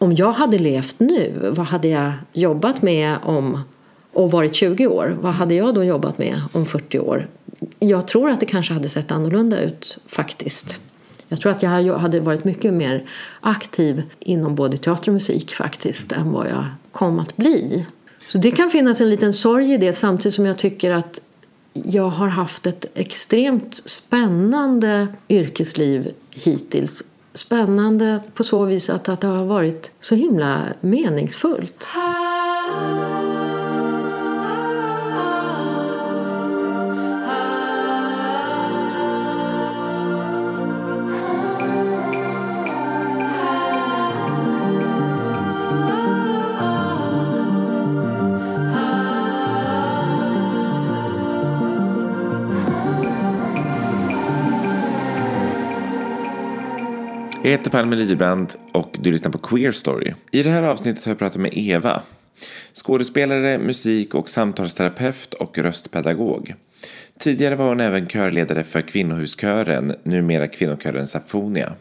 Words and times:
om 0.00 0.14
jag 0.14 0.32
hade 0.32 0.58
levt 0.58 1.00
nu, 1.00 1.52
vad 1.56 1.66
hade 1.66 1.88
jag 1.88 2.12
jobbat 2.32 2.82
med 2.82 3.16
om 3.22 3.60
och 4.12 4.30
varit 4.30 4.54
20 4.54 4.86
år? 4.86 5.16
Vad 5.20 5.32
hade 5.32 5.54
jag 5.54 5.74
då 5.74 5.84
jobbat 5.84 6.18
med 6.18 6.42
om 6.52 6.66
40 6.66 6.98
år? 6.98 7.28
Jag 7.78 8.08
tror 8.08 8.30
att 8.30 8.40
det 8.40 8.46
kanske 8.46 8.72
hade 8.72 8.88
sett 8.88 9.10
annorlunda 9.10 9.60
ut 9.60 9.98
faktiskt. 10.06 10.80
Jag 11.28 11.40
tror 11.40 11.52
att 11.52 11.62
jag 11.62 11.98
hade 11.98 12.20
varit 12.20 12.44
mycket 12.44 12.72
mer 12.74 13.04
aktiv 13.40 14.02
inom 14.20 14.54
både 14.54 14.76
teater 14.76 15.08
och 15.08 15.14
musik 15.14 15.54
faktiskt 15.54 16.12
än 16.12 16.32
vad 16.32 16.46
jag 16.46 16.64
kom 16.92 17.18
att 17.18 17.36
bli. 17.36 17.86
Så 18.26 18.38
det 18.38 18.50
kan 18.50 18.70
finnas 18.70 19.00
en 19.00 19.10
liten 19.10 19.32
sorg 19.32 19.74
i 19.74 19.76
det 19.76 19.92
samtidigt 19.92 20.34
som 20.34 20.46
jag 20.46 20.58
tycker 20.58 20.90
att 20.90 21.20
jag 21.72 22.08
har 22.08 22.28
haft 22.28 22.66
ett 22.66 22.84
extremt 22.94 23.82
spännande 23.84 25.06
yrkesliv 25.28 26.10
hittills. 26.30 27.02
Spännande 27.40 28.20
på 28.34 28.44
så 28.44 28.64
vis 28.64 28.90
att, 28.90 29.08
att 29.08 29.20
det 29.20 29.26
har 29.26 29.44
varit 29.44 29.90
så 30.00 30.14
himla 30.14 30.62
meningsfullt. 30.80 31.88
Jag 57.42 57.50
heter 57.50 57.70
Palme 57.70 57.96
Lybrand 57.96 58.54
och 58.72 58.96
du 59.00 59.12
lyssnar 59.12 59.30
på 59.30 59.38
Queer 59.38 59.72
Story. 59.72 60.14
I 60.30 60.42
det 60.42 60.50
här 60.50 60.62
avsnittet 60.62 61.04
har 61.04 61.10
jag 61.10 61.18
pratat 61.18 61.40
med 61.40 61.50
Eva. 61.54 62.02
Skådespelare, 62.72 63.58
musik 63.58 64.14
och 64.14 64.30
samtalsterapeut 64.30 65.34
och 65.34 65.58
röstpedagog. 65.58 66.54
Tidigare 67.18 67.54
var 67.54 67.68
hon 67.68 67.80
även 67.80 68.06
körledare 68.06 68.64
för 68.64 68.80
kvinnohuskören, 68.80 69.92
numera 70.02 70.46
kvinnokören 70.46 71.06
Safonia. 71.06 71.72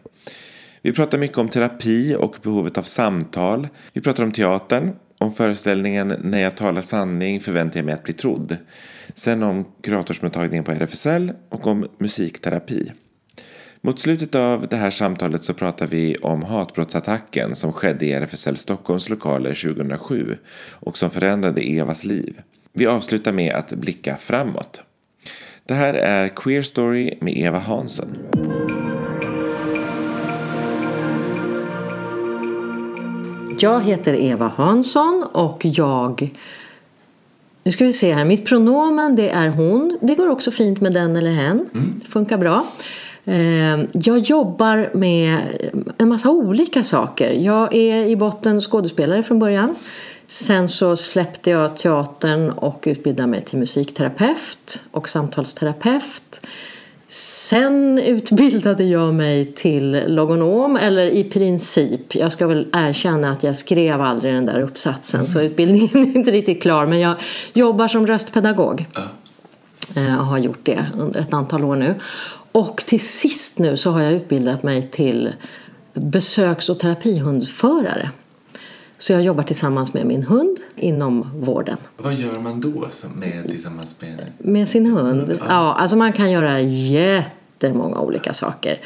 Vi 0.82 0.92
pratar 0.92 1.18
mycket 1.18 1.38
om 1.38 1.50
terapi 1.50 2.16
och 2.20 2.36
behovet 2.42 2.78
av 2.78 2.84
samtal. 2.84 3.68
Vi 3.94 4.02
pratar 4.02 4.24
om 4.24 4.32
teatern, 4.32 4.92
om 5.18 5.32
föreställningen 5.32 6.14
När 6.24 6.42
jag 6.42 6.58
talar 6.58 6.82
sanning 6.82 7.40
förväntar 7.40 7.80
jag 7.80 7.86
mig 7.86 7.94
att 7.94 8.04
bli 8.04 8.14
trodd. 8.14 8.58
Sen 9.14 9.44
om 9.44 9.66
kuratorsmottagningen 9.84 10.64
på 10.64 10.72
RFSL 10.72 11.32
och 11.50 11.68
om 11.68 11.88
musikterapi. 11.98 12.92
Mot 13.82 14.00
slutet 14.00 14.36
av 14.36 14.68
det 14.68 14.76
här 14.76 14.90
samtalet 14.90 15.44
så 15.44 15.54
pratar 15.54 15.88
vi 15.88 16.16
om 16.16 16.44
hatbrottsattacken 16.44 17.56
som 17.56 17.74
skedde 17.74 18.06
i 18.06 18.14
RFSL 18.14 18.58
Stockholms 18.58 19.10
lokaler 19.10 19.74
2007 19.74 20.38
och 20.72 20.98
som 20.98 21.10
förändrade 21.10 21.62
Evas 21.62 22.04
liv. 22.04 22.42
Vi 22.74 22.86
avslutar 22.88 23.32
med 23.32 23.56
att 23.56 23.74
blicka 23.74 24.18
framåt. 24.18 24.82
Det 25.66 25.74
här 25.74 25.94
är 25.94 26.28
Queer 26.28 26.62
Story 26.62 27.18
med 27.22 27.38
Eva 27.38 27.60
Hansson. 27.60 28.18
Jag 33.60 33.84
heter 33.84 34.14
Eva 34.14 34.48
Hansson 34.48 35.26
och 35.32 35.66
jag 35.66 36.32
nu 37.64 37.72
ska 37.72 37.86
vi 37.86 37.94
se 37.94 38.14
här. 38.14 38.26
Mitt 38.26 38.46
pronomen 38.46 39.16
det 39.16 39.30
är 39.30 39.50
hon. 39.50 39.98
Det 40.02 40.16
går 40.16 40.28
också 40.28 40.52
fint 40.52 40.82
med 40.82 40.94
den 40.94 41.16
eller 41.16 41.32
hen. 41.32 41.66
Mm. 41.74 42.00
funkar 42.00 42.38
bra. 42.38 42.66
Eh, 43.30 43.80
jag 43.94 44.20
jobbar 44.20 44.90
med 44.94 45.40
en 45.98 46.10
massa 46.10 46.30
olika 46.30 46.84
saker. 46.84 47.32
Jag 47.32 47.76
är 47.76 48.06
i 48.06 48.16
botten 48.16 48.62
skådespelare 48.62 49.24
från 49.24 49.40
början. 49.40 49.76
Sen 50.28 50.70
så 50.70 50.96
släppte 50.96 51.50
jag 51.50 51.78
teatern 51.78 52.50
och 52.50 52.84
utbildade 52.88 53.28
mig 53.28 53.42
till 53.42 53.60
musikterapeut 53.60 54.82
och 54.92 55.10
samtalsterapeut. 55.10 56.48
Sen 57.08 58.00
utbildade 58.00 58.84
jag 58.84 59.14
mig 59.14 59.46
till 59.46 60.04
logonom, 60.08 60.78
eller 60.78 61.08
i 61.08 61.24
princip. 61.24 62.16
Jag 62.16 62.32
ska 62.32 62.48
väl 62.48 62.68
erkänna 62.74 63.32
att 63.32 63.44
jag 63.44 63.58
skrev 63.58 64.02
aldrig 64.02 64.34
den 64.34 64.46
där 64.46 64.62
uppsatsen 64.62 65.28
så 65.28 65.42
utbildningen 65.42 65.90
är 65.94 66.16
inte 66.18 66.32
riktigt 66.32 66.62
klar. 66.62 66.86
Men 66.86 67.00
jag 67.00 67.16
jobbar 67.54 67.88
som 67.88 68.08
röstpedagog. 68.08 68.86
Uh. 68.98 70.20
Och 70.20 70.26
har 70.26 70.38
gjort 70.38 70.60
det 70.64 70.86
under 70.98 71.20
ett 71.20 71.34
antal 71.34 71.64
år 71.64 71.76
nu. 71.76 71.96
Och 72.52 72.78
till 72.86 73.00
sist 73.00 73.60
nu 73.60 73.78
så 73.78 73.92
har 73.92 74.02
jag 74.02 74.14
utbildat 74.14 74.64
mig 74.64 74.84
till 74.84 75.34
besöks 75.94 76.70
och 76.70 76.80
terapihundförare. 76.80 78.12
Så 78.98 79.14
jag 79.14 79.22
jobbar 79.22 79.44
tillsammans 79.44 79.94
med 79.94 80.06
min 80.06 80.24
hund 80.24 80.58
inom 80.76 81.30
vården. 81.34 81.78
Vad 81.98 82.14
gör 82.14 82.40
man 82.40 82.62
då 82.62 82.90
med, 83.16 83.50
tillsammans 83.50 83.96
med? 84.00 84.32
Med 84.38 84.70
sin 84.70 84.86
hund? 84.86 85.40
Ja, 85.48 85.74
alltså 85.74 85.98
man 85.98 86.14
kan 86.14 86.32
göra 86.32 86.62
jättemånga 86.62 88.00
olika 88.00 88.34
saker. 88.34 88.80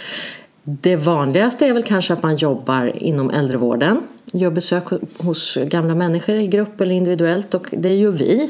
Det 0.63 0.95
vanligaste 0.95 1.65
är 1.65 1.73
väl 1.73 1.83
kanske 1.83 2.13
att 2.13 2.23
man 2.23 2.35
jobbar 2.35 2.91
inom 2.95 3.29
äldrevården 3.29 4.01
gör 4.33 4.51
besök 4.51 4.83
hos 5.17 5.57
gamla 5.65 5.95
människor 5.95 6.35
i 6.35 6.47
grupp 6.47 6.81
eller 6.81 6.95
individuellt 6.95 7.53
och 7.53 7.67
det 7.71 7.95
gör 7.95 8.11
vi. 8.11 8.49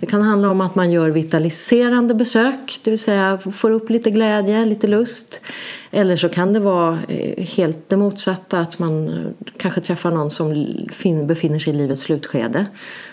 Det 0.00 0.06
kan 0.06 0.22
handla 0.22 0.50
om 0.50 0.60
att 0.60 0.74
man 0.74 0.90
gör 0.90 1.10
vitaliserande 1.10 2.14
besök, 2.14 2.80
det 2.84 2.90
vill 2.90 2.98
säga 2.98 3.38
får 3.38 3.70
upp 3.70 3.90
lite 3.90 4.10
glädje, 4.10 4.64
lite 4.64 4.86
lust. 4.86 5.40
Eller 5.90 6.16
så 6.16 6.28
kan 6.28 6.52
det 6.52 6.60
vara 6.60 6.98
eh, 7.08 7.44
helt 7.44 7.88
det 7.88 7.96
motsatta, 7.96 8.58
att 8.58 8.78
man 8.78 9.08
eh, 9.08 9.46
kanske 9.58 9.80
träffar 9.80 10.10
någon 10.10 10.30
som 10.30 10.66
befinner 11.26 11.58
sig 11.58 11.74
i 11.74 11.76
livets 11.76 12.02
slutskede. 12.02 12.66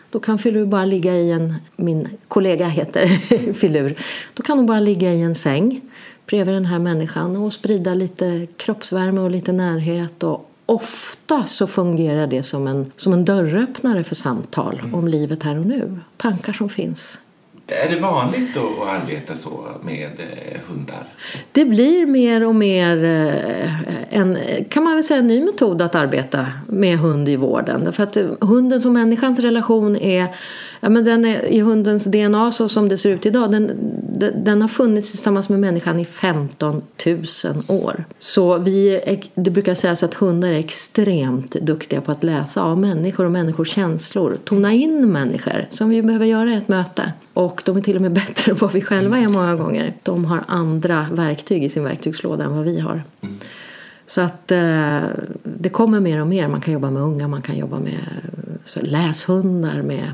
Då 0.10 0.20
kan 0.20 0.40
Filur 0.40 0.66
bara 0.66 0.86
ligga 0.86 1.16
i 1.16 1.32
en, 1.32 1.54
min 1.76 2.08
kollega 2.28 2.68
heter 2.68 3.08
Filur, 3.54 3.96
då 4.34 4.44
kan 4.44 4.58
hon 4.58 4.66
bara 4.66 4.80
ligga 4.80 5.14
i 5.14 5.22
en 5.22 5.36
säng 5.36 5.82
bredvid 6.28 6.56
den 6.56 6.66
här 6.66 6.80
människan 6.80 7.38
och 7.38 7.54
sprida 7.54 7.94
lite 7.94 8.48
kroppsvärme 8.58 9.22
och 9.22 9.32
lite 9.32 9.52
närhet 9.52 10.24
och 10.24 10.52
ofta 10.66 11.46
så 11.46 11.68
fungerar 11.68 12.28
det 12.28 12.44
som 12.44 12.68
en, 12.68 12.92
som 12.96 13.14
en 13.14 13.26
dörröppnare 13.26 14.04
för 14.04 14.16
samtal 14.16 14.80
mm. 14.80 14.96
om 14.96 15.08
livet 15.08 15.44
här 15.44 15.60
och 15.60 15.66
nu. 15.66 16.00
Tankar 16.18 16.54
som 16.54 16.70
finns. 16.70 17.20
Är 17.68 17.90
det 17.90 18.00
vanligt 18.00 18.58
att 18.58 18.88
arbeta 18.88 19.36
så 19.36 19.68
med 19.84 20.20
eh, 20.20 20.60
hundar? 20.68 21.04
Det 21.52 21.66
blir 21.66 22.06
mer 22.06 22.46
och 22.46 22.56
mer 22.56 23.04
eh, 23.04 24.18
en, 24.20 24.38
kan 24.70 24.84
man 24.84 24.94
väl 24.94 25.04
säga, 25.04 25.20
en 25.20 25.28
ny 25.28 25.44
metod 25.44 25.82
att 25.82 25.96
arbeta 25.96 26.48
med 26.68 27.00
hund 27.00 27.30
i 27.30 27.36
vården. 27.36 27.84
Därför 27.84 28.04
att 28.04 28.18
hundens 28.42 28.86
och 28.86 28.92
människans 28.92 29.40
relation 29.40 29.96
är 29.96 30.36
Ja, 30.80 30.90
men 30.90 31.04
den 31.04 31.26
är, 31.26 31.46
I 31.46 31.60
hundens 31.60 32.06
DNA 32.06 32.52
så 32.52 32.70
som 32.70 32.90
det 32.90 32.98
ser 32.98 33.10
ut 33.10 33.26
idag, 33.26 33.52
den, 33.52 33.72
den, 34.44 34.62
har 34.62 34.68
funnits 34.68 35.12
tillsammans 35.12 35.50
med 35.50 35.60
människan 35.60 36.00
i 36.00 36.06
15 36.06 36.82
000 37.06 37.24
år. 37.68 38.06
Så 38.20 38.58
vi, 38.58 39.02
det 39.36 39.52
brukar 39.52 39.74
sägas 39.74 40.04
att 40.04 40.14
hundar 40.14 40.50
är 40.50 40.60
extremt 40.60 41.52
duktiga 41.52 42.02
på 42.02 42.12
att 42.12 42.24
läsa 42.24 42.64
av 42.64 42.78
människor 42.78 43.26
och 43.26 43.32
människors 43.32 43.70
känslor. 43.70 44.38
Tona 44.44 44.74
in 44.74 45.12
människor, 45.12 45.66
som 45.70 45.90
vi 45.90 46.02
behöver 46.02 46.26
göra 46.26 46.52
i 46.52 46.56
ett 46.56 46.68
möte. 46.68 47.14
Och 47.34 47.62
de 47.66 47.78
är 47.78 47.82
till 47.82 47.96
och 47.96 48.02
med 48.02 48.12
bättre 48.14 48.52
än 48.52 48.58
vad 48.58 48.74
vi 48.74 48.82
själva 48.82 49.18
är 49.18 49.28
många 49.28 49.56
gånger. 49.56 49.94
De 50.04 50.26
har 50.26 50.44
andra 50.48 51.08
verktyg 51.12 51.64
i 51.64 51.70
sin 51.70 51.84
verktygslåda 51.84 52.44
än 52.44 52.56
vad 52.56 52.66
vi 52.66 52.80
har. 52.80 53.04
Så 54.06 54.22
att 54.22 54.52
eh, 54.52 55.00
det 55.44 55.70
kommer 55.70 56.00
mer 56.00 56.22
och 56.22 56.28
mer. 56.28 56.48
Man 56.48 56.62
kan 56.62 56.74
jobba 56.74 56.92
med 56.92 57.04
unga, 57.04 57.28
man 57.28 57.42
kan 57.42 57.58
jobba 57.58 57.80
med 57.80 58.00
så, 58.66 58.82
läshundar, 58.82 59.82
med, 59.82 60.12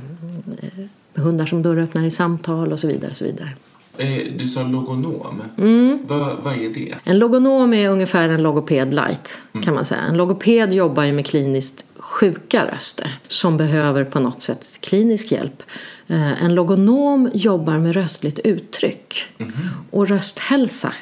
hundar 1.16 1.46
som 1.46 1.62
dörröppnar 1.62 2.04
i 2.04 2.12
samtal 2.12 2.72
och 2.72 2.80
så 2.80 2.88
vidare. 2.88 3.14
så 3.14 3.26
vidare. 3.26 3.50
Eh, 3.98 4.34
du 4.38 4.48
sa 4.48 4.64
logonom. 4.64 5.42
Mm. 5.58 6.00
Vad, 6.08 6.38
vad 6.44 6.54
är 6.54 6.70
det? 6.70 6.96
En 7.04 7.20
logonom 7.20 7.74
är 7.74 7.90
ungefär 7.90 8.30
en 8.30 8.44
logoped 8.44 8.94
light. 8.94 9.42
Mm. 9.54 9.66
kan 9.66 9.74
man 9.74 9.86
säga. 9.86 10.02
En 10.02 10.18
logoped 10.18 10.74
jobbar 10.74 11.04
ju 11.04 11.14
med 11.14 11.26
kliniskt 11.26 11.86
sjuka 11.96 12.68
röster 12.72 13.20
som 13.28 13.58
behöver 13.58 14.04
på 14.04 14.20
något 14.20 14.42
sätt 14.42 14.78
klinisk 14.80 15.32
hjälp. 15.32 15.64
Eh, 16.08 16.44
en 16.44 16.56
logonom 16.56 17.30
jobbar 17.34 17.78
med 17.78 17.96
röstligt 17.96 18.40
uttryck 18.40 19.26
mm. 19.38 19.52
och 19.92 20.08
rösthälsa 20.08 20.94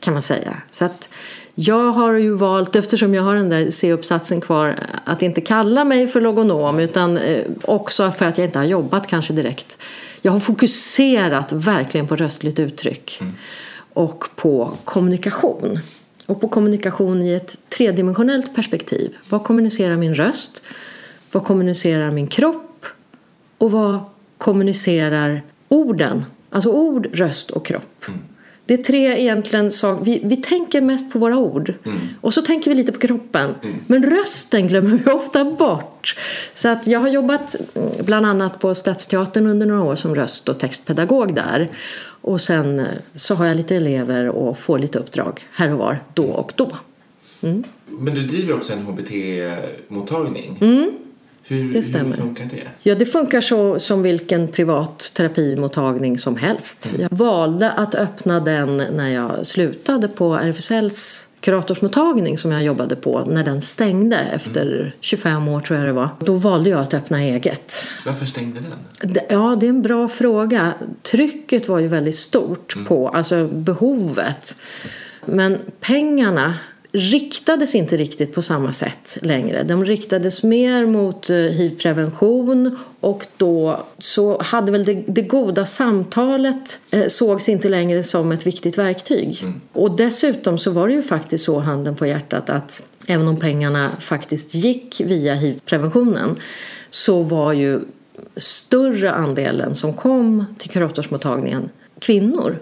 kan 0.00 0.12
man 0.12 0.22
säga. 0.22 0.56
Så 0.70 0.84
att 0.84 1.08
jag 1.54 1.92
har 1.92 2.12
ju 2.12 2.30
valt, 2.30 2.76
eftersom 2.76 3.14
jag 3.14 3.22
har 3.22 3.34
den 3.34 3.48
där 3.48 3.70
C-uppsatsen 3.70 4.40
kvar, 4.40 4.76
att 5.04 5.22
inte 5.22 5.40
kalla 5.40 5.84
mig 5.84 6.06
för 6.06 6.20
logonom 6.20 6.78
utan 6.78 7.16
eh, 7.16 7.44
också 7.62 8.10
för 8.10 8.26
att 8.26 8.38
jag 8.38 8.46
inte 8.46 8.58
har 8.58 8.66
jobbat 8.66 9.06
kanske 9.06 9.32
direkt. 9.32 9.78
Jag 10.22 10.32
har 10.32 10.40
fokuserat 10.40 11.52
verkligen 11.52 12.06
på 12.06 12.16
röstligt 12.16 12.58
uttryck 12.58 13.18
mm. 13.20 13.32
och 13.92 14.24
på 14.36 14.72
kommunikation. 14.84 15.78
Och 16.26 16.40
på 16.40 16.48
kommunikation 16.48 17.22
i 17.22 17.32
ett 17.32 17.56
tredimensionellt 17.68 18.54
perspektiv. 18.54 19.16
Vad 19.28 19.44
kommunicerar 19.44 19.96
min 19.96 20.14
röst? 20.14 20.62
Vad 21.32 21.44
kommunicerar 21.44 22.10
min 22.10 22.26
kropp? 22.26 22.86
Och 23.58 23.70
vad 23.70 23.98
kommunicerar 24.38 25.42
orden? 25.68 26.24
Alltså 26.50 26.70
ord, 26.70 27.08
röst 27.12 27.50
och 27.50 27.66
kropp. 27.66 28.04
Mm. 28.66 28.82
Det 28.82 28.82
är 28.82 28.84
tre 28.84 29.20
egentligen 29.20 29.70
saker. 29.70 30.04
Vi, 30.04 30.20
vi 30.24 30.36
tänker 30.36 30.80
mest 30.80 31.12
på 31.12 31.18
våra 31.18 31.36
ord. 31.36 31.74
Och 32.20 32.34
så 32.34 32.42
tänker 32.42 32.70
vi 32.70 32.74
lite 32.74 32.92
på 32.92 32.98
kroppen. 32.98 33.54
Men 33.86 34.10
rösten 34.10 34.68
glömmer 34.68 34.98
vi 35.04 35.10
ofta 35.10 35.44
bort. 35.44 36.16
Så 36.54 36.68
att 36.68 36.86
jag 36.86 37.00
har 37.00 37.08
jobbat 37.08 37.56
mm, 37.74 37.88
bland 38.00 38.26
annat 38.26 38.60
på 38.60 38.74
Stadsteatern 38.74 39.46
under 39.46 39.66
några 39.66 39.82
år 39.82 39.94
som 39.94 40.14
röst 40.14 40.48
och 40.48 40.58
textpedagog 40.58 41.34
där. 41.34 41.68
Och 42.20 42.40
sen 42.40 42.78
eh, 42.78 42.86
så 43.14 43.34
har 43.34 43.46
jag 43.46 43.56
lite 43.56 43.76
elever 43.76 44.28
och 44.28 44.58
får 44.58 44.78
lite 44.78 44.98
uppdrag 44.98 45.46
här 45.52 45.72
och 45.72 45.78
var, 45.78 45.98
då 46.14 46.24
och 46.24 46.52
då. 46.56 46.70
Men 47.86 48.14
du 48.14 48.26
driver 48.26 48.54
också 48.54 48.72
en 48.72 48.78
HBT-mottagning. 48.78 50.56
Hur, 51.46 51.72
det 51.72 51.82
stämmer. 51.82 52.10
hur 52.10 52.16
funkar 52.16 52.44
det? 52.44 52.68
Ja, 52.82 52.94
det 52.94 53.06
funkar 53.06 53.40
så 53.40 53.78
som 53.78 54.02
vilken 54.02 54.48
privat 54.48 55.12
terapimottagning 55.14 56.18
som 56.18 56.36
helst. 56.36 56.92
Jag 56.98 57.08
valde 57.10 57.70
att 57.70 57.94
öppna 57.94 58.40
den 58.40 58.76
när 58.76 59.08
jag 59.08 59.46
slutade 59.46 60.08
på 60.08 60.34
RFSLs 60.34 61.28
kuratorsmottagning 61.44 62.38
som 62.38 62.52
jag 62.52 62.62
jobbade 62.62 62.96
på 62.96 63.24
när 63.24 63.44
den 63.44 63.62
stängde 63.62 64.16
efter 64.16 64.94
25 65.00 65.48
år 65.48 65.60
tror 65.60 65.78
jag 65.78 65.88
det 65.88 65.92
var. 65.92 66.08
Då 66.20 66.36
valde 66.36 66.70
jag 66.70 66.80
att 66.80 66.94
öppna 66.94 67.22
eget. 67.22 67.88
Varför 68.06 68.26
stängde 68.26 68.60
den? 68.60 69.22
Ja, 69.28 69.56
det 69.60 69.66
är 69.66 69.70
en 69.70 69.82
bra 69.82 70.08
fråga. 70.08 70.72
Trycket 71.02 71.68
var 71.68 71.78
ju 71.78 71.88
väldigt 71.88 72.16
stort 72.16 72.76
på, 72.86 73.08
alltså 73.08 73.46
behovet. 73.46 74.56
Men 75.24 75.58
pengarna 75.80 76.54
riktades 76.94 77.74
inte 77.74 77.96
riktigt 77.96 78.34
på 78.34 78.42
samma 78.42 78.72
sätt 78.72 79.18
längre. 79.22 79.62
De 79.62 79.84
riktades 79.84 80.42
mer 80.42 80.86
mot 80.86 81.30
eh, 81.30 81.36
hiv-prevention 81.36 82.78
och 83.00 83.26
då 83.36 83.80
så 83.98 84.42
hade 84.42 84.72
väl 84.72 84.84
det, 84.84 85.04
det 85.06 85.22
goda 85.22 85.66
samtalet 85.66 86.80
eh, 86.90 87.06
sågs 87.06 87.48
inte 87.48 87.68
längre 87.68 88.02
som 88.02 88.32
ett 88.32 88.46
viktigt 88.46 88.78
verktyg. 88.78 89.44
Och 89.72 89.96
dessutom 89.96 90.58
så 90.58 90.70
var 90.70 90.88
det 90.88 90.94
ju 90.94 91.02
faktiskt 91.02 91.44
så, 91.44 91.58
handen 91.58 91.96
på 91.96 92.06
hjärtat, 92.06 92.50
att 92.50 92.86
även 93.06 93.28
om 93.28 93.36
pengarna 93.36 93.90
faktiskt 94.00 94.54
gick 94.54 95.00
via 95.00 95.34
hiv-preventionen 95.34 96.36
så 96.90 97.22
var 97.22 97.52
ju 97.52 97.80
större 98.36 99.12
andelen 99.12 99.74
som 99.74 99.94
kom 99.94 100.44
till 100.58 100.70
kuratorsmottagningen 100.70 101.68
kvinnor. 101.98 102.58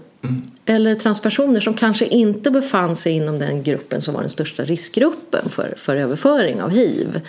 Eller 0.67 0.95
transpersoner 0.95 1.61
som 1.61 1.75
kanske 1.75 2.07
inte 2.07 2.51
befann 2.51 2.97
sig 2.97 3.13
inom 3.13 3.39
den 3.39 3.63
gruppen 3.63 4.03
som 4.03 4.15
var 4.15 4.21
den 4.21 4.31
största 4.31 4.65
riskgruppen 4.65 5.49
för, 5.49 5.75
för 5.77 5.97
överföring 5.97 6.63
av 6.63 6.71
hiv. 6.71 7.21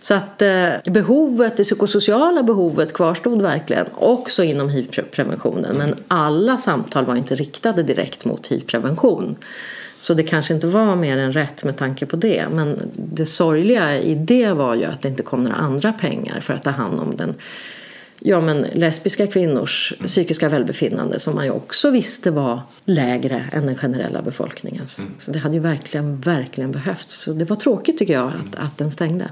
Så 0.00 0.14
att 0.14 0.42
eh, 0.42 0.68
behovet, 0.84 1.56
det 1.56 1.62
psykosociala 1.64 2.42
behovet 2.42 2.92
kvarstod 2.92 3.42
verkligen 3.42 3.86
också 3.94 4.44
inom 4.44 4.68
hivpreventionen 4.68 5.76
Men 5.76 5.94
alla 6.08 6.58
samtal 6.58 7.04
var 7.04 7.16
inte 7.16 7.34
riktade 7.34 7.82
direkt 7.82 8.24
mot 8.24 8.46
hivprevention. 8.46 9.36
Så 9.98 10.14
det 10.14 10.22
kanske 10.22 10.54
inte 10.54 10.66
var 10.66 10.96
mer 10.96 11.18
än 11.18 11.32
rätt 11.32 11.64
med 11.64 11.76
tanke 11.76 12.06
på 12.06 12.16
det. 12.16 12.44
Men 12.52 12.78
det 12.94 13.26
sorgliga 13.26 14.00
i 14.00 14.14
det 14.14 14.52
var 14.52 14.74
ju 14.74 14.84
att 14.84 15.02
det 15.02 15.08
inte 15.08 15.22
kom 15.22 15.44
några 15.44 15.56
andra 15.56 15.92
pengar 15.92 16.40
för 16.40 16.54
att 16.54 16.62
ta 16.62 16.70
hand 16.70 17.00
om 17.00 17.16
den 17.16 17.34
ja, 18.26 18.40
men 18.40 18.66
lesbiska 18.72 19.26
kvinnors 19.26 19.92
psykiska 20.06 20.48
välbefinnande 20.48 21.18
som 21.18 21.34
man 21.34 21.44
ju 21.44 21.50
också 21.50 21.90
visste 21.90 22.30
var 22.30 22.60
lägre 22.84 23.42
än 23.52 23.66
den 23.66 23.76
generella 23.76 24.22
befolkningens. 24.22 25.00
Så 25.18 25.30
det 25.30 25.38
hade 25.38 25.54
ju 25.54 25.60
verkligen, 25.60 26.20
verkligen 26.20 26.72
behövts. 26.72 27.14
Så 27.14 27.32
det 27.32 27.44
var 27.44 27.56
tråkigt 27.56 27.98
tycker 27.98 28.14
jag 28.14 28.26
att, 28.26 28.56
att 28.56 28.78
den 28.78 28.90
stängde. 28.90 29.30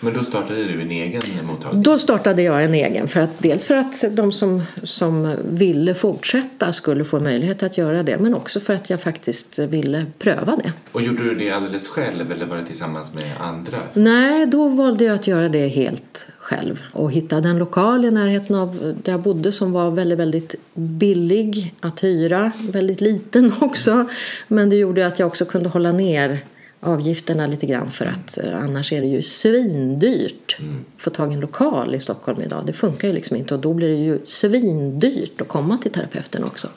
Men 0.00 0.14
då 0.14 0.24
startade 0.24 0.64
du 0.64 0.80
en 0.80 0.90
egen 0.90 1.22
mottagning? 1.42 1.82
Då 1.82 1.98
startade 1.98 2.42
jag 2.42 2.64
en 2.64 2.74
egen. 2.74 3.08
För 3.08 3.20
att, 3.20 3.30
dels 3.38 3.66
för 3.66 3.74
att 3.74 4.04
de 4.10 4.32
som, 4.32 4.62
som 4.82 5.36
ville 5.48 5.94
fortsätta 5.94 6.72
skulle 6.72 7.04
få 7.04 7.20
möjlighet 7.20 7.62
att 7.62 7.78
göra 7.78 8.02
det. 8.02 8.18
Men 8.18 8.34
också 8.34 8.60
för 8.60 8.74
att 8.74 8.90
jag 8.90 9.00
faktiskt 9.02 9.58
ville 9.58 10.06
pröva 10.18 10.56
det. 10.56 10.72
Och 10.92 11.02
gjorde 11.02 11.24
du 11.24 11.34
det 11.34 11.50
alldeles 11.50 11.88
själv 11.88 12.32
eller 12.32 12.46
var 12.46 12.56
det 12.56 12.66
tillsammans 12.66 13.14
med 13.14 13.32
andra? 13.40 13.78
Nej, 13.92 14.46
då 14.46 14.68
valde 14.68 15.04
jag 15.04 15.14
att 15.14 15.26
göra 15.26 15.48
det 15.48 15.68
helt 15.68 16.26
själv. 16.38 16.82
Och 16.92 17.12
hittade 17.12 17.48
en 17.48 17.58
lokal 17.58 18.04
i 18.04 18.10
närheten 18.10 18.56
av 18.56 18.94
där 19.02 19.12
jag 19.12 19.22
bodde 19.22 19.52
som 19.52 19.72
var 19.72 19.90
väldigt, 19.90 20.18
väldigt 20.18 20.54
billig 20.74 21.74
att 21.80 22.04
hyra. 22.04 22.52
Väldigt 22.58 23.00
liten 23.00 23.52
också. 23.60 24.08
Men 24.48 24.70
det 24.70 24.76
gjorde 24.76 25.06
att 25.06 25.18
jag 25.18 25.26
också 25.26 25.44
kunde 25.44 25.68
hålla 25.68 25.92
ner 25.92 26.40
avgifterna 26.84 27.46
lite 27.46 27.66
grann 27.66 27.90
för 27.90 28.06
att 28.06 28.38
eh, 28.38 28.62
annars 28.62 28.92
är 28.92 29.00
det 29.00 29.06
ju 29.06 29.22
svindyrt 29.22 30.56
att 30.96 31.02
få 31.02 31.10
tag 31.10 31.30
i 31.30 31.34
en 31.34 31.40
lokal 31.40 31.94
i 31.94 32.00
Stockholm 32.00 32.42
idag. 32.42 32.66
Det 32.66 32.72
funkar 32.72 33.08
ju 33.08 33.14
liksom 33.14 33.36
inte 33.36 33.54
och 33.54 33.60
då 33.60 33.74
blir 33.74 33.88
det 33.88 34.04
ju 34.04 34.20
svindyrt 34.24 35.40
att 35.40 35.48
komma 35.48 35.78
till 35.78 35.90
terapeuten 35.90 36.44
också. 36.44 36.68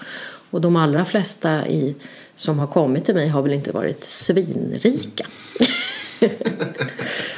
Och 0.50 0.62
de 0.62 0.76
allra 0.76 1.06
flesta 1.06 1.68
i, 1.68 1.96
som 2.36 2.60
har 2.60 2.68
kommit 2.68 3.06
till 3.06 3.16
mig 3.16 3.28
har 3.28 3.42
väl 3.42 3.54
inte 3.54 3.72
varit 3.72 4.04
svinrika. 4.04 5.26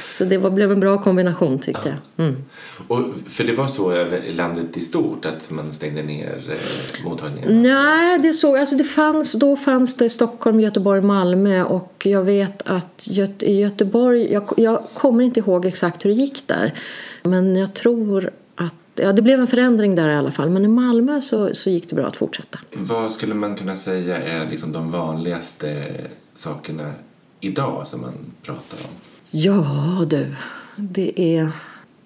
Så 0.08 0.24
det 0.24 0.38
var, 0.38 0.50
blev 0.50 0.72
en 0.72 0.80
bra 0.80 0.98
kombination 0.98 1.58
tyckte 1.58 1.88
jag. 1.88 2.26
Mm. 2.26 2.44
Och, 2.88 3.04
för 3.28 3.44
det 3.44 3.52
var 3.52 3.66
så 3.66 3.92
över 3.92 4.32
landet 4.32 4.76
i 4.76 4.80
stort 4.80 5.24
att 5.24 5.50
man 5.50 5.72
stängde 5.72 6.02
ner 6.02 6.42
eh, 6.50 7.04
mottagningen? 7.04 7.62
Nej, 7.62 8.18
det 8.18 8.32
så, 8.32 8.56
alltså 8.56 8.76
det 8.76 8.84
fanns, 8.84 9.32
då 9.32 9.56
fanns 9.56 9.94
det 9.94 10.08
Stockholm, 10.08 10.60
Göteborg, 10.60 11.02
Malmö 11.02 11.62
och 11.62 12.06
jag 12.06 12.24
vet 12.24 12.62
att 12.64 13.04
Göte, 13.06 13.50
i 13.50 13.60
Göteborg, 13.60 14.32
jag, 14.32 14.52
jag 14.56 14.82
kommer 14.94 15.24
inte 15.24 15.40
ihåg 15.40 15.66
exakt 15.66 16.04
hur 16.04 16.10
det 16.10 16.16
gick 16.16 16.46
där, 16.46 16.74
men 17.22 17.56
jag 17.56 17.74
tror 17.74 18.30
att 18.54 18.74
Ja, 19.00 19.12
det 19.12 19.22
blev 19.22 19.40
en 19.40 19.46
förändring 19.46 19.94
där 19.94 20.08
i 20.08 20.14
alla 20.14 20.30
fall, 20.30 20.50
men 20.50 20.64
i 20.64 20.68
Malmö 20.68 21.20
så, 21.20 21.54
så 21.54 21.70
gick 21.70 21.88
det 21.88 21.94
bra 21.94 22.06
att 22.06 22.16
fortsätta. 22.16 22.58
Vad 22.72 23.12
skulle 23.12 23.34
man 23.34 23.56
kunna 23.56 23.76
säga 23.76 24.22
är 24.22 24.48
liksom 24.48 24.72
de 24.72 24.90
vanligaste 24.90 25.94
sakerna 26.34 26.92
idag 27.40 27.86
som 27.86 28.00
man 28.00 28.14
pratar 28.42 28.78
om? 28.84 28.94
Ja 29.30 30.04
du, 30.06 30.34
det 30.76 31.20
är... 31.20 31.48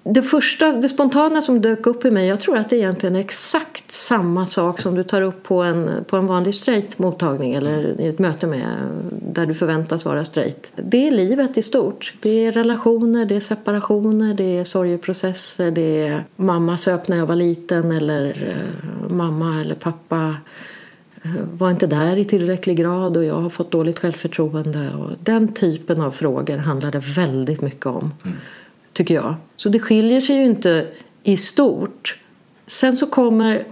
Det 0.04 0.22
första, 0.22 0.72
det 0.72 0.88
spontana 0.88 1.42
som 1.42 1.60
dök 1.60 1.86
upp 1.86 2.04
i 2.04 2.10
mig, 2.10 2.28
jag 2.28 2.40
tror 2.40 2.56
att 2.56 2.70
det 2.70 2.76
egentligen 2.76 3.16
är 3.16 3.20
exakt 3.20 3.90
samma 3.90 4.46
sak 4.46 4.80
som 4.80 4.94
du 4.94 5.04
tar 5.04 5.22
upp 5.22 5.42
på 5.42 5.62
en, 5.62 5.90
på 6.06 6.16
en 6.16 6.26
vanlig 6.26 6.54
straight 6.54 6.98
mottagning 6.98 7.54
eller 7.54 8.00
i 8.00 8.06
ett 8.06 8.18
möte 8.18 8.46
med 8.46 8.66
där 9.32 9.46
du 9.46 9.54
förväntas 9.54 10.04
vara 10.04 10.24
straight. 10.24 10.72
Det 10.76 11.06
är 11.06 11.10
livet 11.10 11.58
i 11.58 11.62
stort. 11.62 12.14
Det 12.20 12.46
är 12.46 12.52
relationer, 12.52 13.24
det 13.24 13.36
är 13.36 13.40
separationer, 13.40 14.34
det 14.34 14.58
är 14.58 14.64
sorgeprocesser, 14.64 15.70
det 15.70 16.06
är 16.06 16.24
mamma 16.36 16.78
söp 16.78 17.08
när 17.08 17.16
jag 17.16 17.26
var 17.26 17.36
liten 17.36 17.92
eller 17.92 18.48
eh, 18.48 19.12
mamma 19.12 19.60
eller 19.60 19.74
pappa 19.74 20.36
var 21.52 21.70
inte 21.70 21.86
där 21.86 22.16
i 22.16 22.24
tillräcklig 22.24 22.76
grad 22.76 23.16
och 23.16 23.24
jag 23.24 23.40
har 23.40 23.50
fått 23.50 23.70
dåligt 23.70 23.98
självförtroende. 23.98 24.90
Och 24.94 25.10
den 25.20 25.54
typen 25.54 26.00
av 26.00 26.10
frågor 26.10 26.56
handlar 26.56 26.90
det 26.90 26.98
väldigt 26.98 27.60
mycket 27.60 27.86
om, 27.86 28.14
tycker 28.92 29.14
jag. 29.14 29.34
Så 29.56 29.68
det 29.68 29.78
skiljer 29.78 30.20
sig 30.20 30.36
ju 30.36 30.44
inte 30.44 30.86
i 31.22 31.36
stort. 31.36 32.18
Sen 32.66 32.96
så 32.96 33.06
kommer 33.06 33.64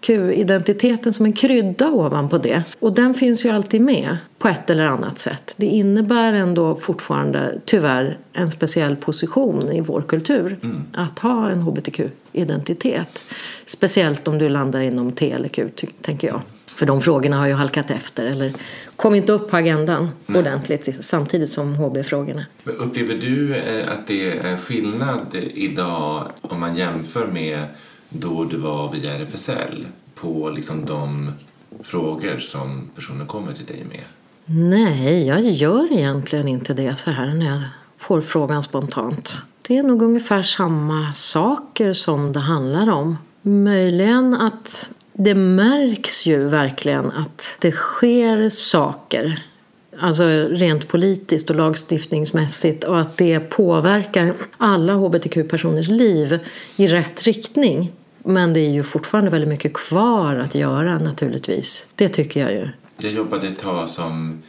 hbtq-identiteten 0.00 1.12
som 1.12 1.26
en 1.26 1.32
krydda 1.32 1.90
ovanpå 1.90 2.38
det. 2.38 2.62
Och 2.78 2.92
den 2.92 3.14
finns 3.14 3.44
ju 3.44 3.50
alltid 3.50 3.80
med 3.80 4.16
på 4.38 4.48
ett 4.48 4.70
eller 4.70 4.84
annat 4.84 5.18
sätt. 5.18 5.54
Det 5.56 5.66
innebär 5.66 6.32
ändå 6.32 6.76
fortfarande 6.76 7.60
tyvärr 7.64 8.18
en 8.32 8.50
speciell 8.50 8.96
position 8.96 9.72
i 9.72 9.80
vår 9.80 10.02
kultur 10.02 10.58
att 10.92 11.18
ha 11.18 11.50
en 11.50 11.60
hbtq-identitet. 11.60 13.22
Speciellt 13.64 14.28
om 14.28 14.38
du 14.38 14.48
landar 14.48 14.80
inom 14.80 15.12
T 15.12 15.32
eller 15.32 15.48
Q, 15.48 15.68
tänker 16.02 16.28
jag. 16.28 16.40
För 16.66 16.86
de 16.86 17.00
frågorna 17.00 17.36
har 17.36 17.46
ju 17.46 17.52
halkat 17.52 17.90
efter 17.90 18.26
eller 18.26 18.52
kom 18.96 19.14
inte 19.14 19.32
upp 19.32 19.50
på 19.50 19.56
agendan 19.56 20.08
ordentligt 20.26 21.04
samtidigt 21.04 21.50
som 21.50 21.74
HB-frågorna. 21.74 22.46
Upplever 22.64 23.14
du 23.14 23.54
eh, 23.54 23.92
att 23.92 24.06
det 24.06 24.38
är 24.38 24.56
skillnad 24.56 25.36
idag 25.54 26.26
om 26.40 26.60
man 26.60 26.76
jämför 26.76 27.26
med 27.26 27.66
då 28.10 28.44
du 28.44 28.56
var 28.56 28.92
via 28.92 29.14
RFSL 29.14 29.86
på 30.14 30.50
liksom 30.50 30.84
de 30.84 31.32
frågor 31.80 32.38
som 32.38 32.90
personer 32.94 33.26
kommer 33.26 33.54
till 33.54 33.66
dig 33.66 33.84
med? 33.84 34.00
Nej, 34.44 35.26
jag 35.26 35.40
gör 35.40 35.92
egentligen 35.92 36.48
inte 36.48 36.74
det 36.74 36.96
så 36.98 37.10
här 37.10 37.26
när 37.26 37.46
jag 37.46 37.60
får 37.98 38.20
frågan 38.20 38.62
spontant. 38.62 39.38
Det 39.68 39.78
är 39.78 39.82
nog 39.82 40.02
ungefär 40.02 40.42
samma 40.42 41.12
saker 41.12 41.92
som 41.92 42.32
det 42.32 42.40
handlar 42.40 42.90
om. 42.90 43.16
Möjligen 43.42 44.34
att 44.34 44.90
det 45.12 45.34
märks 45.34 46.26
ju 46.26 46.44
verkligen 46.44 47.10
att 47.10 47.56
det 47.60 47.72
sker 47.72 48.50
saker. 48.50 49.42
Alltså 49.98 50.24
rent 50.48 50.88
politiskt 50.88 51.50
och 51.50 51.56
lagstiftningsmässigt 51.56 52.84
och 52.84 53.00
att 53.00 53.16
det 53.16 53.40
påverkar 53.40 54.34
alla 54.56 54.94
hbtq-personers 54.94 55.88
liv 55.88 56.38
i 56.76 56.88
rätt 56.88 57.22
riktning. 57.22 57.92
Men 58.24 58.52
det 58.52 58.60
är 58.60 58.70
ju 58.70 58.82
fortfarande 58.82 59.30
väldigt 59.30 59.48
mycket 59.48 59.74
kvar 59.74 60.36
att 60.36 60.54
göra 60.54 60.98
naturligtvis. 60.98 61.88
Det 61.94 62.08
tycker 62.08 62.40
jag 62.40 62.52
ju. 62.52 62.68
Jag 62.96 63.12
jobbade 63.12 63.48
ett 63.48 63.58
tag 63.58 63.88
som, 63.88 64.42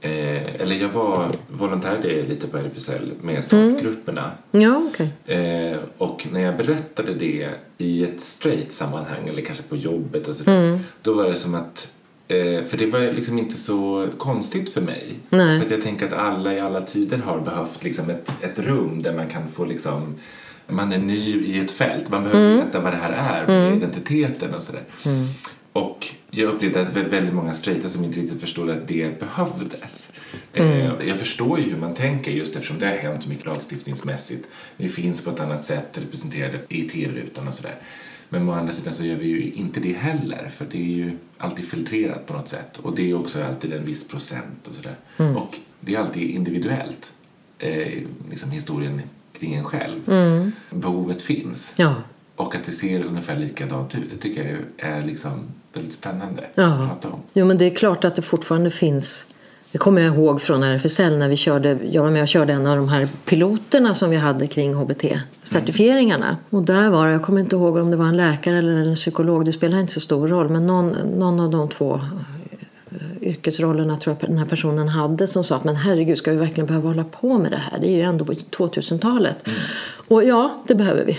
eh, 0.00 0.54
eller 0.60 0.76
jag 0.76 0.88
var 0.88 1.30
volontär 1.48 2.24
lite 2.28 2.46
på 2.46 2.58
RFSL 2.58 3.12
med 3.22 3.44
startgrupperna. 3.44 4.30
Ja, 4.50 4.82
okej. 4.88 5.36
Eh, 5.36 5.78
och 5.98 6.26
när 6.32 6.40
jag 6.40 6.56
berättade 6.56 7.14
det 7.14 7.48
i 7.78 8.04
ett 8.04 8.20
straight 8.20 8.72
sammanhang 8.72 9.28
eller 9.28 9.42
kanske 9.42 9.64
på 9.64 9.76
jobbet 9.76 10.28
och 10.28 10.36
sådär, 10.36 10.80
då 11.02 11.12
var 11.12 11.24
det 11.24 11.36
som 11.36 11.54
att 11.54 11.92
Eh, 12.30 12.64
för 12.64 12.76
det 12.76 12.86
var 12.86 13.00
liksom 13.00 13.38
inte 13.38 13.56
så 13.56 14.08
konstigt 14.18 14.74
för 14.74 14.80
mig. 14.80 15.14
Nej. 15.30 15.58
För 15.58 15.66
att 15.66 15.72
jag 15.72 15.82
tänker 15.82 16.06
att 16.06 16.12
alla 16.12 16.54
i 16.54 16.60
alla 16.60 16.80
tider 16.80 17.18
har 17.18 17.40
behövt 17.40 17.84
liksom 17.84 18.10
ett, 18.10 18.32
ett 18.40 18.58
rum 18.58 19.02
där 19.02 19.14
man 19.14 19.28
kan 19.28 19.48
få 19.48 19.64
liksom 19.64 20.14
man 20.72 20.92
är 20.92 20.98
ny 20.98 21.42
i 21.44 21.60
ett 21.60 21.70
fält. 21.70 22.08
Man 22.10 22.22
behöver 22.24 22.56
veta 22.64 22.80
vad 22.80 22.92
det 22.92 22.96
här 22.96 23.12
är, 23.12 23.46
med 23.46 23.76
identiteten 23.76 24.54
och 24.54 24.62
sådär. 24.62 24.84
Och 25.72 26.06
jag 26.30 26.48
upplevde 26.52 26.80
att 26.82 26.92
vä- 26.94 27.10
väldigt 27.10 27.34
många 27.34 27.54
straighta 27.54 27.88
som 27.88 28.04
inte 28.04 28.20
riktigt 28.20 28.40
förstod 28.40 28.70
att 28.70 28.88
det 28.88 29.20
behövdes. 29.20 30.10
Eh, 30.52 30.86
jag 31.08 31.18
förstår 31.18 31.58
ju 31.60 31.70
hur 31.70 31.76
man 31.78 31.94
tänker 31.94 32.30
just 32.30 32.56
eftersom 32.56 32.78
det 32.78 32.86
har 32.86 32.92
hänt 32.96 33.26
mycket 33.26 33.46
lagstiftningsmässigt. 33.46 34.48
Vi 34.76 34.88
finns 34.88 35.24
på 35.24 35.30
ett 35.30 35.40
annat 35.40 35.64
sätt 35.64 35.98
representerade 36.02 36.60
i 36.68 36.82
tv-rutan 36.82 37.48
och 37.48 37.54
sådär. 37.54 37.74
Men 38.28 38.48
å 38.48 38.52
andra 38.52 38.72
sidan 38.72 38.92
så 38.92 39.04
gör 39.04 39.16
vi 39.16 39.26
ju 39.26 39.52
inte 39.52 39.80
det 39.80 39.92
heller 39.92 40.50
för 40.56 40.66
det 40.70 40.78
är 40.78 40.94
ju 40.96 41.10
alltid 41.38 41.64
filtrerat 41.64 42.26
på 42.26 42.32
något 42.32 42.48
sätt. 42.48 42.78
Och 42.78 42.96
det 42.96 43.10
är 43.10 43.14
också 43.14 43.42
alltid 43.44 43.72
en 43.72 43.84
viss 43.84 44.08
procent 44.08 44.68
och 44.68 44.74
sådär. 44.74 44.96
Och 45.36 45.56
det 45.80 45.94
är 45.94 45.98
alltid 45.98 46.30
individuellt, 46.30 47.12
eh, 47.58 47.98
liksom 48.30 48.50
historien 48.50 49.00
kring 49.40 49.54
en 49.54 49.64
själv. 49.64 50.12
Behovet 50.70 51.22
finns. 51.22 51.74
Ja. 51.76 51.94
Och 52.36 52.54
att 52.54 52.64
det 52.64 52.72
ser 52.72 53.04
ungefär 53.04 53.36
likadant 53.36 53.94
ut, 53.94 54.10
det 54.10 54.16
tycker 54.16 54.44
jag 54.78 54.90
är 54.90 55.02
liksom 55.06 55.30
väldigt 55.72 55.92
spännande 55.92 56.44
Ja. 56.54 56.64
att 56.66 56.88
prata 56.88 57.08
om. 57.08 57.20
Jo, 57.32 57.46
men 57.46 57.58
det 57.58 57.64
är 57.64 57.74
klart 57.74 58.04
att 58.04 58.16
det 58.16 58.22
fortfarande 58.22 58.70
finns 58.70 59.26
det 59.72 59.78
kommer 59.78 60.02
jag 60.02 60.14
ihåg 60.14 60.40
från 60.40 60.62
RFSL 60.62 61.18
när 61.18 61.28
vi 61.28 61.36
körde, 61.36 61.78
jag 61.90 62.02
var 62.02 62.10
med 62.10 62.22
och 62.22 62.28
körde 62.28 62.52
en 62.52 62.66
av 62.66 62.76
de 62.76 62.88
här 62.88 63.08
piloterna 63.24 63.94
som 63.94 64.10
vi 64.10 64.16
hade 64.16 64.46
kring 64.46 64.74
HBT-certifieringarna. 64.74 66.36
Och 66.50 66.62
där 66.62 66.90
var 66.90 67.06
det, 67.06 67.12
jag 67.12 67.22
kommer 67.22 67.40
inte 67.40 67.56
ihåg 67.56 67.76
om 67.76 67.90
det 67.90 67.96
var 67.96 68.06
en 68.06 68.16
läkare 68.16 68.58
eller 68.58 68.76
en 68.76 68.94
psykolog, 68.94 69.44
det 69.44 69.52
spelar 69.52 69.80
inte 69.80 69.92
så 69.92 70.00
stor 70.00 70.28
roll, 70.28 70.48
men 70.48 70.66
någon, 70.66 70.88
någon 71.18 71.40
av 71.40 71.50
de 71.50 71.68
två 71.68 72.00
yrkesrollerna 73.22 73.96
tror 73.96 74.16
jag 74.20 74.30
den 74.30 74.38
här 74.38 74.46
personen 74.46 74.88
hade 74.88 75.26
som 75.26 75.44
sa 75.44 75.56
att 75.56 75.64
men 75.64 75.76
herregud 75.76 76.18
ska 76.18 76.30
vi 76.30 76.36
verkligen 76.36 76.66
behöva 76.66 76.88
hålla 76.88 77.04
på 77.04 77.38
med 77.38 77.50
det 77.50 77.56
här? 77.56 77.78
Det 77.78 77.88
är 77.88 77.96
ju 77.96 78.02
ändå 78.02 78.24
på 78.24 78.32
2000-talet. 78.32 79.48
Och 80.08 80.24
ja, 80.24 80.62
det 80.66 80.74
behöver 80.74 81.04
vi. 81.04 81.18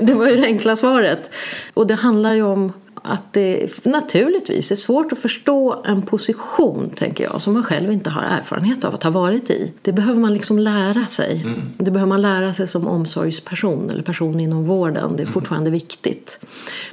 det 0.02 0.14
var 0.14 0.28
ju 0.28 0.36
det 0.36 0.44
enkla 0.46 0.76
svaret. 0.76 1.30
Och 1.74 1.86
det 1.86 1.94
handlar 1.94 2.34
ju 2.34 2.42
om 2.42 2.72
att 3.06 3.32
det 3.32 3.86
naturligtvis 3.86 4.72
är 4.72 4.76
svårt 4.76 5.12
att 5.12 5.18
förstå 5.18 5.82
en 5.86 6.02
position, 6.02 6.90
tänker 6.90 7.24
jag, 7.24 7.42
som 7.42 7.54
man 7.54 7.62
själv 7.62 7.92
inte 7.92 8.10
har 8.10 8.22
erfarenhet 8.22 8.84
av 8.84 8.94
att 8.94 9.02
ha 9.02 9.10
varit 9.10 9.50
i. 9.50 9.72
Det 9.82 9.92
behöver 9.92 10.20
man 10.20 10.32
liksom 10.34 10.58
lära 10.58 11.04
sig. 11.04 11.46
Det 11.78 11.90
behöver 11.90 12.08
man 12.08 12.22
lära 12.22 12.54
sig 12.54 12.66
som 12.66 12.86
omsorgsperson 12.86 13.90
eller 13.90 14.02
person 14.02 14.40
inom 14.40 14.64
vården. 14.64 15.16
Det 15.16 15.22
är 15.22 15.26
fortfarande 15.26 15.70
viktigt. 15.70 16.38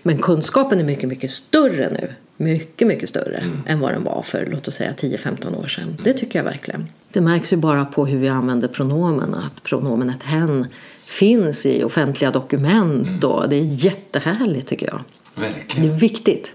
Men 0.04 0.18
kunskapen 0.18 0.80
är 0.80 0.84
mycket, 0.84 1.10
mycket 1.10 1.32
större 1.32 1.90
nu. 1.90 2.10
Mycket, 2.38 2.88
mycket 2.88 3.10
större 3.10 3.44
än 3.66 3.80
vad 3.80 3.92
den 3.94 4.04
var 4.04 4.22
för, 4.22 4.48
låt 4.52 4.68
oss 4.68 4.76
säga, 4.76 4.92
10-15 4.92 5.64
år 5.64 5.68
sedan. 5.68 5.98
Det 6.04 6.14
tycker 6.14 6.40
jag 6.40 6.44
verkligen. 6.44 6.90
Det 7.12 7.22
märks 7.22 7.54
ju 7.54 7.58
bara 7.58 7.86
på 7.86 8.06
hur 8.06 8.20
vi 8.20 8.28
använder 8.30 8.68
pronomen, 8.68 9.34
att 9.34 9.64
pronomenet 9.64 10.24
hen 10.24 10.68
finns 11.06 11.66
i 11.66 11.84
offentliga 11.84 12.32
dokument 12.32 13.24
och 13.24 13.50
det 13.50 13.56
är 13.56 13.86
jättehärligt 13.86 14.68
tycker 14.68 14.86
jag. 14.88 15.00
Det 15.36 15.46
är 15.46 15.54
Verkligen. 15.54 15.98
viktigt. 15.98 16.54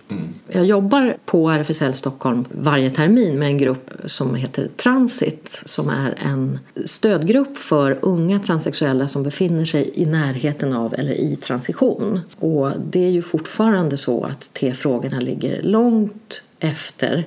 Jag 0.49 0.64
jobbar 0.66 1.16
på 1.25 1.50
RFSL 1.50 1.94
Stockholm 1.94 2.44
varje 2.50 2.90
termin 2.90 3.38
med 3.38 3.49
en 3.49 3.58
grupp 3.58 3.90
som 4.04 4.35
heter 4.35 4.68
Transit 4.76 5.62
som 5.64 5.88
är 5.88 6.14
en 6.26 6.58
stödgrupp 6.85 7.56
för 7.56 7.99
unga 8.02 8.38
transsexuella 8.38 9.08
som 9.08 9.23
befinner 9.23 9.64
sig 9.64 9.90
i 9.94 10.06
närheten 10.06 10.73
av 10.73 10.94
eller 10.94 11.12
i 11.12 11.37
transition. 11.37 12.20
Och 12.38 12.70
det 12.90 13.06
är 13.06 13.11
ju 13.11 13.23
fortfarande 13.23 13.97
så 13.97 14.25
att 14.25 14.50
T-frågorna 14.52 15.20
ligger 15.20 15.62
långt 15.62 16.42
efter 16.61 17.25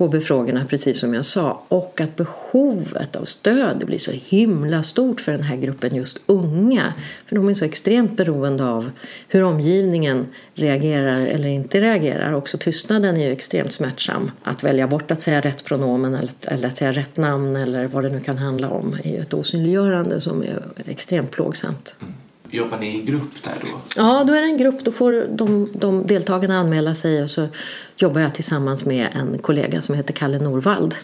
HB-frågorna, 0.00 0.66
precis 0.66 0.98
som 0.98 1.14
jag 1.14 1.24
sa. 1.24 1.62
Och 1.68 2.00
att 2.00 2.16
behovet 2.16 3.16
av 3.16 3.24
stöd 3.24 3.86
blir 3.86 3.98
så 3.98 4.10
himla 4.10 4.82
stort 4.82 5.20
för 5.20 5.32
den 5.32 5.42
här 5.42 5.56
gruppen 5.56 5.94
just 5.94 6.20
unga. 6.26 6.94
För 7.26 7.36
de 7.36 7.48
är 7.48 7.54
så 7.54 7.64
extremt 7.64 8.16
beroende 8.16 8.64
av 8.64 8.90
hur 9.28 9.42
omgivningen 9.42 10.26
reagerar 10.54 11.26
eller 11.26 11.48
inte 11.48 11.80
reagerar. 11.80 12.34
Också 12.34 12.58
tystnaden 12.58 13.16
är 13.16 13.26
ju 13.26 13.32
extremt 13.32 13.72
smärtsam. 13.72 14.30
Att 14.42 14.64
välja 14.64 14.88
bort 14.88 15.10
att 15.10 15.22
säga 15.22 15.40
rätt 15.40 15.64
pronomen 15.64 16.14
eller, 16.14 16.32
eller 16.44 16.68
att 16.68 16.76
säga 16.76 16.92
rätt 16.92 17.16
namn 17.16 17.56
eller 17.56 17.86
vad 17.86 18.04
det 18.04 18.10
nu 18.10 18.20
kan 18.20 18.38
handla 18.38 18.70
om 18.70 18.96
är 19.04 19.10
ju 19.10 19.18
ett 19.18 19.34
osynliggörande 19.34 20.20
som 20.20 20.42
är 20.42 20.62
extremt 20.86 21.30
plågsamt. 21.30 21.94
Mm. 22.00 22.14
Jobbar 22.50 22.78
ni 22.78 22.98
i 22.98 23.02
grupp 23.02 23.42
där 23.42 23.54
då? 23.60 23.80
Ja, 23.96 24.24
då 24.24 24.32
är 24.32 24.40
det 24.40 24.46
en 24.46 24.58
grupp. 24.58 24.84
Då 24.84 24.92
får 24.92 25.28
de, 25.36 25.68
de 25.74 26.06
deltagarna 26.06 26.58
anmäla 26.58 26.94
sig 26.94 27.22
och 27.22 27.30
så 27.30 27.48
jobbar 27.96 28.20
jag 28.20 28.34
tillsammans 28.34 28.84
med 28.84 29.08
en 29.12 29.38
kollega 29.38 29.82
som 29.82 29.94
heter 29.94 30.12
Kalle 30.12 30.38
Norvald. 30.38 30.94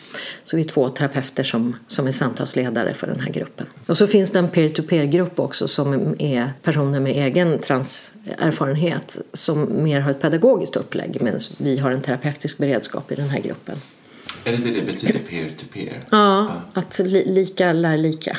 Så 0.45 0.57
vi 0.57 0.63
är 0.63 0.69
två 0.69 0.89
terapeuter 0.89 1.45
som, 1.45 1.77
som 1.87 2.07
är 2.07 2.13
samtalsledare 2.13 2.95
för 2.95 3.07
den 3.07 3.21
här 3.21 3.33
gruppen. 3.33 3.67
Och 3.87 3.99
så 3.99 4.07
finns 4.07 4.31
det 4.31 4.39
en 4.39 4.49
peer-to-peer-grupp 4.49 5.39
också 5.39 5.69
som 5.69 6.15
är 6.19 6.51
personer 6.63 7.01
med 7.01 7.13
egen 7.13 7.59
transerfarenhet 7.59 9.19
som 9.33 9.83
mer 9.83 10.01
har 10.01 10.11
ett 10.11 10.21
pedagogiskt 10.21 10.77
upplägg 10.77 11.19
medan 11.21 11.41
vi 11.59 11.79
har 11.79 11.91
en 11.91 12.03
terapeutisk 12.03 12.59
beredskap 12.59 13.13
i 13.13 13.15
den 13.15 13.29
här 13.29 13.41
gruppen. 13.41 13.77
Är 14.45 14.53
det 14.53 14.57
det 14.57 14.81
det 14.81 14.87
betyder, 14.87 15.19
peer-to-peer? 15.19 16.01
Ja, 16.11 16.53
att 16.73 16.99
li, 16.99 17.25
lika 17.33 17.73
lär 17.73 17.99
lika, 17.99 18.37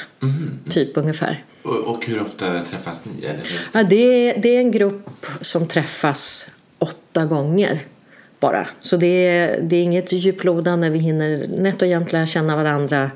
typ 0.70 0.98
ungefär. 0.98 1.44
Och, 1.68 2.06
hur 2.06 2.22
ofta 2.22 2.62
träffas 2.62 3.06
ni? 3.06 3.26
Eller? 3.26 3.42
Ja, 3.72 3.84
det, 3.84 4.30
är, 4.30 4.42
det 4.42 4.50
är 4.50 4.60
en 4.60 4.72
grupp 4.72 5.26
som 5.42 5.68
träffas 5.68 6.50
åtta 6.80 7.26
gånger 7.26 7.86
bara. 8.40 8.68
Så 8.82 8.98
det 8.98 9.28
är, 9.28 9.62
det 9.62 9.76
är 9.76 9.84
inget 9.84 10.12
djuplodande. 10.12 10.90
Vi 10.90 11.00
hinner 11.00 11.48
nätt 11.48 11.82
och 11.82 11.88
jämnt 11.88 12.12
lära 12.12 12.28
känna 12.28 12.56
varandra. 12.56 13.12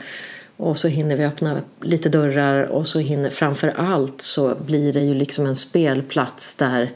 Och 0.57 0.77
så 0.77 0.87
hinner 0.87 1.15
vi 1.15 1.25
öppna 1.25 1.57
lite 1.81 2.09
dörrar 2.09 2.63
och 2.63 2.87
så 2.87 2.99
hinner 2.99 3.29
framför 3.29 3.73
allt 3.77 4.21
så 4.21 4.55
blir 4.55 4.93
det 4.93 4.99
ju 4.99 5.13
liksom 5.13 5.45
en 5.45 5.55
spelplats 5.55 6.55
där 6.55 6.91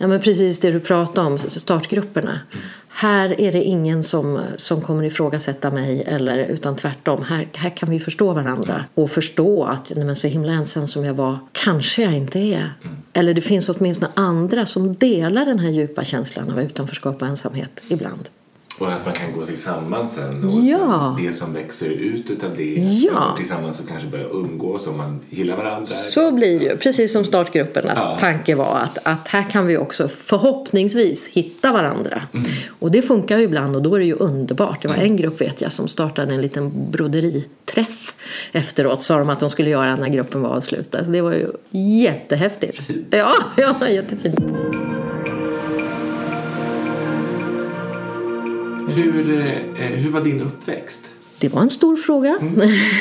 Ja, 0.00 0.06
men 0.06 0.20
precis 0.20 0.60
det 0.60 0.70
du 0.70 0.80
pratade 0.80 1.26
om, 1.26 1.38
startgrupperna. 1.38 2.40
Här 3.00 3.40
är 3.40 3.52
det 3.52 3.62
ingen 3.62 4.02
som, 4.02 4.40
som 4.56 4.80
kommer 4.80 5.04
ifrågasätta 5.04 5.70
mig, 5.70 6.02
eller, 6.06 6.38
utan 6.38 6.76
tvärtom. 6.76 7.22
Här, 7.22 7.48
här 7.54 7.70
kan 7.76 7.90
vi 7.90 8.00
förstå 8.00 8.32
varandra 8.32 8.84
och 8.94 9.10
förstå 9.10 9.64
att 9.64 9.92
nej, 9.96 10.04
men 10.04 10.16
så 10.16 10.26
himla 10.26 10.52
ensam 10.52 10.86
som 10.86 11.04
jag 11.04 11.14
var 11.14 11.38
kanske 11.52 12.02
jag 12.02 12.14
inte 12.14 12.38
är. 12.38 12.72
Eller 13.12 13.34
det 13.34 13.40
finns 13.40 13.68
åtminstone 13.68 14.12
andra 14.14 14.66
som 14.66 14.94
delar 14.94 15.46
den 15.46 15.58
här 15.58 15.70
djupa 15.70 16.04
känslan 16.04 16.50
av 16.50 16.60
utanförskap 16.60 17.22
och 17.22 17.28
ensamhet 17.28 17.82
ibland. 17.88 18.28
Och 18.78 18.92
att 18.92 19.04
man 19.04 19.14
kan 19.14 19.32
gå 19.32 19.44
tillsammans 19.46 20.14
sen 20.14 20.44
och 20.44 20.64
Ja. 20.64 21.14
sen 21.18 21.26
det 21.26 21.32
som 21.32 21.52
växer 21.54 21.88
ut 21.88 22.30
utav 22.30 22.50
det. 22.56 22.74
Ja. 22.74 23.34
Tillsammans 23.36 23.80
och 23.80 23.88
kanske 23.88 24.08
börjar 24.08 24.28
umgås 24.36 24.86
om 24.86 24.96
man 24.96 25.20
gillar 25.30 25.56
varandra. 25.56 25.92
Så 25.94 26.30
blir 26.32 26.58
det 26.58 26.64
ju, 26.64 26.76
precis 26.76 27.12
som 27.12 27.24
startgruppernas 27.24 27.98
Ja. 28.02 28.16
tanke 28.20 28.54
var 28.54 28.78
att, 28.78 28.98
att 29.02 29.28
här 29.28 29.42
kan 29.42 29.66
vi 29.66 29.76
också 29.76 30.08
förhoppningsvis 30.08 31.28
hitta 31.28 31.72
varandra. 31.72 32.22
Och 32.78 32.90
det 32.90 33.02
funkar 33.02 33.38
ju 33.38 33.44
ibland 33.44 33.76
och 33.76 33.82
då 33.82 33.94
är 33.94 33.98
det 33.98 34.04
ju 34.04 34.14
underbart. 34.14 34.82
Det 34.82 34.88
var 34.88 34.94
en 34.94 35.16
grupp 35.16 35.40
vet 35.40 35.60
jag 35.60 35.72
som 35.72 35.88
startade 35.88 36.34
en 36.34 36.40
liten 36.40 36.90
broderiträff 36.90 38.14
efteråt 38.52 39.02
sa 39.02 39.18
de 39.18 39.30
att 39.30 39.40
de 39.40 39.50
skulle 39.50 39.70
göra 39.70 39.96
när 39.96 40.08
gruppen 40.08 40.42
var 40.42 40.50
avslutad. 40.50 41.04
Så 41.04 41.10
det 41.10 41.20
var 41.20 41.32
ju 41.32 41.46
jättehäftigt. 42.02 42.78
Fint. 42.86 43.06
Ja, 43.10 43.32
ja 43.56 43.88
jättefint. 43.88 44.36
Hur, 49.02 49.30
eh, 49.30 49.86
hur 49.86 50.10
var 50.10 50.20
din 50.20 50.40
uppväxt? 50.40 51.10
Det 51.38 51.48
var 51.48 51.62
en 51.62 51.70
stor 51.70 51.96
fråga. 51.96 52.38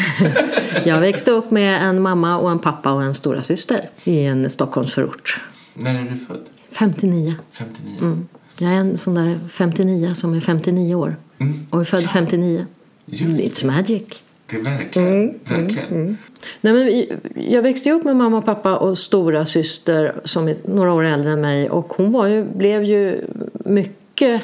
jag 0.86 1.00
växte 1.00 1.32
upp 1.32 1.52
med 1.52 1.84
en 1.90 2.02
mamma 2.02 2.38
och 2.38 2.52
en 2.52 2.60
pappa 2.60 2.92
och 2.92 3.04
en 3.04 3.14
stora 3.14 3.44
syster 3.44 3.90
i 4.04 4.24
en 4.24 4.50
Stockholmsförort. 4.50 5.42
När 5.74 5.96
är 5.96 6.10
du 6.10 6.18
född? 6.18 6.42
59. 6.72 7.34
59? 7.52 8.18
Jag 8.58 8.72
är 8.72 8.76
en 8.76 8.98
sån 8.98 9.16
där 9.16 9.40
59 9.50 10.14
som 10.14 10.34
är 10.34 10.40
59 10.40 10.96
år. 10.96 11.16
Och 11.70 11.80
är 11.80 11.84
född 11.84 12.10
59. 12.10 12.66
Just 13.06 13.62
It's 13.64 13.66
magic. 13.66 14.04
det, 14.50 14.58
verkligen. 14.58 15.40
verkligen. 15.46 16.18
Nej, 16.62 16.74
men 16.74 17.06
jag 17.52 17.62
växte 17.62 17.92
upp 17.92 18.04
med 18.04 18.16
mamma 18.16 18.42
pappa 18.42 18.78
och 18.78 18.98
stora 18.98 19.46
syster 19.46 20.22
som 20.24 20.48
är 20.48 20.58
några 20.66 20.94
år 20.94 21.04
äldre 21.04 21.32
än 21.32 21.42
mig. 21.42 21.70
Och 21.70 21.94
hon 21.94 22.12
var 22.12 22.28
ju, 22.28 22.44
blev 22.44 22.84
ju 22.84 23.26
mycket 23.54 24.42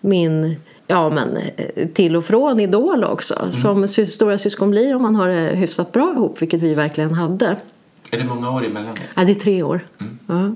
min 0.00 0.56
ja, 0.88 1.10
men, 1.10 1.36
eh, 1.56 1.88
till 1.88 2.16
och 2.16 2.24
från 2.24 2.60
idol 2.60 3.04
också. 3.04 3.50
Som 3.50 3.84
sys- 3.84 4.04
stora 4.06 4.38
syskon 4.38 4.70
blir 4.70 4.94
om 4.94 5.02
man 5.02 5.14
har 5.16 5.28
det 5.28 5.56
hyfsat 5.56 5.92
bra 5.92 6.12
ihop, 6.14 6.42
vilket 6.42 6.60
vi 6.62 6.74
verkligen 6.74 7.14
hade. 7.14 7.56
Är 8.10 8.18
det 8.18 8.24
många 8.24 8.50
år 8.50 8.64
emellan? 8.66 8.96
Ja, 9.16 9.24
det 9.24 9.32
är 9.32 9.34
tre 9.34 9.62
år. 9.62 9.80
Ja. 10.26 10.54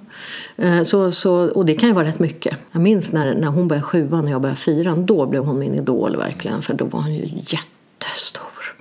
Eh, 0.64 0.82
Så, 0.82 1.10
så, 1.12 1.32
och 1.34 1.66
det 1.66 1.74
kan 1.74 1.88
ju 1.88 1.94
vara 1.94 2.04
rätt 2.06 2.18
mycket. 2.18 2.56
Jag 2.72 2.82
minns 2.82 3.12
när, 3.12 3.34
när 3.34 3.48
hon 3.48 3.68
började 3.68 3.86
sjuan 3.86 4.24
och 4.24 4.30
jag 4.30 4.40
började 4.40 4.60
fyran. 4.60 5.06
Då 5.06 5.26
blev 5.26 5.44
hon 5.44 5.58
min 5.58 5.74
idol 5.74 6.16
verkligen. 6.16 6.62
För 6.62 6.74
då 6.74 6.84
var 6.84 7.00
hon 7.00 7.14
ju 7.14 7.28
jättestor. 7.46 8.76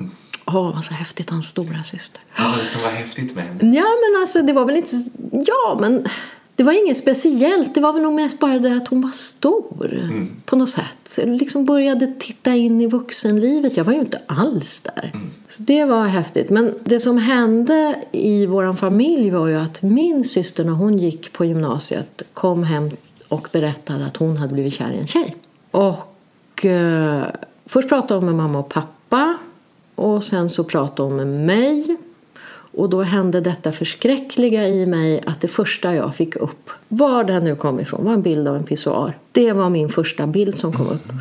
Åh, 0.46 0.74
vad 0.75 0.86
så 0.86 0.93
häftigt 0.93 1.25
att 1.27 1.29
ha 1.29 1.38
en 1.38 1.43
stora 1.43 1.84
syster. 1.84 2.22
Vad 2.38 2.48
var 2.51 2.58
det 2.58 2.63
som 2.65 2.81
var 2.81 2.89
häftigt 2.91 3.36
med 3.36 3.43
henne? 3.46 3.75
Ja, 3.75 3.86
men 3.86 4.22
alltså 4.22 4.41
det 4.41 4.53
var 4.53 4.65
väl 4.65 4.75
inte... 4.77 4.91
Ja, 5.31 5.77
men 5.81 6.05
det 6.55 6.63
var 6.63 6.86
inget 6.86 6.98
speciellt. 6.98 7.75
Det 7.75 7.81
var 7.81 7.93
väl 7.93 8.01
nog 8.01 8.13
mest 8.13 8.39
bara 8.39 8.60
det 8.60 8.75
att 8.75 8.88
hon 8.88 9.01
var 9.01 9.10
stor. 9.10 10.00
Mm. 10.03 10.29
På 10.46 10.55
något 10.55 10.70
sätt. 10.70 11.17
Jag 11.17 11.29
liksom 11.29 11.65
började 11.65 12.13
titta 12.20 12.55
in 12.55 12.81
i 12.81 12.88
vuxenlivet. 12.88 13.77
Jag 13.77 13.84
var 13.84 13.93
ju 13.93 14.00
inte 14.00 14.22
alls 14.25 14.81
där. 14.81 15.12
Mm. 15.13 15.27
Så 15.48 15.63
det 15.63 15.86
var 15.86 16.05
häftigt. 16.05 16.50
Men 16.50 16.74
det 16.84 17.00
som 17.00 17.17
hände 17.17 17.96
i 18.12 18.46
vår 18.46 18.74
familj 18.74 19.29
var 19.29 19.48
ju 19.48 19.55
att 19.55 19.81
min 19.81 20.24
syster 20.24 20.63
när 20.63 20.74
hon 20.74 20.98
gick 20.98 21.34
på 21.34 21.46
gymnasiet 21.46 22.22
kom 22.34 22.63
hem 22.63 22.89
och 23.27 23.48
berättade 23.51 24.05
att 24.05 24.17
hon 24.17 24.38
hade 24.38 24.53
blivit 24.53 24.74
kär 24.74 24.91
i 24.91 25.00
en 25.00 25.08
tjej. 25.08 25.36
Och 25.72 26.65
eh, 26.65 27.24
först 27.65 27.89
pratade 27.89 28.13
hon 28.13 28.25
med 28.25 28.36
mamma 28.36 28.60
och 28.60 28.70
pappa. 28.70 29.38
Och 29.96 30.24
sen 30.24 30.50
så 30.50 30.63
pratade 30.63 31.10
hon 31.10 31.17
med 31.17 31.27
mig. 31.27 31.98
Och 32.73 32.89
då 32.89 33.01
hände 33.01 33.41
detta 33.41 33.71
förskräckliga 33.71 34.67
i 34.67 34.85
mig 34.85 35.23
att 35.25 35.41
det 35.41 35.47
första 35.47 35.95
jag 35.95 36.15
fick 36.15 36.35
upp, 36.35 36.69
var 36.87 37.23
den 37.23 37.43
nu 37.43 37.55
kom 37.55 37.79
ifrån, 37.79 38.05
var 38.05 38.13
en 38.13 38.21
bild 38.21 38.47
av 38.47 38.55
en 38.55 38.63
pissoar. 38.63 39.17
Det 39.31 39.53
var 39.53 39.69
min 39.69 39.89
första 39.89 40.27
bild 40.27 40.55
som 40.55 40.73
kom 40.73 40.87
upp. 40.87 41.13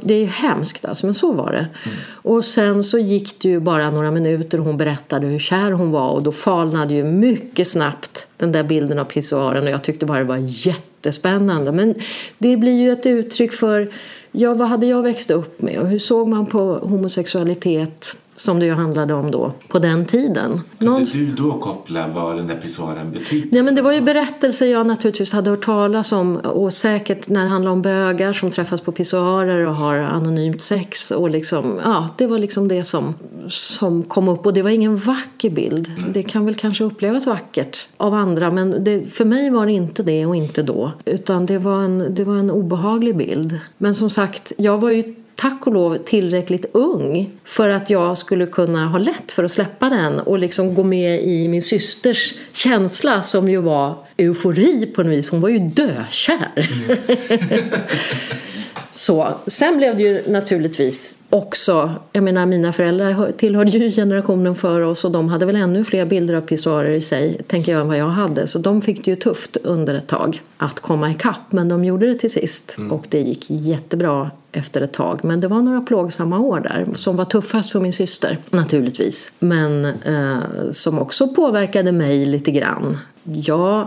Det 0.00 0.14
är 0.14 0.18
ju 0.18 0.26
hemskt 0.26 0.84
alltså, 0.84 1.06
men 1.06 1.14
så 1.14 1.32
var 1.32 1.52
det. 1.52 1.58
Mm. 1.58 1.98
Och 2.12 2.44
sen 2.44 2.84
så 2.84 2.98
gick 2.98 3.40
det 3.40 3.48
ju 3.48 3.60
bara 3.60 3.90
några 3.90 4.10
minuter 4.10 4.58
och 4.58 4.66
hon 4.66 4.76
berättade 4.76 5.26
hur 5.26 5.38
kär 5.38 5.70
hon 5.70 5.90
var 5.90 6.10
och 6.10 6.22
då 6.22 6.32
falnade 6.32 6.94
ju 6.94 7.04
mycket 7.04 7.68
snabbt 7.68 8.26
den 8.36 8.52
där 8.52 8.62
bilden 8.62 8.98
av 8.98 9.04
pissoaren 9.04 9.64
och 9.64 9.70
jag 9.70 9.84
tyckte 9.84 10.06
bara 10.06 10.18
det 10.18 10.24
var 10.24 10.66
jättespännande. 10.66 11.72
Men 11.72 11.94
det 12.38 12.56
blir 12.56 12.80
ju 12.82 12.92
ett 12.92 13.06
uttryck 13.06 13.52
för 13.52 13.88
ja, 14.32 14.54
vad 14.54 14.68
hade 14.68 14.86
jag 14.86 15.02
växt 15.02 15.30
upp 15.30 15.62
med 15.62 15.78
och 15.78 15.86
hur 15.86 15.98
såg 15.98 16.28
man 16.28 16.46
på 16.46 16.74
homosexualitet 16.82 18.16
som 18.40 18.58
det 18.58 18.66
ju 18.66 18.72
handlade 18.72 19.14
om 19.14 19.30
då, 19.30 19.52
på 19.68 19.78
den 19.78 20.04
tiden. 20.06 20.60
Kunde 20.78 20.92
Någon... 20.92 21.04
du 21.04 21.32
då 21.32 21.58
koppla 21.58 22.08
vad 22.08 22.36
den 22.36 22.46
där 22.46 22.56
pissoaren 22.56 23.12
betydde? 23.12 23.48
Nej, 23.52 23.62
men 23.62 23.74
det 23.74 23.82
var 23.82 23.92
ju 23.92 24.00
berättelser 24.00 24.66
jag 24.66 24.86
naturligtvis 24.86 25.32
hade 25.32 25.50
hört 25.50 25.64
talas 25.64 26.12
om 26.12 26.36
och 26.36 26.72
säkert 26.72 27.28
när 27.28 27.42
det 27.42 27.48
handlar 27.48 27.70
om 27.70 27.82
bögar 27.82 28.32
som 28.32 28.50
träffas 28.50 28.80
på 28.80 28.92
pissoarer 28.92 29.66
och 29.66 29.74
har 29.74 29.96
anonymt 29.96 30.62
sex 30.62 31.10
och 31.10 31.30
liksom, 31.30 31.80
ja, 31.84 32.08
det 32.18 32.26
var 32.26 32.38
liksom 32.38 32.68
det 32.68 32.84
som, 32.84 33.14
som 33.48 34.02
kom 34.02 34.28
upp 34.28 34.46
och 34.46 34.52
det 34.52 34.62
var 34.62 34.70
ingen 34.70 34.96
vacker 34.96 35.50
bild. 35.50 35.88
Mm. 35.98 36.12
Det 36.12 36.22
kan 36.22 36.46
väl 36.46 36.54
kanske 36.54 36.84
upplevas 36.84 37.26
vackert 37.26 37.88
av 37.96 38.14
andra 38.14 38.50
men 38.50 38.84
det, 38.84 39.12
för 39.12 39.24
mig 39.24 39.50
var 39.50 39.66
det 39.66 39.72
inte 39.72 40.02
det 40.02 40.26
och 40.26 40.36
inte 40.36 40.62
då 40.62 40.92
utan 41.04 41.46
det 41.46 41.58
var 41.58 41.82
en, 41.82 42.14
det 42.14 42.24
var 42.24 42.36
en 42.36 42.50
obehaglig 42.50 43.16
bild. 43.16 43.58
Men 43.78 43.94
som 43.94 44.10
sagt, 44.10 44.52
jag 44.56 44.78
var 44.78 44.90
ju 44.90 45.14
tack 45.36 45.66
och 45.66 45.72
lov 45.72 45.96
tillräckligt 45.96 46.66
ung 46.72 47.30
för 47.44 47.68
att 47.68 47.90
jag 47.90 48.18
skulle 48.18 48.46
kunna 48.46 48.88
ha 48.88 48.98
lätt 48.98 49.32
för 49.32 49.44
att 49.44 49.50
släppa 49.50 49.88
den 49.88 50.20
och 50.20 50.38
liksom 50.38 50.74
gå 50.74 50.82
med 50.82 51.22
i 51.22 51.48
min 51.48 51.62
systers 51.62 52.34
känsla 52.52 53.22
som 53.22 53.48
ju 53.48 53.60
var 53.60 53.94
eufori 54.16 54.86
på 54.86 55.02
något 55.02 55.12
vis. 55.12 55.30
Hon 55.30 55.40
var 55.40 55.48
ju 55.48 55.58
dökär. 55.58 56.68
Mm. 56.72 57.64
Så. 58.90 59.34
Sen 59.46 59.76
blev 59.76 59.96
det 59.96 60.02
ju 60.02 60.32
naturligtvis 60.32 61.16
också, 61.30 61.90
jag 62.12 62.24
menar 62.24 62.46
mina 62.46 62.72
föräldrar 62.72 63.32
tillhörde 63.32 63.70
ju 63.70 63.90
generationen 63.90 64.54
före 64.54 64.86
oss 64.86 65.04
och 65.04 65.10
de 65.10 65.28
hade 65.28 65.46
väl 65.46 65.56
ännu 65.56 65.84
fler 65.84 66.04
bilder 66.04 66.34
av 66.34 66.40
pissoarer 66.40 66.90
i 66.90 67.00
sig, 67.00 67.42
tänker 67.46 67.72
jag, 67.72 67.80
än 67.80 67.88
vad 67.88 67.98
jag 67.98 68.08
hade. 68.08 68.46
Så 68.46 68.58
de 68.58 68.82
fick 68.82 69.04
det 69.04 69.10
ju 69.10 69.16
tufft 69.16 69.56
under 69.56 69.94
ett 69.94 70.06
tag 70.06 70.42
att 70.56 70.80
komma 70.80 71.10
ikapp, 71.10 71.52
men 71.52 71.68
de 71.68 71.84
gjorde 71.84 72.06
det 72.06 72.14
till 72.14 72.30
sist 72.30 72.74
mm. 72.78 72.92
och 72.92 73.06
det 73.08 73.20
gick 73.20 73.46
jättebra 73.50 74.30
efter 74.52 74.80
ett 74.80 74.92
tag. 74.92 75.20
Men 75.22 75.40
det 75.40 75.48
var 75.48 75.62
några 75.62 75.80
plågsamma 75.80 76.38
år 76.38 76.60
där 76.60 76.86
som 76.94 77.16
var 77.16 77.24
tuffast 77.24 77.70
för 77.70 77.80
min 77.80 77.92
syster 77.92 78.38
naturligtvis. 78.50 79.32
Men 79.38 79.84
eh, 79.84 80.38
som 80.72 80.98
också 80.98 81.28
påverkade 81.28 81.92
mig 81.92 82.26
lite 82.26 82.50
grann. 82.50 82.98
Jag 83.22 83.86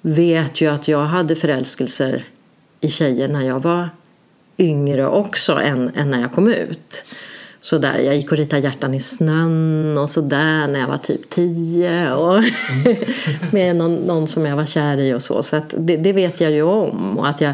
vet 0.00 0.60
ju 0.60 0.66
att 0.66 0.88
jag 0.88 1.04
hade 1.04 1.36
förälskelser 1.36 2.24
i 2.80 2.90
tjejer 2.90 3.28
när 3.28 3.42
jag 3.42 3.62
var 3.62 3.88
yngre 4.58 5.06
också 5.06 5.52
än, 5.52 5.90
än 5.94 6.10
när 6.10 6.20
jag 6.20 6.32
kom 6.32 6.48
ut. 6.48 7.04
Så 7.60 7.78
där, 7.78 7.98
jag 7.98 8.16
gick 8.16 8.32
och 8.32 8.38
ritade 8.38 8.62
hjärtan 8.62 8.94
i 8.94 9.00
snön 9.00 9.98
och 9.98 10.10
så 10.10 10.20
där 10.20 10.68
när 10.68 10.80
jag 10.80 10.88
var 10.88 10.96
typ 10.96 11.30
tio. 11.30 12.12
Och 12.12 12.42
med 13.52 13.76
någon, 13.76 13.94
någon, 13.94 14.26
som 14.26 14.46
jag 14.46 14.56
var 14.56 14.66
kär 14.66 14.96
i 14.96 15.14
och 15.14 15.22
så. 15.22 15.42
Så 15.42 15.60
det, 15.76 15.96
det, 15.96 16.12
vet 16.12 16.40
jag 16.40 16.52
ju 16.52 16.62
om. 16.62 17.18
Och 17.18 17.28
att 17.28 17.40
jag 17.40 17.52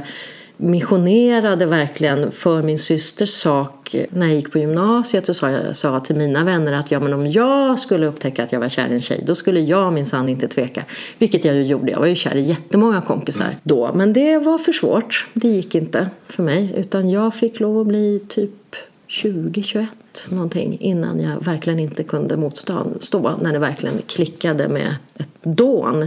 missionerade 0.57 1.67
verkligen 1.67 2.31
för 2.31 2.63
min 2.63 2.79
systers 2.79 3.31
sak 3.31 3.97
när 4.11 4.27
jag 4.27 4.37
gick 4.37 4.53
på 4.53 4.59
gymnasiet 4.59 5.29
och 5.29 5.37
sa, 5.37 5.51
jag 5.51 5.77
sa 5.77 6.01
till 6.01 6.17
mina 6.17 6.45
vänner 6.45 6.73
att 6.73 6.91
ja, 6.91 7.01
men 7.01 7.13
om 7.13 7.31
jag 7.31 7.79
skulle 7.79 8.07
upptäcka 8.07 8.45
att 8.45 8.53
jag 8.53 8.61
var 8.61 8.69
kär 8.69 8.89
i 8.89 8.95
en 8.95 9.01
tjej 9.01 9.23
då 9.27 9.35
skulle 9.35 9.61
jag 9.61 9.93
minsann 9.93 10.29
inte 10.29 10.49
tveka. 10.49 10.85
Vilket 11.19 11.45
jag 11.45 11.55
ju 11.55 11.63
gjorde. 11.63 11.93
Jag 11.93 12.01
var 12.01 12.07
ju 12.07 12.15
kär 12.15 12.35
i 12.35 12.41
jättemånga 12.41 13.01
kompisar 13.01 13.45
mm. 13.45 13.57
då. 13.63 13.91
Men 13.95 14.13
det 14.13 14.39
var 14.39 14.59
för 14.59 14.73
svårt. 14.73 15.27
Det 15.33 15.49
gick 15.49 15.75
inte 15.75 16.11
för 16.29 16.43
mig. 16.43 16.75
Utan 16.77 17.11
jag 17.11 17.35
fick 17.35 17.61
lov 17.61 17.81
att 17.81 17.87
bli 17.87 18.21
typ 18.29 18.77
20-21 19.13 19.87
någonting 20.29 20.79
innan 20.81 21.21
jag 21.21 21.45
verkligen 21.45 21.79
inte 21.79 22.03
kunde 22.03 22.37
motstå 22.37 23.37
när 23.41 23.53
det 23.53 23.59
verkligen 23.59 24.03
klickade 24.07 24.69
med 24.69 24.97
ett 25.15 25.29
dån 25.43 26.07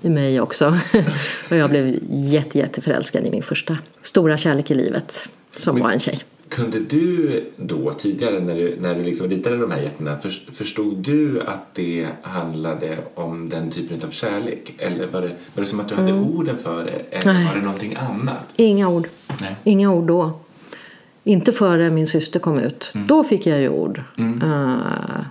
i 0.00 0.08
mig 0.08 0.40
också. 0.40 0.78
och 1.50 1.56
jag 1.56 1.70
blev 1.70 1.98
jätte, 2.10 2.58
jätteförälskad 2.58 3.26
i 3.26 3.30
min 3.30 3.42
första 3.42 3.78
stora 4.00 4.36
kärlek 4.36 4.70
i 4.70 4.74
livet 4.74 5.28
som 5.54 5.74
Men, 5.74 5.84
var 5.84 5.90
en 5.90 5.98
tjej. 5.98 6.20
Kunde 6.48 6.80
du 6.80 7.44
då 7.56 7.92
tidigare 7.92 8.40
när 8.40 8.54
du, 8.54 8.76
när 8.80 8.94
du 8.94 9.02
liksom 9.02 9.28
ritade 9.28 9.56
de 9.56 9.70
här 9.70 9.82
hjärtorna 9.82 10.18
för, 10.18 10.30
förstod 10.52 10.96
du 10.96 11.40
att 11.40 11.74
det 11.74 12.08
handlade 12.22 12.98
om 13.14 13.48
den 13.48 13.70
typen 13.70 14.00
av 14.06 14.10
kärlek? 14.10 14.74
Eller 14.78 15.06
var 15.06 15.22
det, 15.22 15.28
var 15.54 15.64
det 15.64 15.66
som 15.66 15.80
att 15.80 15.88
du 15.88 15.94
hade 15.94 16.10
mm. 16.10 16.24
orden 16.24 16.58
för 16.58 16.84
det? 16.84 17.16
Eller 17.16 17.32
Nej. 17.32 17.46
var 17.46 17.54
det 17.54 17.64
någonting 17.64 17.96
annat? 17.96 18.52
Inga 18.56 18.88
ord. 18.88 19.08
Nej. 19.40 19.56
Inga 19.64 19.92
ord 19.92 20.06
då. 20.06 20.40
Inte 21.26 21.52
före 21.52 21.90
min 21.90 22.06
syster 22.06 22.40
kom 22.40 22.58
ut. 22.58 22.92
Mm. 22.94 23.06
Då 23.06 23.24
fick 23.24 23.46
jag 23.46 23.60
ju 23.60 23.68
ord. 23.68 24.02
Mm. 24.18 24.42
Uh, 24.42 25.24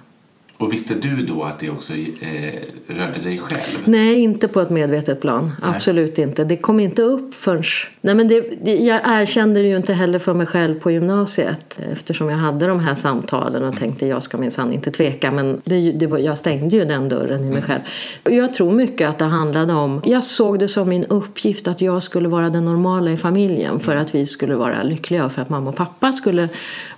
och 0.57 0.73
visste 0.73 0.93
du 0.93 1.15
då 1.15 1.43
att 1.43 1.59
det 1.59 1.69
också 1.69 1.93
eh, 1.93 2.53
rörde 2.87 3.19
dig 3.19 3.37
själv? 3.37 3.83
Nej, 3.85 4.19
inte 4.19 4.47
på 4.47 4.61
ett 4.61 4.69
medvetet 4.69 5.21
plan. 5.21 5.51
Nej. 5.61 5.71
Absolut 5.75 6.17
inte. 6.17 6.43
Det 6.43 6.57
kom 6.57 6.79
inte 6.79 7.01
upp 7.01 7.33
förrän... 7.33 7.63
Nej, 8.01 8.15
men 8.15 8.27
det, 8.27 8.65
jag 8.65 9.01
erkände 9.03 9.61
det 9.61 9.67
ju 9.67 9.77
inte 9.77 9.93
heller 9.93 10.19
för 10.19 10.33
mig 10.33 10.47
själv 10.47 10.79
på 10.79 10.91
gymnasiet 10.91 11.79
eftersom 11.91 12.29
jag 12.29 12.37
hade 12.37 12.67
de 12.67 12.79
här 12.79 12.95
samtalen 12.95 13.63
och 13.63 13.77
tänkte 13.77 14.07
jag 14.07 14.23
ska 14.23 14.37
minsann 14.37 14.73
inte 14.73 14.91
tveka. 14.91 15.31
Men 15.31 15.61
det, 15.65 15.91
det 15.91 16.07
var, 16.07 16.17
jag 16.17 16.37
stängde 16.37 16.75
ju 16.75 16.85
den 16.85 17.09
dörren 17.09 17.41
i 17.41 17.49
mig 17.49 17.57
mm. 17.57 17.61
själv. 17.61 17.81
Jag 18.23 18.53
tror 18.53 18.71
mycket 18.71 19.09
att 19.09 19.19
det 19.19 19.25
handlade 19.25 19.73
om... 19.73 20.01
Jag 20.05 20.23
såg 20.23 20.59
det 20.59 20.67
som 20.67 20.89
min 20.89 21.05
uppgift 21.05 21.67
att 21.67 21.81
jag 21.81 22.03
skulle 22.03 22.27
vara 22.27 22.49
den 22.49 22.65
normala 22.65 23.11
i 23.11 23.17
familjen 23.17 23.79
för 23.79 23.95
att 23.95 24.15
vi 24.15 24.25
skulle 24.25 24.55
vara 24.55 24.83
lyckliga 24.83 25.25
och 25.25 25.31
för 25.31 25.41
att 25.41 25.49
mamma 25.49 25.69
och 25.69 25.75
pappa 25.75 26.13
skulle 26.13 26.49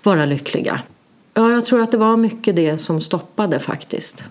vara 0.03 0.25
lyckliga. 0.25 0.81
Ja, 1.37 1.51
jag 1.51 1.65
tror 1.65 1.81
att 1.81 1.91
det 1.91 1.97
var 1.97 2.17
mycket 2.17 2.55
det 2.55 2.77
som 2.77 3.01
stoppade 3.01 3.59
faktiskt. 3.59 4.23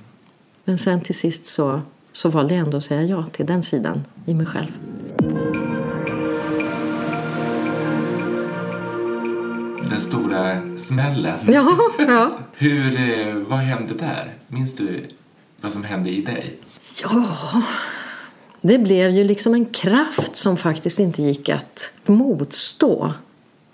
Men 0.64 0.79
sen 0.79 1.01
till 1.01 1.14
sist 1.14 1.45
så, 1.45 1.81
så 2.12 2.29
valde 2.29 2.55
jag 2.55 2.64
ändå 2.64 2.77
att 2.77 2.85
säga 2.85 3.03
ja 3.03 3.27
till 3.27 3.47
den 3.47 3.62
sidan 3.62 4.05
i 4.25 4.35
mig 4.35 4.47
själv. 4.47 4.73
Den 9.90 10.01
stora 10.01 10.77
smällen. 10.77 11.38
Ja, 11.47 11.77
ja. 11.99 12.38
Hur, 12.55 13.01
eh, 13.01 13.35
vad 13.35 13.59
hände 13.59 13.95
där? 13.95 14.35
Minns 14.49 14.75
du 14.75 15.07
vad 15.61 15.73
som 15.73 15.85
hände 15.85 16.11
i 16.11 16.23
dig? 16.23 16.59
Ja, 17.03 17.25
det 18.61 18.79
blev 18.79 19.11
ju 19.11 19.25
liksom 19.25 19.55
en 19.55 19.64
kraft 19.66 20.37
som 20.37 20.57
faktiskt 20.57 20.99
inte 20.99 21.23
gick 21.23 21.49
att 21.49 21.92
motstå. 22.07 23.12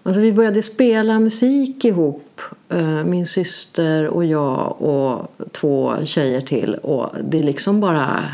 Alltså 0.02 0.20
vi 0.20 0.32
började 0.32 0.62
spela 0.62 1.20
musik 1.20 1.84
ihop, 1.84 2.40
eh, 2.68 3.04
min 3.04 3.26
syster 3.26 4.06
och 4.06 4.24
jag 4.24 4.82
och 4.82 5.32
två 5.52 5.94
tjejer 6.04 6.40
till. 6.40 6.74
Och 6.74 7.10
det 7.24 7.42
liksom 7.42 7.80
bara... 7.80 8.24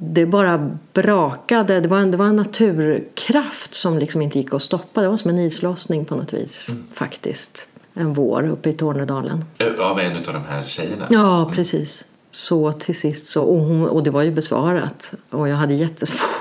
Det 0.00 0.26
bara 0.26 0.76
brakade. 0.92 1.80
Det 1.80 1.88
var 1.88 1.98
en, 1.98 2.10
det 2.10 2.16
var 2.16 2.26
en 2.26 2.36
naturkraft 2.36 3.74
som 3.74 3.98
liksom 3.98 4.22
inte 4.22 4.38
gick 4.38 4.54
att 4.54 4.62
stoppa. 4.62 5.02
Det 5.02 5.08
var 5.08 5.16
som 5.16 5.30
en 5.30 5.38
islossning 5.38 6.04
på 6.04 6.16
något 6.16 6.32
vis, 6.32 6.68
mm. 6.68 6.84
faktiskt. 6.94 7.68
En 7.94 8.14
vår 8.14 8.48
uppe 8.48 8.70
i 8.70 8.72
Tornedalen. 8.72 9.44
Av 9.78 10.00
en 10.00 10.16
av 10.16 10.22
de 10.22 10.44
här 10.48 10.64
tjejerna? 10.64 11.06
Ja, 11.10 11.42
mm. 11.42 11.54
precis. 11.54 12.04
Så 12.30 12.72
till 12.72 12.98
sist 12.98 13.26
så, 13.26 13.42
och, 13.42 13.60
hon, 13.60 13.88
och 13.88 14.02
det 14.02 14.10
var 14.10 14.22
ju 14.22 14.30
besvarat. 14.30 15.12
Och 15.30 15.48
jag 15.48 15.56
hade 15.56 15.74
jättesvårt. 15.74 16.37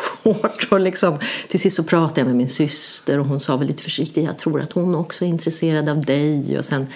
Och 0.70 0.80
liksom, 0.80 1.20
till 1.48 1.60
sist 1.60 1.76
så 1.76 1.84
pratade 1.84 2.22
jag 2.22 2.28
med 2.28 2.36
min 2.36 2.50
syster 2.50 3.20
och 3.20 3.26
hon 3.26 3.40
sa 3.40 3.58
väl 3.58 3.68
lite 3.68 3.84
försiktigt 3.84 4.26
jag 4.26 4.38
tror 4.38 4.62
att 4.62 4.72
hon 4.72 4.96
också 4.96 5.26
är 5.26 5.30
intresserad 5.30 5.90
av 5.90 6.02
dig. 6.02 6.58
Och 6.58 6.66
sen 6.66 6.88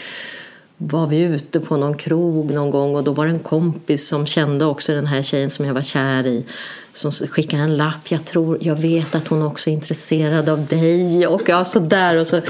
var 0.78 1.08
vi 1.08 1.22
ute 1.22 1.60
på 1.60 1.78
någon 1.78 1.98
krog 1.98 2.54
någon 2.54 2.72
gång 2.72 2.96
och 2.96 3.04
då 3.04 3.14
var 3.14 3.26
det 3.26 3.32
en 3.32 3.40
kompis 3.40 4.08
som 4.08 4.26
kände 4.26 4.66
också 4.66 4.94
den 4.94 5.08
här 5.08 5.24
tjejen 5.24 5.50
som 5.50 5.66
jag 5.66 5.74
var 5.74 5.82
kär 5.82 6.28
i 6.28 6.46
som 6.94 7.12
skickade 7.12 7.64
en 7.64 7.78
lapp. 7.78 8.12
Jag 8.12 8.26
tror, 8.26 8.58
jag 8.62 8.76
vet 8.76 9.16
att 9.16 9.28
hon 9.28 9.42
också 9.42 9.70
är 9.70 9.74
intresserad 9.74 10.50
av 10.50 10.66
dig. 10.66 11.28
Och 11.28 11.42
ja, 11.48 11.66
så 11.66 11.80
där. 11.80 12.16
Och 12.16 12.28
så 12.28 12.42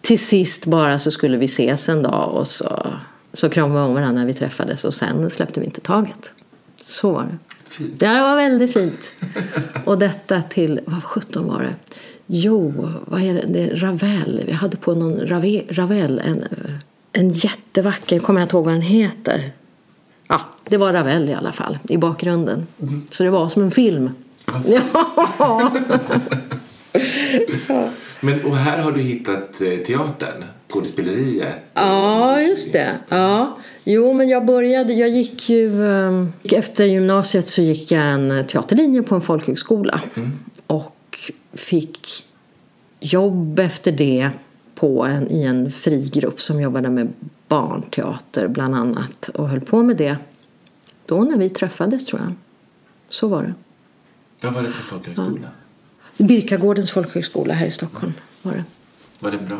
till 0.00 0.18
sist 0.18 0.66
bara 0.66 0.98
så 0.98 1.10
skulle 1.10 1.36
vi 1.36 1.44
ses 1.44 1.88
en 1.88 2.02
dag 2.02 2.34
och 2.34 2.48
så 2.48 2.92
så 3.32 3.48
kramade 3.48 3.80
vi 3.80 3.86
om 3.86 3.94
varandra 3.94 4.20
när 4.20 4.26
vi 4.26 4.34
träffades 4.34 4.84
och 4.84 4.94
sen 4.94 5.30
släppte 5.30 5.60
vi 5.60 5.66
inte 5.66 5.80
taget. 5.80 6.32
Så 6.80 7.12
var 7.12 7.22
det. 7.22 7.47
Fint. 7.68 8.00
Det 8.00 8.20
var 8.20 8.36
väldigt 8.36 8.72
fint. 8.72 9.12
Och 9.84 9.98
detta 9.98 10.42
till, 10.42 10.80
vad 10.86 11.04
sjutton 11.04 11.46
var 11.46 11.62
det? 11.62 11.74
Jo, 12.26 12.88
vad 13.04 13.22
är 13.22 13.34
det? 13.34 13.44
det 13.48 13.62
är 13.62 13.76
Ravel. 13.76 14.42
Vi 14.46 14.52
hade 14.52 14.76
på 14.76 14.94
någon 14.94 15.28
Rave, 15.28 15.62
Ravel, 15.68 16.22
en, 16.24 16.44
en 17.12 17.30
jättevacker, 17.30 18.18
kommer 18.18 18.40
jag 18.40 18.44
inte 18.44 18.56
ihåg 18.56 18.64
vad 18.64 18.74
den 18.74 18.82
heter. 18.82 19.52
Ja, 20.28 20.40
det 20.64 20.76
var 20.76 20.92
Ravel 20.92 21.28
i 21.28 21.34
alla 21.34 21.52
fall, 21.52 21.78
i 21.88 21.96
bakgrunden. 21.96 22.66
Mm. 22.82 23.02
Så 23.10 23.24
det 23.24 23.30
var 23.30 23.48
som 23.48 23.62
en 23.62 23.70
film. 23.70 24.10
Ja. 24.66 25.72
Men, 28.20 28.44
och 28.44 28.56
här 28.56 28.78
har 28.78 28.92
du 28.92 29.00
hittat 29.00 29.60
eh, 29.60 29.78
skådespeleriet. 30.68 31.54
Ja, 31.74 32.42
just 32.42 32.72
det. 32.72 32.98
Ja. 33.08 33.58
Jo, 33.84 34.12
men 34.12 34.28
jag 34.28 34.46
började, 34.46 34.92
jag 34.92 35.08
gick 35.08 35.48
ju, 35.48 35.84
eh, 35.88 36.26
efter 36.42 36.84
gymnasiet 36.84 37.46
så 37.46 37.62
gick 37.62 37.90
jag 37.92 38.10
en 38.12 38.46
teaterlinje 38.46 39.02
på 39.02 39.14
en 39.14 39.20
folkhögskola. 39.20 40.00
Och 40.66 41.32
fick 41.52 42.26
jobb 43.00 43.58
efter 43.58 43.92
det 43.92 44.30
på 44.74 45.04
en, 45.04 45.30
i 45.30 45.42
en 45.42 45.72
frigrupp 45.72 46.40
som 46.40 46.60
jobbade 46.60 46.90
med 46.90 47.12
barnteater 47.48 48.48
bland 48.48 48.74
annat. 48.74 49.28
Och 49.28 49.48
höll 49.48 49.60
på 49.60 49.82
med 49.82 49.96
det 49.96 50.16
då 51.06 51.20
när 51.20 51.36
vi 51.36 51.48
träffades 51.48 52.06
tror 52.06 52.20
jag. 52.20 52.32
Så 53.08 53.28
var 53.28 53.42
det. 53.42 53.54
Vad 54.40 54.54
var 54.54 54.62
det 54.62 54.70
för 54.70 54.82
folkhögskola? 54.82 55.48
Birkagårdens 56.16 56.90
folkhögskola 56.90 57.54
här 57.54 57.66
i 57.66 57.70
Stockholm 57.70 58.12
var 58.42 58.52
det. 58.52 58.64
Var 59.18 59.30
det 59.30 59.38
bra? 59.38 59.58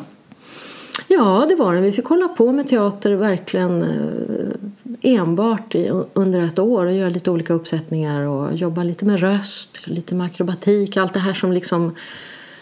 Ja, 1.07 1.47
det 1.49 1.55
var 1.55 1.75
den. 1.75 1.83
Vi 1.83 1.93
fick 1.93 2.05
hålla 2.05 2.29
på 2.29 2.53
med 2.53 2.69
teater 2.69 3.13
verkligen 3.13 3.83
eh, 3.83 5.13
enbart 5.15 5.75
under 6.13 6.41
ett 6.41 6.59
år 6.59 6.87
och 6.87 6.93
göra 6.93 7.09
lite 7.09 7.31
olika 7.31 7.53
uppsättningar 7.53 8.23
och 8.23 8.55
jobba 8.55 8.83
lite 8.83 9.05
med 9.05 9.21
röst, 9.21 9.87
lite 9.87 10.15
med 10.15 10.27
akrobatik, 10.27 10.97
allt 10.97 11.15
det 11.15 11.21
här 11.21 11.35
som 11.35 11.53
liksom 11.53 11.95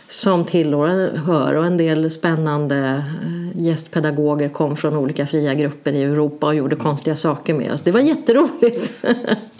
som 0.08 0.44
tillhör 0.44 1.54
och 1.54 1.66
en 1.66 1.76
del 1.76 2.10
spännande 2.10 2.76
eh, 3.24 3.62
gästpedagoger 3.62 4.48
kom 4.48 4.76
från 4.76 4.96
olika 4.96 5.26
fria 5.26 5.54
grupper 5.54 5.92
i 5.92 6.02
Europa 6.02 6.46
och 6.46 6.54
gjorde 6.54 6.76
konstiga 6.76 7.16
saker 7.16 7.54
med 7.54 7.72
oss. 7.72 7.82
Det 7.82 7.90
var 7.92 8.00
jätteroligt. 8.00 8.92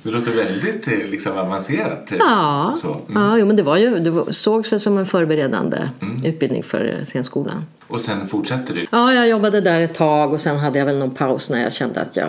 Det 0.02 0.12
låter 0.12 0.32
väldigt 0.32 0.88
eh, 0.88 1.10
liksom, 1.10 1.38
avancerat. 1.38 2.12
eh, 2.12 2.16
Ja, 2.20 2.74
Så. 2.76 2.88
Mm. 3.08 3.22
ja 3.22 3.38
jo, 3.38 3.46
men 3.46 3.56
det, 3.56 3.62
var 3.62 3.76
ju, 3.76 3.98
det 3.98 4.32
sågs 4.34 4.72
väl 4.72 4.80
som 4.80 4.98
en 4.98 5.06
förberedande 5.06 5.78
utbildning 6.24 6.62
för 6.62 7.00
scenskolan. 7.04 7.64
Och 7.88 8.00
sen 8.00 8.26
fortsätter 8.26 8.74
du. 8.74 8.86
Ja, 8.92 9.14
jag 9.14 9.28
jobbade 9.28 9.60
där 9.60 9.80
ett 9.80 9.94
tag 9.94 10.32
och 10.32 10.40
sen 10.40 10.56
hade 10.56 10.78
jag 10.78 10.86
väl 10.86 10.98
någon 10.98 11.10
paus 11.10 11.50
när 11.50 11.62
jag 11.62 11.72
kände 11.72 12.00
att 12.00 12.16
jag 12.16 12.28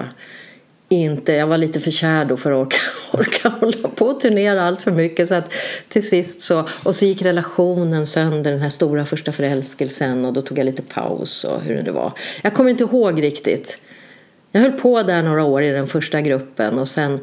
inte, 0.89 1.34
jag 1.34 1.47
var 1.47 1.58
lite 1.58 1.80
för 1.80 1.91
kär 1.91 2.26
då 2.26 2.38
för 2.38 2.52
att 2.52 2.67
orka, 2.67 2.78
orka 3.17 3.50
hålla 3.50 3.88
på 3.88 4.06
och 4.06 4.19
turnera 4.19 4.63
allt 4.63 4.82
för 4.82 4.91
mycket 4.91 5.28
så 5.28 5.36
att 5.36 5.54
till 5.89 6.10
sist 6.10 6.39
så, 6.39 6.67
och 6.84 6.95
så 6.95 7.06
gick 7.06 7.21
relationen 7.21 8.08
sönder, 8.08 8.52
den 8.52 8.62
här 8.62 8.69
stora 8.69 9.06
första 9.06 9.32
förälskelsen 9.32 10.26
och 10.26 10.34
då 10.34 10.41
tog 10.41 10.58
jag 10.58 10.65
lite 10.65 10.82
paus 10.82 11.43
och 11.43 11.62
hur 11.62 11.82
det 11.82 11.91
var. 11.91 12.13
Jag 12.41 12.54
kommer 12.54 12.69
inte 12.69 12.84
ihåg 12.84 13.23
riktigt. 13.23 13.80
Jag 14.52 14.62
höll 14.62 14.71
på 14.71 15.04
där 15.04 15.23
några 15.23 15.43
år 15.43 15.63
i 15.63 15.71
den 15.71 15.88
första 15.88 16.21
gruppen 16.21 16.80
och 16.80 16.88
sen 16.88 17.19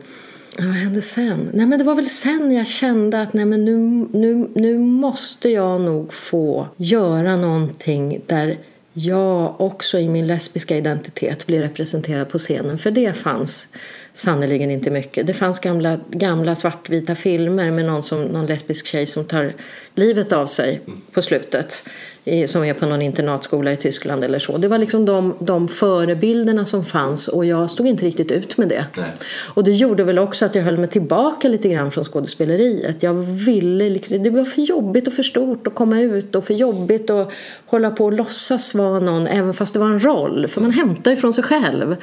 vad 0.58 0.68
hände 0.68 1.02
sen? 1.02 1.50
Nej, 1.52 1.66
men 1.66 1.78
det 1.78 1.84
var 1.84 1.94
väl 1.94 2.08
sen 2.08 2.52
jag 2.52 2.66
kände 2.66 3.22
att 3.22 3.32
nej, 3.32 3.44
men 3.44 3.64
nu, 3.64 3.78
nu, 4.12 4.48
nu 4.54 4.78
måste 4.78 5.48
jag 5.48 5.80
nog 5.80 6.12
få 6.12 6.68
göra 6.76 7.36
någonting 7.36 8.20
där 8.26 8.56
jag 8.94 9.60
också 9.60 9.98
i 9.98 10.08
min 10.08 10.26
lesbiska 10.26 10.76
identitet 10.76 11.46
blir 11.46 11.60
representerad 11.60 12.28
på 12.28 12.38
scenen. 12.38 12.78
För 12.78 12.90
det 12.90 13.12
fanns 13.12 13.68
sannerligen 14.12 14.70
inte 14.70 14.90
mycket. 14.90 15.26
Det 15.26 15.34
fanns 15.34 15.58
gamla, 15.58 16.00
gamla 16.10 16.54
svartvita 16.54 17.14
filmer 17.14 17.70
med 17.70 17.84
någon, 17.84 18.02
som, 18.02 18.22
någon 18.22 18.46
lesbisk 18.46 18.86
tjej 18.86 19.06
som 19.06 19.24
tar 19.24 19.52
livet 19.94 20.32
av 20.32 20.46
sig 20.46 20.80
på 21.12 21.22
slutet. 21.22 21.82
I, 22.26 22.46
som 22.46 22.64
är 22.64 22.74
på 22.74 22.86
någon 22.86 23.02
internatskola 23.02 23.72
i 23.72 23.76
Tyskland 23.76 24.24
eller 24.24 24.38
så. 24.38 24.56
Det 24.56 24.68
var 24.68 24.78
liksom 24.78 25.04
de, 25.04 25.34
de 25.38 25.68
förebilderna 25.68 26.66
som 26.66 26.84
fanns 26.84 27.28
och 27.28 27.44
jag 27.44 27.70
stod 27.70 27.86
inte 27.86 28.04
riktigt 28.04 28.30
ut 28.30 28.56
med 28.56 28.68
det. 28.68 28.86
Nej. 28.96 29.12
Och 29.54 29.64
det 29.64 29.72
gjorde 29.72 30.04
väl 30.04 30.18
också 30.18 30.44
att 30.44 30.54
jag 30.54 30.62
höll 30.62 30.76
mig 30.76 30.88
tillbaka 30.88 31.48
lite 31.48 31.68
grann 31.68 31.90
från 31.90 32.04
skådespeleriet. 32.04 33.02
Jag 33.02 33.14
ville 33.14 33.88
liksom, 33.88 34.22
det 34.22 34.30
var 34.30 34.44
för 34.44 34.62
jobbigt 34.62 35.06
och 35.06 35.12
för 35.12 35.22
stort 35.22 35.66
att 35.66 35.74
komma 35.74 36.00
ut 36.00 36.34
och 36.34 36.44
för 36.44 36.54
jobbigt 36.54 37.10
att 37.10 37.32
hålla 37.66 37.90
på 37.90 38.04
och 38.04 38.12
låtsas 38.12 38.74
vara 38.74 39.00
någon 39.00 39.26
även 39.26 39.54
fast 39.54 39.72
det 39.72 39.78
var 39.80 39.90
en 39.90 40.04
roll. 40.04 40.48
För 40.48 40.60
man 40.60 40.70
hämtar 40.70 41.10
ju 41.10 41.16
från 41.16 41.32
sig 41.32 41.44
själv. 41.44 41.96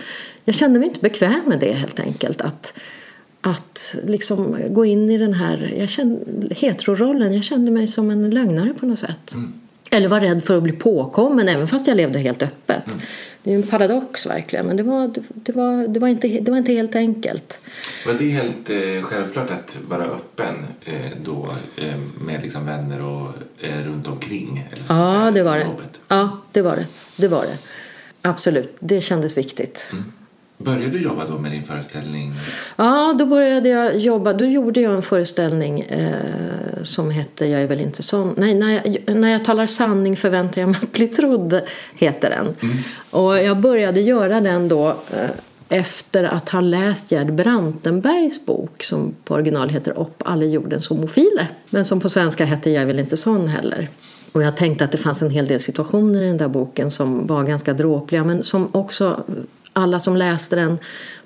Jag 0.46 0.56
kände 0.56 0.80
mig 0.80 0.88
inte 0.88 1.00
bekväm 1.00 1.42
med 1.46 1.60
det 1.60 1.74
helt 1.74 2.00
enkelt. 2.00 2.42
Att, 2.42 2.80
att 3.42 3.96
liksom 4.04 4.58
gå 4.70 4.86
in 4.86 5.10
i 5.10 5.18
den 5.18 5.34
här 5.34 5.74
jag 5.78 5.90
kände, 5.90 6.56
heterorollen. 6.56 7.34
Jag 7.34 7.44
kände 7.44 7.72
mig 7.72 7.88
som 7.88 8.12
en 8.12 8.30
lögnare 8.30 8.74
på 8.80 8.86
något 8.86 9.00
sätt. 9.00 9.36
Eller 9.92 10.08
var 10.08 10.20
rädd 10.22 10.44
för 10.44 10.58
att 10.58 10.64
bli 10.64 10.72
påkommen 10.72 11.50
även 11.50 11.68
fast 11.68 11.88
jag 11.88 11.98
levde 11.98 12.20
helt 12.20 12.44
öppet. 12.44 12.84
Det 13.44 13.50
är 13.50 13.56
ju 13.58 13.62
en 13.62 13.68
paradox 13.68 14.26
verkligen. 14.26 14.66
Men 14.66 14.78
det 14.78 14.84
var, 14.84 15.14
det, 15.34 15.52
var, 15.56 15.88
det 15.88 16.00
var, 16.00 16.08
inte, 16.08 16.28
det 16.28 16.52
var 16.52 16.58
inte 16.58 16.74
helt 16.74 16.96
enkelt. 16.96 17.60
Var 18.06 18.14
det 18.14 18.30
helt 18.30 18.70
eh, 18.70 19.02
självklart 19.04 19.50
att 19.50 19.78
vara 19.88 20.04
öppen 20.06 20.56
eh, 20.86 20.96
då 21.26 21.50
eh, 21.78 21.96
med 22.22 22.42
liksom 22.42 22.66
vänner 22.66 23.02
och 23.02 23.30
eh, 23.60 23.84
runt 23.86 24.08
omkring? 24.08 24.68
Eller 24.72 24.84
så 24.88 24.94
Ja, 24.94 25.06
säga, 25.14 25.32
det 25.32 25.44
var 25.44 25.58
det. 25.58 25.64
jobbet? 25.64 26.02
Ja, 26.08 26.38
det 26.52 26.62
var 26.62 26.76
det. 26.76 26.86
Det 27.16 27.28
var 27.28 27.42
det. 27.46 27.58
Absolut, 28.22 28.76
det 28.80 29.02
kändes 29.02 29.38
viktigt. 29.38 29.92
Började 30.64 30.90
du 30.90 31.04
jobba 31.04 31.28
då 31.28 31.38
med 31.38 31.52
din 31.52 31.64
föreställning? 31.64 32.34
Ja, 32.76 33.16
då 33.20 33.26
började 33.26 33.70
jag 33.70 33.98
jobba. 33.98 34.34
Då 34.34 34.46
gjorde 34.46 34.82
jag 34.82 34.94
en 34.94 35.02
föreställning 35.02 35.82
eh, 35.82 36.16
som 36.84 37.12
hette 37.12 37.46
Jag 37.46 37.62
är 37.62 37.68
väl 37.68 37.82
inte 37.82 38.04
sån. 38.04 38.34
Nej, 38.38 38.54
när 38.54 38.72
jag, 38.72 39.16
när 39.16 39.30
jag 39.30 39.46
talar 39.46 39.66
sanning 39.66 40.18
förväntar 40.18 40.62
jag 40.62 40.70
mig 40.70 40.80
att 40.84 40.92
bli 40.92 41.08
trodd, 41.08 41.62
heter 41.96 42.30
den. 42.30 42.72
Och 43.10 43.38
jag 43.38 43.58
började 43.58 44.02
göra 44.02 44.42
den 44.42 44.68
då 44.68 44.88
eh, 44.90 45.30
efter 45.70 46.24
att 46.24 46.50
ha 46.50 46.62
läst 46.62 47.12
Gerd 47.12 47.34
Brantenbergs 47.34 48.46
bok 48.46 48.84
som 48.84 49.16
på 49.26 49.34
original 49.34 49.70
heter 49.70 50.00
Upp 50.00 50.24
alla 50.26 50.46
jordens 50.46 50.88
homofiler. 50.88 51.48
Men 51.70 51.86
som 51.86 52.00
på 52.00 52.10
svenska 52.10 52.46
hette 52.46 52.70
Jag 52.70 52.82
är 52.82 52.86
väl 52.86 53.00
inte 53.00 53.18
sån 53.18 53.48
heller. 53.48 53.90
Och 54.32 54.44
jag 54.44 54.58
tänkte 54.58 54.84
att 54.84 54.92
det 54.92 54.98
fanns 54.98 55.22
en 55.22 55.30
hel 55.30 55.48
del 55.48 55.60
situationer 55.60 56.22
i 56.22 56.28
den 56.28 56.38
där 56.38 56.48
boken 56.48 56.92
som 56.92 57.28
var 57.28 57.44
ganska 57.44 57.74
dråpliga 57.74 58.24
men 58.24 58.44
som 58.44 58.70
också 58.72 59.24
alla 59.74 60.00
som 60.00 60.18
läste 60.18 60.56
den 60.56 60.78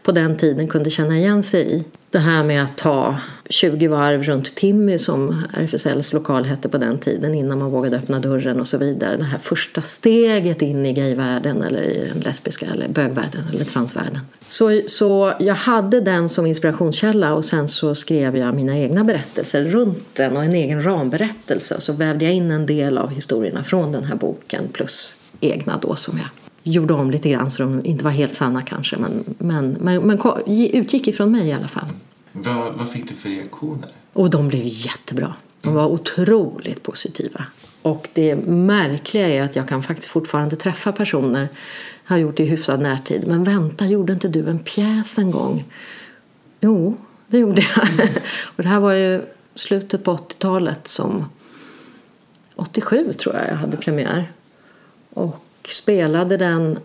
på 0.04 0.12
den 0.12 0.38
tiden 0.38 0.68
kunde 0.68 0.90
känna 0.90 1.18
igen 1.18 1.44
sig 1.44 1.74
i. 1.74 1.84
Det 2.10 2.20
här 2.20 2.44
med 2.44 2.64
att 2.64 2.78
ta 2.78 3.18
20 3.50 3.88
varv 3.88 4.24
runt 4.24 4.56
Timmy 4.56 5.00
som 5.00 5.44
RFSLs 5.54 6.14
lokal 6.14 6.46
hette 6.46 6.70
på 6.70 6.78
den 6.78 6.98
tiden 6.98 7.34
innan 7.34 7.60
man 7.60 7.72
vågade 7.72 7.98
öppna 7.98 8.20
dörren 8.20 8.60
och 8.60 8.68
så 8.68 8.78
vidare. 8.78 9.18
Det 9.18 9.24
här 9.24 9.38
första 9.38 9.82
steget 9.82 10.62
in 10.62 10.86
i 10.86 10.94
gayvärlden 10.94 11.62
eller 11.62 11.84
i 11.84 12.10
den 12.14 12.20
lesbiska 12.20 12.66
eller 12.66 12.88
bögvärlden 12.88 13.44
eller 13.54 13.66
transvärlden. 13.66 14.20
Så, 14.48 14.82
så 14.88 15.34
jag 15.40 15.56
hade 15.56 16.02
den 16.02 16.30
som 16.30 16.46
inspirationskälla 16.46 17.34
och 17.34 17.46
sen 17.46 17.68
så 17.68 17.96
skrev 17.96 18.38
jag 18.38 18.56
mina 18.56 18.78
egna 18.78 19.04
berättelser 19.04 19.64
runt 19.64 20.08
den 20.14 20.38
och 20.38 20.44
en 20.44 20.54
egen 20.54 20.86
ramberättelse. 20.86 21.82
Så 21.82 21.94
vävde 21.94 22.26
jag 22.26 22.34
in 22.34 22.52
en 22.52 22.66
del 22.66 22.98
av 22.98 23.10
historierna 23.10 23.64
från 23.64 23.92
den 23.92 24.04
här 24.04 24.16
boken 24.16 24.68
plus 24.74 25.16
egna 25.40 25.80
då 25.82 25.96
som 25.96 26.18
jag 26.18 26.45
gjorde 26.68 26.94
om 26.94 27.12
lite 27.12 27.30
grann 27.30 27.52
så 27.52 27.64
de 27.64 27.86
inte 27.86 28.04
var 28.04 28.12
helt 28.12 28.36
sanna 28.36 28.62
kanske 28.62 28.98
men, 28.98 29.24
men, 29.38 29.78
men, 29.82 30.02
men 30.02 30.20
utgick 30.48 31.08
ifrån 31.08 31.32
mig 31.32 31.48
i 31.48 31.54
alla 31.54 31.68
fall. 31.68 31.88
Vad, 32.32 32.74
vad 32.74 32.90
fick 32.90 33.10
du 33.10 33.16
för 33.16 33.30
reaktioner? 33.30 33.90
Och 34.14 34.30
de 34.30 34.48
blev 34.48 34.62
jättebra. 34.64 35.36
De 35.62 35.74
var 35.74 35.86
otroligt 35.86 36.84
positiva. 36.84 37.46
Och 37.82 38.08
det 38.14 38.36
märkliga 38.48 39.28
är 39.28 39.44
att 39.44 39.56
jag 39.56 39.70
kan 39.70 39.84
faktiskt 39.84 40.08
fortfarande 40.08 40.56
träffa 40.56 40.92
personer, 40.92 41.50
har 42.04 42.18
gjort 42.18 42.38
det 42.38 42.44
i 42.44 42.46
hyfsad 42.46 42.82
närtid. 42.82 43.28
Men 43.28 43.44
vänta, 43.44 43.86
gjorde 43.86 44.14
inte 44.14 44.28
du 44.28 44.50
en 44.50 44.60
pjäs 44.60 45.18
en 45.18 45.32
gång? 45.32 45.66
Jo, 46.62 46.98
det 47.28 47.38
gjorde 47.38 47.62
jag. 47.76 47.88
Och 48.56 48.64
det 48.64 48.70
här 48.70 48.80
var 48.80 48.94
ju 48.94 49.22
slutet 49.56 50.04
på 50.04 50.16
80-talet 50.16 50.88
som 50.88 51.26
87 52.56 53.14
tror 53.14 53.36
jag 53.36 53.50
jag 53.50 53.56
hade 53.56 53.78
premiär. 53.78 54.32
Och 55.10 55.45
spelade 55.68 56.38
den 56.38 56.80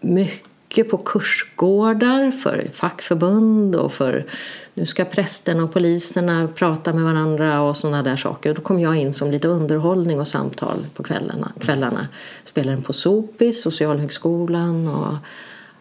mycket 0.00 0.90
på 0.90 0.96
kursgårdar 0.96 2.30
för 2.30 2.66
fackförbund 2.74 3.76
och 3.76 3.92
för 3.92 4.26
nu 4.74 4.86
ska 4.86 5.04
prästerna 5.04 5.64
och 5.64 5.72
poliserna 5.72 6.48
prata 6.54 6.92
med 6.92 7.04
varandra 7.04 7.60
och 7.60 7.76
sådana 7.76 8.02
där 8.02 8.16
saker. 8.16 8.54
Då 8.54 8.62
kom 8.62 8.80
jag 8.80 8.96
in 8.96 9.14
som 9.14 9.30
lite 9.30 9.48
underhållning 9.48 10.20
och 10.20 10.28
samtal 10.28 10.86
på 10.94 11.02
kvällarna. 11.02 11.52
kvällarna. 11.60 12.08
Spelade 12.44 12.76
den 12.76 12.82
på 12.82 12.92
Sopis, 12.92 13.62
Socialhögskolan 13.62 14.88
och 14.88 15.14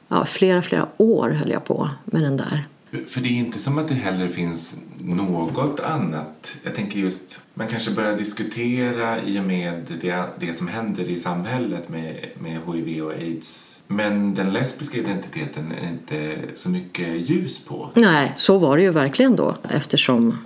ja, 0.08 0.26
flera, 0.26 0.62
flera 0.62 0.88
år 0.98 1.30
höll 1.30 1.52
jag 1.52 1.66
på 1.66 1.90
med 2.06 2.24
den 2.24 2.38
där. 2.38 2.66
För 3.08 3.22
det 3.22 3.28
är 3.28 3.32
inte 3.32 3.60
som 3.60 3.78
att 3.78 3.88
det 3.88 3.94
heller 3.94 4.28
finns 4.28 4.78
något 5.00 5.80
annat. 5.80 6.56
Jag 6.64 6.76
tänker 6.76 7.00
just, 7.00 7.42
man 7.54 7.68
kanske 7.68 7.92
börjar 7.92 8.18
diskutera 8.18 9.24
i 9.24 9.40
och 9.40 9.44
med 9.44 9.98
det, 10.02 10.24
det 10.40 10.54
som 10.54 10.68
händer 10.68 11.04
i 11.04 11.18
samhället 11.18 11.90
med, 11.90 12.30
med 12.40 12.60
HIV 12.68 13.04
och 13.04 13.12
aids 13.12 13.82
Men 13.88 14.34
den 14.34 14.54
lesbiska 14.54 14.98
identiteten 14.98 15.72
är 15.72 15.88
inte 15.88 16.38
så 16.54 16.70
mycket 16.70 17.30
ljus 17.30 17.66
på. 17.66 17.90
Nej, 17.94 18.34
så 18.36 18.58
var 18.58 18.78
det 18.78 18.84
ju 18.84 18.92
verkligen 18.92 19.36
då 19.36 19.56
eftersom 19.70 20.38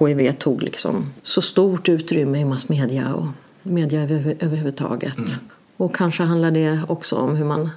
HIV 0.00 0.32
tog 0.32 0.62
liksom 0.62 1.10
så 1.22 1.42
stort 1.42 1.88
utrymme 1.88 2.40
i 2.40 2.44
massmedia 2.44 3.14
och 3.14 3.26
media 3.62 4.02
över, 4.02 4.36
överhuvudtaget. 4.40 5.16
Mm. 5.16 5.30
Och 5.76 5.96
kanske 5.96 6.22
handlar 6.22 6.50
det 6.50 6.80
också 6.88 7.16
om 7.16 7.36
hur 7.36 7.44
man 7.44 7.70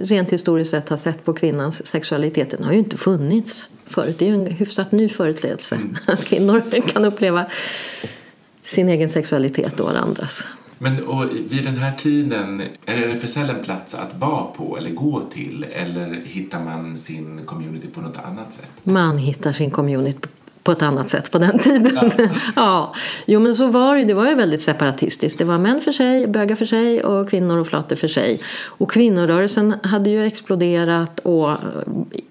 rent 0.00 0.32
historiskt 0.32 0.70
sett 0.70 0.88
har 0.88 0.96
sett 0.96 1.24
på 1.24 1.32
kvinnans 1.32 1.86
sexualitet. 1.86 2.50
Den 2.50 2.64
har 2.64 2.72
ju 2.72 2.78
inte 2.78 2.96
funnits 2.96 3.70
förut. 3.86 4.18
Det 4.18 4.24
är 4.24 4.28
ju 4.28 4.34
en 4.34 4.46
hyfsat 4.46 4.92
ny 4.92 5.08
företeelse 5.08 5.74
mm. 5.74 5.96
att 6.06 6.24
kvinnor 6.24 6.80
kan 6.80 7.04
uppleva 7.04 7.46
sin 8.62 8.88
egen 8.88 9.08
sexualitet 9.08 9.80
och 9.80 10.02
andras. 10.02 10.46
Men 10.78 11.04
och 11.04 11.24
vid 11.48 11.64
den 11.64 11.76
här 11.76 11.92
tiden, 11.92 12.62
är 12.86 12.96
det 12.96 13.04
RFSL 13.04 13.50
en 13.50 13.62
plats 13.62 13.94
att 13.94 14.18
vara 14.18 14.44
på 14.44 14.76
eller 14.76 14.90
gå 14.90 15.22
till? 15.22 15.66
Eller 15.72 16.22
hittar 16.24 16.64
man 16.64 16.96
sin 16.98 17.40
community 17.44 17.88
på 17.88 18.00
något 18.00 18.16
annat 18.16 18.52
sätt? 18.52 18.72
Man 18.82 19.18
hittar 19.18 19.52
sin 19.52 19.70
community 19.70 20.28
på 20.62 20.72
ett 20.72 20.82
annat 20.82 21.08
sätt 21.10 21.30
på 21.30 21.38
den 21.38 21.58
tiden. 21.58 22.10
Ja. 22.16 22.28
ja. 22.56 22.94
Jo 23.26 23.40
men 23.40 23.54
så 23.54 23.66
var 23.66 23.96
det, 23.96 24.04
det 24.04 24.14
var 24.14 24.28
ju 24.28 24.34
väldigt 24.34 24.62
separatistiskt. 24.62 25.38
Det 25.38 25.44
var 25.44 25.58
män 25.58 25.80
för 25.80 25.92
sig, 25.92 26.26
bögar 26.26 26.56
för 26.56 26.66
sig 26.66 27.04
och 27.04 27.30
kvinnor 27.30 27.58
och 27.58 27.66
flator 27.66 27.96
för 27.96 28.08
sig. 28.08 28.40
Och 28.64 28.90
kvinnorörelsen 28.90 29.74
hade 29.82 30.10
ju 30.10 30.26
exploderat 30.26 31.20
och 31.20 31.50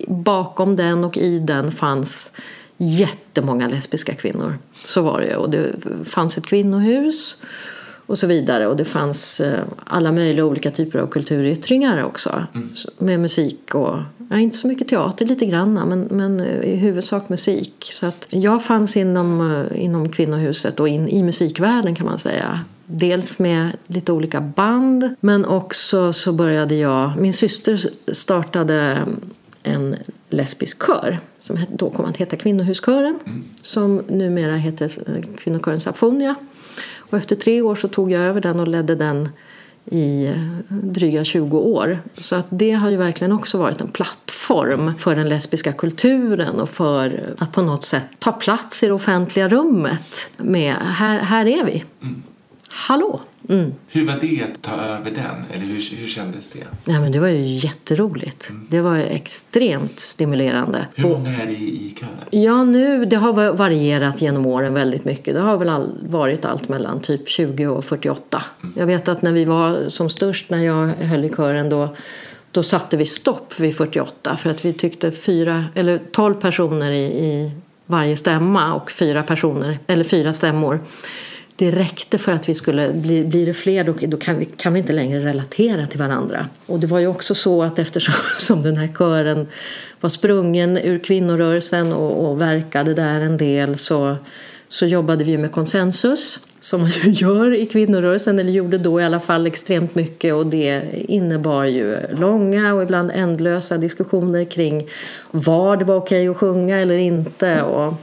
bakom 0.08 0.76
den 0.76 1.04
och 1.04 1.18
i 1.18 1.40
den 1.40 1.72
fanns 1.72 2.32
jättemånga 2.78 3.68
lesbiska 3.68 4.16
kvinnor. 4.16 4.54
Så 4.86 5.02
var 5.02 5.22
det 5.22 5.36
Och 5.36 5.50
det 5.50 5.74
fanns 6.06 6.38
ett 6.38 6.46
kvinnohus 6.46 7.38
och 8.12 8.18
så 8.18 8.28
vidare. 8.28 8.68
Och 8.68 8.76
det 8.76 8.86
fanns 8.86 9.40
eh, 9.40 9.60
alla 9.84 10.12
möjliga 10.12 10.46
olika 10.46 10.72
typer 10.72 11.00
av 11.00 11.08
kulturyttringar 11.08 12.04
också. 12.04 12.44
Mm. 12.54 12.70
Med 12.98 13.20
musik 13.20 13.76
och, 13.76 13.98
ja, 14.30 14.38
inte 14.38 14.58
så 14.58 14.68
mycket 14.68 14.88
teater, 14.88 15.26
lite 15.26 15.46
grann, 15.46 15.74
men, 15.74 16.08
men 16.12 16.40
i 16.64 16.76
huvudsak 16.76 17.30
musik. 17.30 17.90
Så 17.92 18.06
att 18.06 18.26
jag 18.30 18.64
fanns 18.64 18.98
inom, 18.98 19.52
eh, 19.52 19.84
inom 19.84 20.10
kvinnohuset 20.10 20.80
och 20.80 20.88
in 20.88 21.10
i 21.10 21.24
musikvärlden 21.24 21.96
kan 21.96 22.06
man 22.06 22.20
säga. 22.20 22.60
Dels 22.86 23.40
med 23.40 23.70
lite 23.88 24.12
olika 24.12 24.42
band, 24.42 25.16
men 25.20 25.46
också 25.46 26.14
så 26.14 26.32
började 26.32 26.76
jag... 26.76 27.12
Min 27.18 27.34
syster 27.34 27.90
startade 28.14 28.98
en 29.64 29.96
lesbisk 30.30 30.86
kör 30.86 31.20
som 31.38 31.58
då 31.70 31.90
kom 31.90 32.06
att 32.06 32.18
heta 32.18 32.36
Kvinnohuskören 32.36 33.20
mm. 33.26 33.44
som 33.62 34.02
numera 34.08 34.56
heter 34.56 34.92
Kvinnokören 35.38 35.80
Sapfonia. 35.80 36.36
Och 36.98 37.18
efter 37.18 37.36
tre 37.36 37.62
år 37.62 37.76
så 37.76 37.88
tog 37.88 38.12
jag 38.12 38.22
över 38.22 38.42
den 38.42 38.60
och 38.60 38.68
ledde 38.68 38.96
den 38.96 39.30
i 39.86 40.34
dryga 40.70 41.24
20 41.24 41.58
år. 41.58 42.00
Så 42.18 42.36
att 42.36 42.46
det 42.50 42.72
har 42.72 42.90
ju 42.90 42.98
verkligen 42.98 43.32
också 43.34 43.58
varit 43.58 43.82
en 43.82 43.88
plattform 43.88 44.94
för 45.00 45.16
den 45.16 45.30
lesbiska 45.30 45.74
kulturen 45.74 46.60
och 46.60 46.70
för 46.70 47.34
att 47.38 47.52
på 47.52 47.62
något 47.62 47.86
sätt 47.86 48.08
ta 48.20 48.32
plats 48.32 48.84
i 48.84 48.88
det 48.88 48.94
offentliga 48.94 49.50
rummet 49.50 50.30
med 50.38 50.76
här, 50.76 51.20
här 51.20 51.46
är 51.46 51.66
vi. 51.66 51.84
Mm. 52.02 52.24
Hallå! 52.70 53.22
Mm. 53.52 53.74
Hur 53.88 54.06
var 54.06 54.18
det 54.22 54.44
att 54.44 54.62
ta 54.62 54.72
över 54.72 55.12
den? 55.12 55.44
Eller 55.54 55.66
hur, 55.66 55.96
hur 55.98 56.08
kändes 56.08 56.48
det? 56.48 56.92
Ja, 56.92 57.00
men 57.00 57.12
det 57.12 57.20
var 57.20 57.28
ju 57.28 57.46
jätteroligt. 57.46 58.50
Mm. 58.50 58.68
Det 58.70 58.82
var 58.82 58.96
extremt 58.96 60.00
stimulerande. 60.00 60.88
Hur 60.96 61.10
många 61.10 61.30
är 61.42 61.46
det 61.46 61.54
i 61.54 61.96
kören? 62.00 62.44
Ja, 62.44 62.64
nu, 62.64 63.06
det 63.06 63.16
har 63.16 63.54
varierat 63.54 64.22
genom 64.22 64.46
åren 64.46 64.74
väldigt 64.74 65.06
mycket. 65.06 65.34
Det 65.34 65.42
har 65.42 65.58
väl 65.58 65.70
all, 65.70 65.92
varit 66.10 66.46
allt 66.46 66.70
mellan 66.70 67.00
typ 67.00 67.30
20 67.30 67.68
och 67.68 67.86
48. 67.86 68.44
Mm. 68.64 68.74
Jag 68.78 68.86
vet 68.86 69.08
att 69.08 69.22
när 69.22 69.32
vi 69.32 69.46
var 69.46 69.90
som 69.90 70.10
störst, 70.10 70.50
när 70.50 70.64
jag 70.64 70.88
höll 70.88 71.26
i 71.26 71.30
kören 71.30 71.70
då 71.70 71.96
då 72.52 72.64
satte 72.64 72.98
vi 72.98 73.06
stopp 73.06 73.60
vid 73.60 73.76
48 73.76 74.38
för 74.38 74.50
att 74.50 74.66
vi 74.66 74.74
tyckte 74.74 75.12
fyra, 75.12 75.66
eller 75.76 76.02
12 76.12 76.34
personer 76.34 76.92
i, 76.92 77.04
i 77.04 77.52
varje 77.86 78.18
stämma 78.18 78.74
och 78.74 78.92
fyra 78.92 79.24
personer, 79.24 79.80
eller 79.88 80.04
fyra 80.04 80.34
stämmor 80.34 80.80
det 81.56 81.72
räckte 81.72 82.18
för 82.18 82.32
att 82.32 82.50
vi 82.50 82.56
skulle, 82.56 82.94
bli, 82.94 83.24
blir 83.24 83.46
det 83.46 83.54
fler 83.54 83.84
då, 83.84 83.94
då 84.02 84.18
kan, 84.18 84.40
vi, 84.40 84.46
kan 84.46 84.74
vi 84.74 84.80
inte 84.80 84.94
längre 84.94 85.20
relatera 85.20 85.88
till 85.88 86.00
varandra. 86.00 86.48
Och 86.66 86.80
det 86.80 86.88
var 86.88 87.00
ju 87.00 87.08
också 87.08 87.36
så 87.36 87.64
att 87.64 87.80
eftersom 87.80 88.14
som 88.40 88.62
den 88.62 88.78
här 88.78 88.88
kören 88.88 89.48
var 90.02 90.10
sprungen 90.10 90.78
ur 90.78 91.00
kvinnorörelsen 91.00 91.94
och, 91.94 92.30
och 92.30 92.42
verkade 92.42 92.94
där 92.94 93.22
en 93.22 93.38
del 93.38 93.78
så, 93.78 94.16
så 94.68 94.86
jobbade 94.86 95.24
vi 95.24 95.38
med 95.38 95.52
konsensus 95.52 96.40
som 96.60 96.82
man 96.82 96.90
ju 96.90 97.12
gör 97.12 97.54
i 97.54 97.66
kvinnorörelsen, 97.66 98.40
eller 98.40 98.52
gjorde 98.52 98.78
då 98.78 99.02
i 99.02 99.04
alla 99.04 99.20
fall 99.20 99.48
extremt 99.48 99.96
mycket 99.96 100.34
och 100.34 100.48
det 100.48 100.84
innebar 100.94 101.64
ju 101.64 101.98
långa 102.14 102.74
och 102.74 102.84
ibland 102.84 103.12
ändlösa 103.14 103.78
diskussioner 103.78 104.46
kring 104.46 104.88
var 105.32 105.78
det 105.78 105.86
var 105.86 105.96
okej 105.96 106.30
okay 106.30 106.32
att 106.32 106.38
sjunga 106.38 106.78
eller 106.78 106.98
inte. 106.98 107.62
Och, 107.62 107.94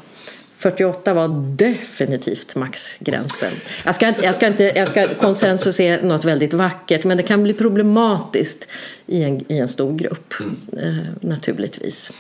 48 0.59 1.15
var 1.15 1.29
definitivt 1.57 2.57
maxgränsen. 2.57 3.53
Jag 3.85 3.95
ska 3.95 4.09
inte, 4.09 4.25
jag 4.25 4.35
ska 4.35 4.47
inte, 4.47 4.65
jag 4.65 4.89
ska, 4.89 5.15
konsensus 5.15 5.81
är 5.81 6.03
något 6.03 6.25
väldigt 6.25 6.55
vackert 6.55 7.05
men 7.05 7.17
det 7.17 7.23
kan 7.23 7.43
bli 7.43 7.55
problematiskt 7.55 8.69
i 9.07 9.23
en, 9.23 9.53
i 9.53 9.59
en 9.59 9.69
stor 9.69 9.93
grupp 9.93 10.35
mm. 10.41 10.57
eh, 10.99 11.05
naturligtvis. 11.21 12.13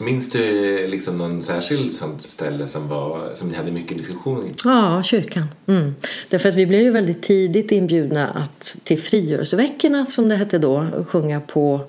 Minns 0.00 0.30
du 0.30 0.86
liksom 0.88 1.18
någon 1.18 1.42
särskild 1.42 1.92
sånt 1.92 2.22
ställe 2.22 2.66
som, 2.66 2.88
var, 2.88 3.34
som 3.34 3.48
ni 3.48 3.56
hade 3.56 3.70
mycket 3.70 3.96
diskussion 3.96 4.46
i? 4.46 4.52
Ja, 4.64 5.02
kyrkan. 5.02 5.46
Mm. 5.66 5.94
Därför 6.28 6.48
att 6.48 6.54
vi 6.54 6.66
blev 6.66 6.82
ju 6.82 6.90
väldigt 6.90 7.22
tidigt 7.22 7.72
inbjudna 7.72 8.28
att, 8.28 8.76
till 8.84 8.98
frigörelseveckorna 8.98 10.06
som 10.06 10.28
det 10.28 10.36
hette 10.36 10.58
då, 10.58 10.86
sjunga 11.08 11.40
på 11.40 11.80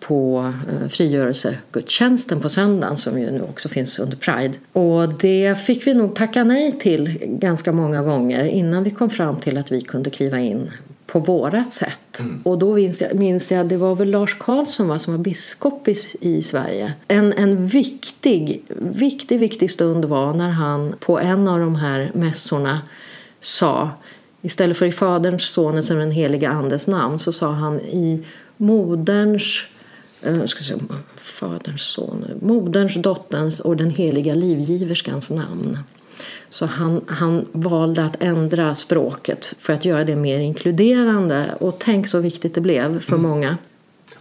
på 0.00 0.52
eh, 0.68 0.88
frigörelsegudstjänsten 0.88 2.40
på 2.40 2.48
söndagen 2.48 2.96
som 2.96 3.20
ju 3.20 3.30
nu 3.30 3.42
också 3.42 3.68
finns 3.68 3.98
under 3.98 4.16
Pride. 4.16 4.54
Och 4.72 5.08
det 5.08 5.58
fick 5.58 5.86
vi 5.86 5.94
nog 5.94 6.14
tacka 6.14 6.44
nej 6.44 6.72
till 6.72 7.18
ganska 7.22 7.72
många 7.72 8.02
gånger 8.02 8.44
innan 8.44 8.84
vi 8.84 8.90
kom 8.90 9.10
fram 9.10 9.36
till 9.36 9.58
att 9.58 9.72
vi 9.72 9.80
kunde 9.80 10.10
kliva 10.10 10.40
in 10.40 10.70
på 11.06 11.18
vårat 11.18 11.72
sätt. 11.72 12.20
Mm. 12.20 12.40
Och 12.44 12.58
då 12.58 12.74
minns 12.74 13.00
jag, 13.00 13.14
minns 13.14 13.52
jag, 13.52 13.66
det 13.66 13.76
var 13.76 13.96
väl 13.96 14.10
Lars 14.10 14.36
Karlsson 14.38 14.88
va, 14.88 14.98
som 14.98 15.14
var 15.14 15.18
biskop 15.18 15.88
i, 15.88 15.94
i 16.20 16.42
Sverige. 16.42 16.92
En, 17.08 17.32
en 17.32 17.66
viktig, 17.66 18.62
viktig, 18.78 19.40
viktig 19.40 19.70
stund 19.70 20.04
var 20.04 20.34
när 20.34 20.50
han 20.50 20.94
på 21.00 21.18
en 21.18 21.48
av 21.48 21.58
de 21.58 21.76
här 21.76 22.10
mässorna 22.14 22.80
sa 23.40 23.90
Istället 24.42 24.76
för 24.76 24.86
i 24.86 24.92
Faderns, 24.92 25.42
Sonens 25.42 25.90
och 25.90 25.96
den 25.96 26.10
heliga 26.10 26.50
Andes 26.50 26.86
namn 26.86 27.18
så 27.18 27.32
sa 27.32 27.50
han 27.50 27.80
i 27.80 28.24
moderns 28.56 29.62
jag 30.20 30.48
ska 30.48 30.64
säga, 30.64 30.78
Faderns, 31.16 31.82
son, 31.82 32.24
Moderns, 32.42 32.94
dotterns 32.94 33.60
och 33.60 33.76
den 33.76 33.90
heliga 33.90 34.34
livgiverskans 34.34 35.30
namn. 35.30 35.78
Så 36.48 36.66
han, 36.66 37.00
han 37.06 37.46
valde 37.52 38.04
att 38.04 38.22
ändra 38.22 38.74
språket 38.74 39.54
för 39.58 39.72
att 39.72 39.84
göra 39.84 40.04
det 40.04 40.16
mer 40.16 40.38
inkluderande. 40.38 41.54
Och 41.60 41.76
tänk 41.78 42.08
så 42.08 42.18
viktigt 42.18 42.54
det 42.54 42.60
blev 42.60 43.00
för 43.00 43.16
mm. 43.16 43.30
många. 43.30 43.56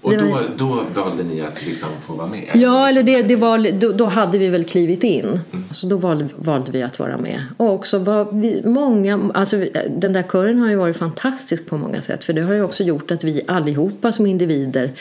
Och 0.02 0.14
då, 0.14 0.42
då 0.58 0.84
valde 0.96 1.24
ni 1.24 1.42
att 1.42 1.66
liksom 1.66 1.90
få 2.00 2.14
vara 2.14 2.28
med? 2.28 2.50
Ja, 2.54 2.90
eller 2.90 3.04
det, 3.04 3.22
det 3.22 3.36
var, 3.36 3.72
då, 3.80 3.92
då 3.92 4.06
hade 4.06 4.38
vi 4.38 4.48
väl 4.48 4.64
klivit 4.64 5.04
in. 5.04 5.40
Så 5.71 5.88
då 5.88 5.97
valde, 5.97 6.27
valde, 6.36 6.71
vi 6.71 6.84
att 6.84 6.99
vara 6.99 7.17
med. 7.17 7.43
Och 7.58 7.73
också 7.73 7.99
var 7.99 8.27
vi, 8.32 8.62
många, 8.65 9.32
alltså, 9.34 9.65
den 9.89 10.13
där 10.13 10.23
kören 10.23 10.60
har 10.60 10.69
ju 10.69 10.75
varit 10.75 10.97
fantastisk 10.97 11.65
på 11.65 11.77
många 11.77 12.01
sätt. 12.01 12.23
För 12.23 12.34
det 12.34 12.41
har 12.41 12.53
ju 12.53 12.63
också 12.63 12.84
gjort 12.84 13.12
att 13.12 13.23
vi 13.23 13.41
allihopa 13.47 14.12
som 14.12 14.25
individer 14.25 14.91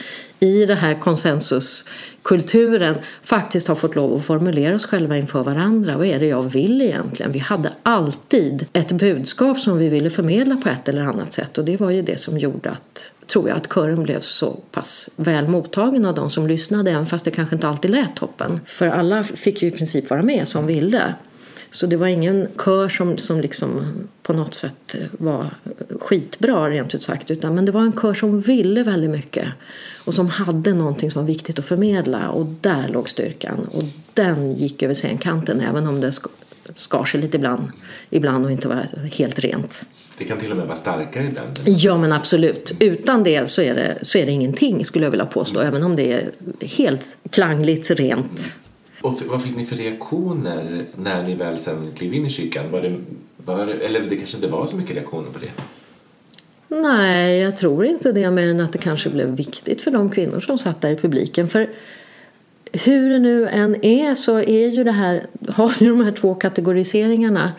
i 0.41 0.67
den 0.67 0.77
här 0.77 0.95
konsensuskulturen 0.95 2.95
faktiskt 3.23 3.69
har 3.69 3.75
fått 3.75 3.95
lov 3.95 4.17
att 4.17 4.25
formulera 4.25 4.75
oss 4.75 4.87
själva 4.87 5.17
inför 5.17 5.43
varandra. 5.43 5.97
Vad 5.97 6.07
är 6.07 6.19
det 6.19 6.27
jag 6.27 6.43
vill 6.43 6.83
egentligen? 6.83 7.33
Vi 7.33 7.39
hade 7.39 7.73
alltid 7.83 8.67
ett 8.73 8.93
budskap 8.93 9.59
som 9.59 9.79
vi 9.79 9.89
ville 9.89 10.11
förmedla 10.11 10.57
på 10.57 10.69
ett 10.69 10.89
eller 10.89 11.03
annat 11.03 11.33
sätt 11.33 11.59
och 11.59 11.65
det 11.65 11.81
var 11.81 11.91
ju 11.91 12.03
det 12.03 12.21
som 12.21 12.39
gjorde 12.39 12.71
att 12.71 13.13
tror 13.29 13.49
jag 13.49 13.57
att 13.57 13.73
kören 13.75 14.03
blev 14.03 14.21
så 14.21 14.61
pass 14.71 15.11
väl 15.17 15.49
mottagen 15.49 16.05
av 16.05 16.15
de 16.15 16.31
som 16.31 16.47
lyssnade 16.47 16.91
även 16.91 17.07
fast 17.07 17.25
det 17.25 17.31
kanske 17.31 17.57
inte 17.57 17.69
alltid 17.69 17.91
lät 17.91 18.17
toppen. 18.17 18.61
För 18.67 18.87
alla 18.87 19.25
fick 19.25 19.63
ju 19.63 19.69
i 19.69 19.71
princip 19.71 20.11
vara 20.11 20.23
med 20.23 20.49
som 20.49 20.67
ville. 20.67 21.15
Så 21.71 21.87
det 21.87 21.97
var 21.97 22.07
ingen 22.07 22.49
kör 22.65 22.89
som, 22.89 23.19
som 23.19 23.41
liksom 23.41 23.85
på 24.23 24.33
något 24.33 24.55
sätt 24.55 24.95
eh, 24.95 25.01
var 25.13 25.55
skitbra 26.01 26.71
rent 26.71 26.95
ut 26.95 27.03
sagt. 27.03 27.31
Utan, 27.31 27.55
men 27.55 27.65
det 27.65 27.73
var 27.73 27.81
en 27.81 27.93
kör 27.93 28.15
som 28.15 28.41
ville 28.41 28.83
väldigt 28.83 29.11
mycket. 29.11 29.47
Och 30.05 30.15
som 30.15 30.29
hade 30.29 30.75
någonting 30.75 31.11
som 31.11 31.23
var 31.23 31.27
viktigt 31.27 31.59
att 31.59 31.65
förmedla. 31.65 32.29
Och 32.29 32.47
där 32.61 32.89
låg 32.89 33.09
styrkan. 33.09 33.69
Och 33.73 33.83
den 34.15 34.55
gick 34.55 34.83
över 34.83 34.95
scenkanten 34.95 35.61
även 35.61 35.87
om 35.87 36.01
det 36.01 36.13
skar 36.75 37.05
sig 37.05 37.21
lite 37.21 37.37
ibland, 37.37 37.63
ibland 38.11 38.45
och 38.45 38.51
inte 38.53 38.69
var 38.69 38.87
helt 39.19 39.39
rent. 39.39 39.87
Det 40.19 40.25
kan 40.25 40.39
till 40.39 40.51
och 40.51 40.57
med 40.57 40.67
vara 40.67 40.77
starkare 40.77 41.25
ibland. 41.25 41.51
Ja 41.67 41.99
men 41.99 42.13
absolut. 42.13 42.75
Utan 42.81 43.23
det 43.23 43.51
så 43.51 43.63
är 43.63 43.75
det, 43.75 43.99
så 44.03 44.19
är 44.19 44.27
det 44.27 44.33
ingenting 44.33 44.85
skulle 44.85 45.07
jag 45.07 45.11
vilja 45.11 45.27
påstå. 45.27 45.61
Mm. 45.61 45.69
Även 45.69 45.83
om 45.83 45.97
det 45.97 46.13
är 46.13 46.31
helt 46.61 47.17
klangligt 47.31 47.91
rent. 47.91 48.55
Och 49.01 49.23
vad 49.27 49.43
fick 49.43 49.57
ni 49.57 49.65
för 49.65 49.77
reaktioner 49.77 50.87
när 50.97 51.23
ni 51.23 51.35
väl 51.35 51.59
sen 51.59 51.93
klev 51.95 52.15
in 52.15 52.27
i 52.27 52.31
kyrkan? 52.31 52.71
Var 52.71 52.83
det, 52.83 53.01
var 53.37 53.67
det, 53.67 53.73
eller 53.73 54.01
det 54.01 54.17
kanske 54.17 54.37
inte 54.37 54.49
var 54.49 54.67
så 54.67 54.77
mycket 54.77 54.97
reaktioner 54.97 55.31
på 55.31 55.39
det? 55.39 55.51
Nej, 56.69 57.39
jag 57.39 57.57
tror 57.57 57.85
inte 57.85 58.13
det. 58.13 58.31
Mer 58.31 58.49
än 58.49 58.61
att 58.61 58.73
det 58.73 58.79
kanske 58.79 59.11
blev 59.11 59.29
viktigt 59.29 59.83
för 59.83 59.91
de 59.91 60.11
kvinnor 60.11 60.41
som 60.41 60.59
satt 60.59 60.81
där 60.81 60.93
i 60.93 60.97
publiken. 60.97 61.49
För 61.49 61.71
hur 62.73 63.11
det 63.11 63.19
nu 63.19 63.49
än 63.49 63.85
är 63.85 64.15
så 64.15 64.39
är 64.39 64.69
ju 64.69 64.85
det 64.85 64.93
här, 64.93 65.27
har 65.49 65.75
vi 65.81 65.87
de 65.87 66.01
här 66.01 66.13
två 66.13 66.35
kategoriseringarna 66.35 67.53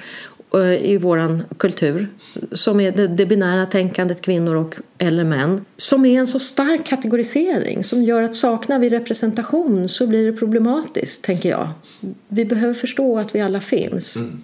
eh, 0.53 0.91
i 0.91 0.97
vår 0.97 1.39
kultur 1.57 2.07
som 2.51 2.79
är 2.79 2.91
det, 2.91 3.07
det 3.07 3.25
binära 3.25 3.65
tänkandet 3.65 4.21
kvinnor 4.21 4.55
och 4.55 4.75
eller 4.97 5.23
män 5.23 5.65
som 5.77 6.05
är 6.05 6.19
en 6.19 6.27
så 6.27 6.39
stark 6.39 6.85
kategorisering 6.85 7.83
som 7.83 8.03
gör 8.03 8.23
att 8.23 8.35
saknar 8.35 8.79
vi 8.79 8.89
representation 8.89 9.89
så 9.89 10.07
blir 10.07 10.31
det 10.31 10.37
problematiskt, 10.37 11.23
tänker 11.23 11.49
jag. 11.49 11.69
Vi 12.27 12.45
behöver 12.45 12.73
förstå 12.73 13.17
att 13.17 13.35
vi 13.35 13.41
alla 13.41 13.59
finns. 13.59 14.15
Mm. 14.15 14.41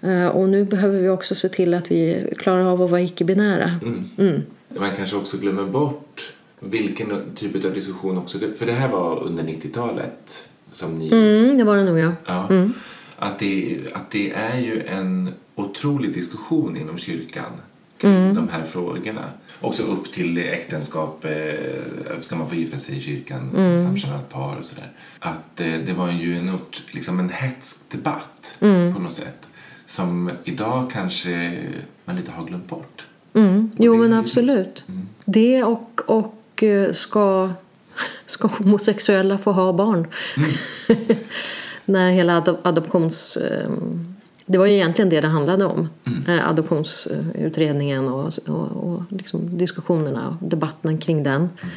Eh, 0.00 0.28
och 0.28 0.48
nu 0.48 0.64
behöver 0.64 1.00
vi 1.00 1.08
också 1.08 1.34
se 1.34 1.48
till 1.48 1.74
att 1.74 1.90
vi 1.90 2.32
klarar 2.38 2.64
av 2.64 2.82
att 2.82 2.90
vara 2.90 3.00
icke-binära. 3.00 3.70
Mm. 3.82 4.04
Mm. 4.18 4.42
Man 4.68 4.96
kanske 4.96 5.16
också 5.16 5.36
glömmer 5.36 5.64
bort 5.64 6.32
vilken 6.60 7.34
typ 7.34 7.64
av 7.64 7.74
diskussion 7.74 8.18
också, 8.18 8.38
för 8.38 8.66
det 8.66 8.72
här 8.72 8.88
var 8.88 9.22
under 9.22 9.44
90-talet 9.44 10.48
som 10.70 10.98
ni... 10.98 11.06
Mm, 11.06 11.58
det 11.58 11.64
var 11.64 11.76
det 11.76 11.84
nog 11.84 11.98
ja. 11.98 12.12
ja. 12.26 12.48
Mm. 12.50 12.72
Att, 13.16 13.38
det, 13.38 13.78
att 13.92 14.10
det 14.10 14.30
är 14.30 14.60
ju 14.60 14.82
en 14.82 15.32
otrolig 15.54 16.14
diskussion 16.14 16.76
inom 16.76 16.98
kyrkan 16.98 17.52
kring 17.98 18.14
mm. 18.14 18.34
de 18.34 18.48
här 18.48 18.62
frågorna. 18.62 19.24
Också 19.60 19.82
upp 19.82 20.12
till 20.12 20.38
äktenskap, 20.38 21.24
eh, 21.24 22.20
ska 22.20 22.36
man 22.36 22.48
få 22.48 22.54
gifta 22.54 22.78
sig 22.78 22.96
i 22.96 23.00
kyrkan 23.00 23.50
mm. 23.56 23.78
som 23.78 23.86
samkönat 23.86 24.28
par 24.28 24.56
och 24.56 24.64
sådär. 24.64 24.92
Att 25.18 25.60
eh, 25.60 25.72
det 25.86 25.92
var 25.92 26.10
ju 26.10 26.36
en, 26.36 26.58
liksom 26.92 27.20
en 27.20 27.28
hetsk 27.28 27.90
debatt 27.90 28.56
mm. 28.60 28.94
på 28.94 29.00
något 29.00 29.12
sätt 29.12 29.48
som 29.86 30.30
idag 30.44 30.90
kanske 30.90 31.58
man 32.04 32.16
lite 32.16 32.30
har 32.30 32.44
glömt 32.44 32.68
bort. 32.68 33.06
Mm. 33.34 33.70
Jo 33.78 33.96
men 33.96 34.12
absolut. 34.12 34.84
Mm. 34.88 35.08
Det 35.24 35.64
och, 35.64 36.00
och 36.06 36.37
eh, 36.62 36.92
ska, 36.92 37.50
ska 38.26 38.48
homosexuella 38.48 39.38
få 39.38 39.52
ha 39.52 39.72
barn? 39.72 40.06
Mm. 40.36 40.50
När 41.84 42.10
hela 42.10 42.36
adop 42.36 42.66
adoptions... 42.66 43.36
Ehm, 43.36 44.14
det 44.50 44.58
var 44.58 44.66
ju 44.66 44.74
egentligen 44.74 45.08
det 45.08 45.20
det 45.20 45.28
handlade 45.28 45.64
om. 45.64 45.88
Mm. 46.06 46.24
Eh, 46.28 46.48
adoptionsutredningen 46.48 48.08
och, 48.08 48.32
och, 48.46 48.92
och 48.94 49.02
liksom 49.08 49.58
diskussionerna 49.58 50.28
och 50.28 50.48
debatten 50.48 50.98
kring 50.98 51.22
den. 51.22 51.36
Mm 51.40 51.70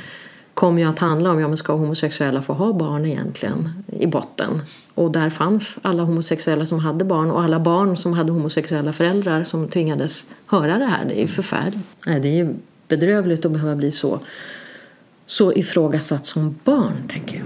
kom 0.54 0.80
ju 0.80 0.86
att 0.86 1.00
handla 1.00 1.32
om 1.32 1.40
ja, 1.40 1.48
men 1.48 1.58
ska 1.58 1.74
homosexuella 1.74 2.42
få 2.42 2.54
ha 2.54 2.74
barn 2.74 3.06
egentligen 3.06 3.70
i 4.00 4.08
botten. 4.08 4.62
Och 4.94 5.12
där 5.12 5.30
fanns 5.30 5.80
alla 5.82 6.04
homosexuella 6.04 6.66
som 6.66 6.80
hade 6.80 7.06
barn 7.06 7.32
och 7.32 7.42
alla 7.42 7.60
barn 7.60 7.98
som 7.98 8.14
hade 8.14 8.32
homosexuella 8.32 8.94
föräldrar 8.94 9.44
som 9.44 9.68
tvingades 9.68 10.26
höra 10.46 10.78
det 10.78 10.86
här. 10.86 11.06
Det 11.06 11.18
är 11.18 11.22
ju 11.22 11.28
förfärligt. 11.28 11.84
Nej, 12.06 12.20
det 12.20 12.28
är 12.28 12.36
ju 12.36 12.54
bedrövligt 12.88 13.46
att 13.46 13.52
behöva 13.52 13.76
bli 13.76 13.92
så, 13.92 14.20
så 15.32 15.54
ifrågasatt 15.54 16.26
som 16.26 16.60
barn, 16.64 17.08
tänker 17.10 17.38
jag. 17.38 17.46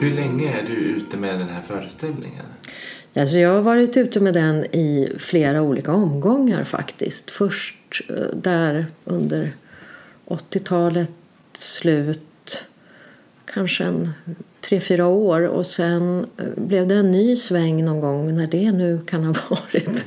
Hur 0.00 0.10
länge 0.10 0.60
är 0.60 0.66
du 0.66 0.72
ute 0.72 1.16
med 1.16 1.38
den 1.38 1.48
här 1.48 1.62
föreställningen? 1.62 2.44
Alltså 3.14 3.38
jag 3.38 3.54
har 3.54 3.62
varit 3.62 3.96
ute 3.96 4.20
med 4.20 4.34
den 4.34 4.64
i 4.64 5.12
flera 5.18 5.62
olika 5.62 5.92
omgångar 5.92 6.64
faktiskt. 6.64 7.30
Först 7.30 8.02
eh, 8.08 8.16
där 8.34 8.86
under 9.04 9.52
80-talet 10.26 11.10
slut, 11.54 12.64
kanske 13.44 13.84
en 13.84 14.10
tre, 14.62 14.80
fyra 14.80 15.06
år 15.06 15.48
och 15.48 15.66
sen 15.66 16.26
eh, 16.36 16.46
blev 16.56 16.88
det 16.88 16.94
en 16.94 17.10
ny 17.10 17.36
sväng 17.36 17.84
någon 17.84 18.00
gång 18.00 18.36
när 18.36 18.46
det 18.46 18.72
nu 18.72 19.00
kan 19.06 19.24
ha 19.24 19.34
varit. 19.50 20.04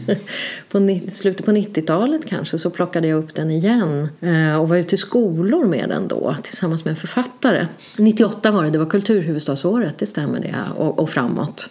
på 0.69 0.99
slutet 1.11 1.45
på 1.45 1.51
90-talet 1.51 2.25
kanske 2.25 2.59
så 2.59 2.69
plockade 2.69 3.07
jag 3.07 3.23
upp 3.23 3.33
den 3.33 3.51
igen 3.51 4.09
eh, 4.21 4.61
och 4.61 4.69
var 4.69 4.77
ute 4.77 4.95
i 4.95 4.97
skolor 4.97 5.65
med 5.65 5.89
den 5.89 6.07
då 6.07 6.35
tillsammans 6.43 6.85
med 6.85 6.91
en 6.91 6.95
författare. 6.95 7.67
98 7.97 8.51
var 8.51 8.63
det, 8.63 8.69
det 8.69 8.79
var 8.79 8.85
kulturhuvudstadsåret, 8.85 9.97
det 9.97 10.05
stämmer 10.05 10.39
det, 10.39 10.55
och, 10.77 10.99
och 10.99 11.09
framåt. 11.09 11.69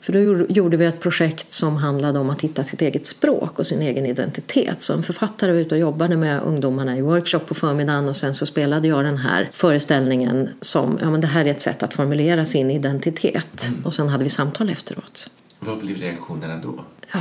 För 0.00 0.12
då 0.12 0.46
gjorde 0.48 0.76
vi 0.76 0.84
ett 0.84 1.00
projekt 1.00 1.52
som 1.52 1.76
handlade 1.76 2.18
om 2.18 2.30
att 2.30 2.40
hitta 2.40 2.64
sitt 2.64 2.82
eget 2.82 3.06
språk 3.06 3.58
och 3.58 3.66
sin 3.66 3.82
egen 3.82 4.06
identitet. 4.06 4.80
Så 4.80 4.92
en 4.92 5.02
författare 5.02 5.52
var 5.52 5.58
ute 5.58 5.74
och 5.74 5.80
jobbade 5.80 6.16
med 6.16 6.42
ungdomarna 6.42 6.96
i 6.96 7.00
workshop 7.00 7.38
på 7.38 7.54
förmiddagen 7.54 8.08
och 8.08 8.16
sen 8.16 8.34
så 8.34 8.46
spelade 8.46 8.88
jag 8.88 9.04
den 9.04 9.18
här 9.18 9.48
föreställningen 9.52 10.48
som, 10.60 10.98
ja 11.00 11.10
men 11.10 11.20
det 11.20 11.26
här 11.26 11.44
är 11.44 11.50
ett 11.50 11.60
sätt 11.60 11.82
att 11.82 11.94
formulera 11.94 12.44
sin 12.46 12.70
identitet. 12.70 13.66
Mm. 13.68 13.86
Och 13.86 13.94
sen 13.94 14.08
hade 14.08 14.24
vi 14.24 14.30
samtal 14.30 14.70
efteråt. 14.70 15.30
Vad 15.58 15.78
blev 15.78 15.96
reaktionerna 15.96 16.56
då? 16.56 16.84
Ja, 17.12 17.20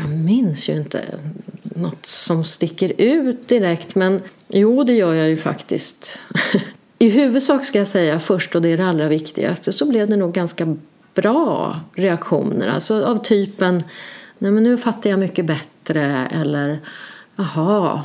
jag 0.00 0.10
minns 0.10 0.68
ju 0.68 0.76
inte 0.76 1.04
något 1.62 2.06
som 2.06 2.44
sticker 2.44 2.92
ut 3.00 3.48
direkt 3.48 3.94
men 3.96 4.22
jo, 4.48 4.84
det 4.84 4.92
gör 4.92 5.14
jag 5.14 5.28
ju 5.28 5.36
faktiskt. 5.36 6.18
I 6.98 7.08
huvudsak 7.08 7.64
ska 7.64 7.78
jag 7.78 7.86
säga 7.86 8.20
först, 8.20 8.54
och 8.54 8.62
det 8.62 8.68
är 8.68 8.76
det 8.76 8.86
allra 8.86 9.08
viktigaste, 9.08 9.72
så 9.72 9.86
blev 9.86 10.08
det 10.08 10.16
nog 10.16 10.32
ganska 10.32 10.76
bra 11.14 11.80
reaktioner. 11.94 12.68
Alltså 12.68 13.04
av 13.04 13.16
typen 13.16 13.82
Nej 14.42 14.50
men 14.50 14.62
nu 14.62 14.76
fattar 14.76 15.10
jag 15.10 15.18
mycket 15.18 15.46
bättre 15.46 16.28
eller 16.30 16.80
Jaha, 17.36 18.02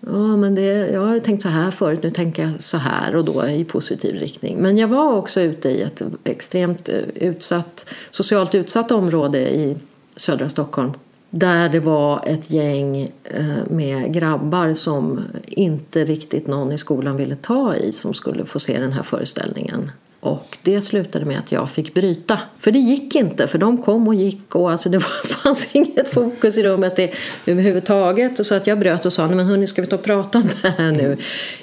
ja, 0.00 0.36
men 0.36 0.54
det, 0.54 0.90
jag 0.90 1.00
har 1.00 1.18
tänkt 1.18 1.42
så 1.42 1.48
här 1.48 1.70
förut, 1.70 2.02
nu 2.02 2.10
tänker 2.10 2.42
jag 2.42 2.52
så 2.62 2.76
här 2.76 3.16
och 3.16 3.24
då 3.24 3.46
i 3.46 3.64
positiv 3.64 4.14
riktning. 4.14 4.56
Men 4.58 4.78
jag 4.78 4.88
var 4.88 5.12
också 5.12 5.40
ute 5.40 5.68
i 5.68 5.82
ett 5.82 6.02
extremt 6.24 6.88
eh, 6.88 6.94
utsatt, 7.14 7.94
socialt 8.10 8.54
utsatt 8.54 8.90
område 8.90 9.54
i 9.54 9.76
södra 10.16 10.48
Stockholm 10.48 10.92
där 11.30 11.68
det 11.68 11.80
var 11.80 12.22
ett 12.26 12.50
gäng 12.50 13.12
eh, 13.24 13.70
med 13.70 14.14
grabbar 14.14 14.74
som 14.74 15.20
inte 15.46 16.04
riktigt 16.04 16.46
någon 16.46 16.72
i 16.72 16.78
skolan 16.78 17.16
ville 17.16 17.36
ta 17.36 17.76
i 17.76 17.92
som 17.92 18.14
skulle 18.14 18.44
få 18.44 18.58
se 18.58 18.78
den 18.78 18.92
här 18.92 19.02
föreställningen. 19.02 19.90
Och 20.26 20.58
det 20.62 20.82
slutade 20.82 21.24
med 21.24 21.38
att 21.38 21.52
jag 21.52 21.70
fick 21.70 21.94
bryta. 21.94 22.38
För 22.58 22.70
det 22.70 22.78
gick 22.78 23.14
inte, 23.16 23.46
för 23.46 23.58
de 23.58 23.82
kom 23.82 24.08
och 24.08 24.14
gick 24.14 24.54
och 24.54 24.70
alltså 24.70 24.88
det 24.88 24.98
var, 25.22 25.26
fanns 25.26 25.68
inget 25.72 26.08
fokus 26.08 26.58
i 26.58 26.62
rummet 26.62 26.96
det, 26.96 27.14
överhuvudtaget. 27.46 28.40
Och 28.40 28.46
så 28.46 28.54
att 28.54 28.66
jag 28.66 28.78
bröt 28.78 29.06
och 29.06 29.12
sa, 29.12 29.26
nej 29.26 29.36
men 29.36 29.46
hörni 29.46 29.66
ska 29.66 29.82
vi 29.82 29.88
ta 29.88 29.96
och 29.96 30.02
prata 30.02 30.38
om 30.38 30.48
det 30.62 30.68
här 30.68 30.92
nu 30.92 31.16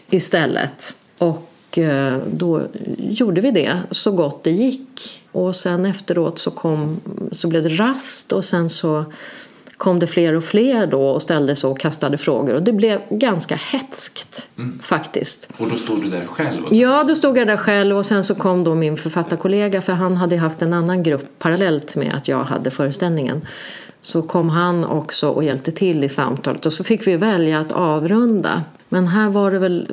istället. 0.10 0.94
Och 1.18 1.78
eh, 1.78 2.18
då 2.32 2.62
gjorde 2.98 3.42
vi 3.42 3.52
det 3.52 3.78
så 3.92 4.12
gott 4.12 4.44
det 4.44 4.52
gick. 4.52 5.22
Och 5.32 5.56
sen 5.56 5.86
efteråt 5.86 6.40
så, 6.40 6.52
kom, 6.52 7.02
så 7.32 7.48
blev 7.48 7.64
det 7.64 7.70
rast 7.70 8.32
och 8.32 8.46
sen 8.46 8.70
så 8.70 9.06
kom 9.78 10.00
det 10.00 10.08
fler 10.08 10.36
och 10.36 10.44
fler 10.44 10.88
då 10.88 11.02
och 11.02 11.22
ställde 11.22 11.56
sig 11.56 11.70
och 11.70 11.80
kastade 11.80 12.18
frågor. 12.18 12.54
Och 12.54 12.64
det 12.64 12.74
blev 12.74 13.02
ganska 13.10 13.56
hetskt 13.56 14.50
mm. 14.58 14.80
faktiskt. 14.84 15.50
Och 15.58 15.70
då 15.70 15.76
stod 15.76 16.02
du 16.02 16.10
där 16.10 16.26
själv? 16.26 16.64
Ja, 16.72 17.04
då 17.04 17.16
stod 17.16 17.38
jag 17.38 17.48
där 17.48 17.58
själv 17.58 17.98
och 17.98 18.06
sen 18.06 18.24
så 18.24 18.36
kom 18.36 18.64
då 18.64 18.76
min 18.76 18.98
författarkollega 18.98 19.82
för 19.82 19.94
han 19.94 20.18
hade 20.18 20.38
haft 20.38 20.62
en 20.62 20.74
annan 20.74 21.04
grupp 21.04 21.40
parallellt 21.40 21.96
med 21.96 22.14
att 22.14 22.28
jag 22.28 22.44
hade 22.44 22.72
föreställningen. 22.72 23.42
Så 24.02 24.22
kom 24.22 24.50
han 24.50 24.86
också 24.86 25.30
och 25.30 25.44
hjälpte 25.44 25.72
till 25.72 26.04
i 26.04 26.10
samtalet 26.10 26.66
och 26.66 26.74
så 26.74 26.84
fick 26.84 27.08
vi 27.08 27.18
välja 27.18 27.60
att 27.60 27.72
avrunda. 27.72 28.64
Men 28.90 29.08
här 29.08 29.30
var 29.30 29.52
det 29.52 29.60
väl 29.60 29.92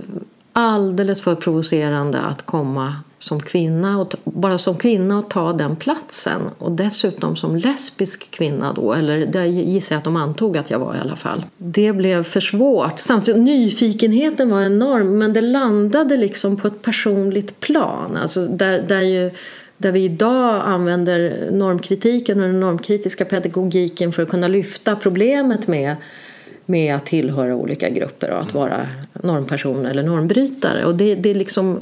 alldeles 0.53 1.23
för 1.23 1.35
provocerande 1.35 2.21
att 2.21 2.47
komma 2.47 2.95
som 3.23 3.41
kvinna 3.41 4.01
och 4.01 4.15
bara 4.25 4.59
som 4.59 4.77
kvinna 4.77 5.19
och 5.19 5.31
ta 5.31 5.53
den 5.53 5.77
platsen 5.77 6.43
och 6.59 6.73
dessutom 6.73 7.37
som 7.37 7.57
lesbisk 7.57 8.31
kvinna 8.31 8.73
då, 8.73 8.93
eller 8.93 9.27
det 9.27 9.47
gissar 9.47 9.95
jag 9.95 9.99
att 9.99 10.05
de 10.05 10.17
antog 10.17 10.57
att 10.57 10.71
jag 10.71 10.79
var 10.79 10.97
i 10.97 10.99
alla 10.99 11.17
fall. 11.17 11.45
Det 11.57 11.93
blev 11.93 12.23
för 12.23 12.41
svårt. 12.41 12.99
Samtidigt, 12.99 13.43
nyfikenheten 13.43 14.51
var 14.51 14.63
enorm 14.63 15.19
men 15.19 15.33
det 15.33 15.41
landade 15.41 16.17
liksom 16.17 16.57
på 16.57 16.69
ett 16.69 16.83
personligt 16.83 17.61
plan, 17.61 18.17
alltså 18.17 18.47
där, 18.47 18.83
där 18.89 19.01
ju 19.01 19.31
där 19.77 19.93
vi 19.93 20.05
idag 20.05 20.63
använder 20.65 21.49
normkritiken 21.53 22.41
och 22.41 22.47
den 22.47 22.61
normkritiska 22.61 23.25
pedagogiken 23.25 24.13
för 24.13 24.23
att 24.23 24.29
kunna 24.29 24.49
lyfta 24.49 24.97
problemet 24.97 25.67
med 25.67 25.97
med 26.71 26.95
att 26.95 27.07
tillhöra 27.07 27.57
olika 27.57 27.89
grupper 27.89 28.31
och 28.31 28.41
att 28.41 28.55
vara 28.55 28.89
normperson 29.23 29.87
eller 29.87 30.03
normbrytare. 30.03 30.85
Och 30.85 30.95
det, 30.95 31.15
det, 31.15 31.35
liksom, 31.35 31.81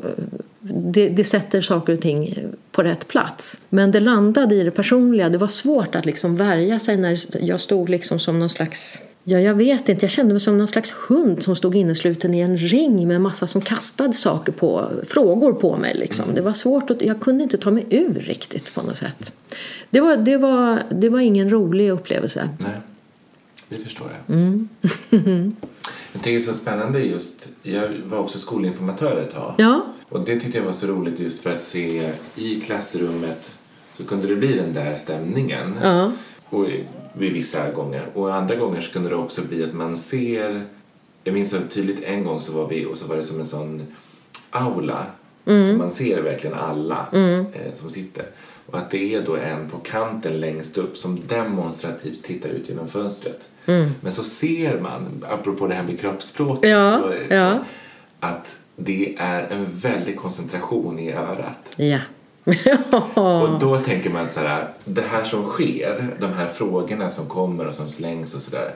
det, 0.71 1.09
det, 1.09 1.25
sätter 1.25 1.61
saker 1.61 1.93
och 1.93 2.01
ting 2.01 2.35
på 2.73 2.83
rätt 2.83 3.09
plats. 3.09 3.61
Men 3.69 3.91
det 3.91 4.01
landade 4.01 4.55
i 4.55 4.63
det 4.63 4.71
personliga. 4.71 5.29
Det 5.29 5.39
var 5.39 5.49
svårt 5.49 5.95
att 5.95 6.07
liksom 6.07 6.37
värja 6.37 6.79
sig 6.79 6.97
när 6.97 7.19
jag 7.45 7.61
stod 7.61 7.89
liksom 7.89 8.19
som 8.19 8.39
någon 8.39 8.49
slags 8.49 9.03
Ja, 9.25 9.41
jag 9.41 9.55
vet 9.55 9.89
inte. 9.89 10.05
Jag 10.05 10.11
kände 10.11 10.35
mig 10.35 10.41
som 10.41 10.59
någon 10.59 10.69
slags 10.69 10.91
hund 10.91 11.43
som 11.43 11.57
stod 11.57 11.77
innesluten 11.77 12.35
i 12.35 12.41
en 12.41 12.59
ring 12.59 13.09
med 13.09 13.21
massa 13.21 13.47
som 13.47 13.61
kastade 13.61 14.13
saker 14.13 14.53
på, 14.53 14.91
frågor 15.07 15.53
på 15.53 15.77
mig. 15.77 15.95
Liksom. 15.95 16.35
Det 16.35 16.41
var 16.41 16.53
svårt. 16.53 16.91
Att, 16.91 17.03
jag 17.03 17.21
kunde 17.21 17.43
inte 17.43 17.59
ta 17.59 17.71
mig 17.71 17.87
ur 17.91 18.15
riktigt 18.15 18.75
på 18.75 18.83
något 18.83 18.97
sätt. 18.97 19.33
Det 19.91 20.01
var, 20.01 20.17
det 20.17 20.37
var, 20.37 20.83
det 20.91 21.09
var 21.09 21.21
ingen 21.21 21.51
rolig 21.51 21.91
upplevelse. 21.91 22.49
Nej. 22.59 22.71
Det 23.69 23.77
förstår 23.77 24.07
jag. 24.11 24.37
Mm. 24.37 24.69
jag 26.19 26.25
tycker 26.25 26.39
det 26.39 26.45
är 26.45 26.55
så 26.55 26.61
spännande 26.61 27.01
just, 27.01 27.49
jag 27.63 27.89
var 28.07 28.19
också 28.19 28.39
skolinformatör 28.39 29.21
ett 29.21 29.35
tag. 29.35 29.55
Ja. 29.59 29.83
Och 30.09 30.21
det 30.21 30.41
tyckte 30.41 30.59
jag 30.59 30.65
var 30.65 30.73
så 30.73 30.87
roligt 30.87 31.21
just 31.21 31.43
för 31.43 31.51
att 31.51 31.63
se 31.63 32.13
i 32.35 32.61
klassrummet 32.61 33.55
så 33.93 34.05
kunde 34.05 34.27
det 34.27 34.37
bli 34.37 34.57
den 34.57 34.73
där 34.73 34.95
stämningen. 34.95 35.75
Ja. 35.83 36.13
Och 36.45 36.67
vid 37.13 37.33
vissa 37.33 37.71
gånger. 37.71 38.07
Och 38.15 38.35
andra 38.35 38.57
gånger 38.57 38.81
så 38.81 38.93
kunde 38.93 39.09
det 39.09 39.15
också 39.15 39.43
bli 39.43 39.65
att 39.65 39.75
man 39.75 39.97
ser... 39.97 40.65
Jag 41.25 41.35
minns 41.35 41.51
så 41.51 41.59
tydligt 41.69 42.03
en 42.03 42.25
gång 42.25 42.41
så 42.41 42.53
var 42.53 42.69
vi 42.69 42.87
och 42.87 42.97
så 42.97 43.07
var 43.07 43.17
det 43.17 43.23
som 43.23 43.41
en 43.41 43.47
sån 43.47 43.87
aula. 44.51 45.07
Så 45.45 45.53
man 45.79 45.91
ser 45.91 46.23
verkligen 46.23 46.57
alla 46.57 47.07
eh, 47.13 47.73
som 47.73 47.91
sitter. 47.91 48.27
Och 48.67 48.79
att 48.79 48.91
det 48.91 49.15
är 49.15 49.23
då 49.23 49.37
en 49.37 49.71
på 49.71 49.79
kanten 49.79 50.41
längst 50.41 50.79
upp 50.79 50.97
som 50.97 51.21
demonstrativt 51.27 52.23
tittar 52.23 52.49
ut 52.49 52.69
genom 52.69 52.89
fönstret. 52.89 53.49
Men 54.01 54.13
så 54.13 54.23
ser 54.25 54.81
man, 54.81 55.25
apropå 55.31 55.67
det 55.67 55.75
här 55.75 55.83
med 55.83 56.01
kroppsspråket, 56.01 56.71
Ja, 56.71 56.99
och, 56.99 57.15
ja. 57.31 57.59
att 58.21 58.59
det 58.77 59.15
är 59.19 59.43
en 59.43 59.67
väldig 59.71 60.17
koncentration 60.19 60.99
i 60.99 61.13
örat. 61.13 61.75
Ja. 61.77 61.99
Och 63.15 63.59
då 63.59 63.79
tänker 63.79 64.11
man 64.11 64.31
så 64.31 64.41
här, 64.41 64.69
det 64.85 65.03
här 65.03 65.25
som 65.25 65.45
sker, 65.45 66.17
de 66.21 66.33
här 66.33 66.47
frågorna 66.47 67.11
som 67.11 67.27
kommer 67.27 67.67
och 67.67 67.75
som 67.75 67.89
slängs 67.89 68.35
och 68.35 68.43
sådär. 68.43 68.75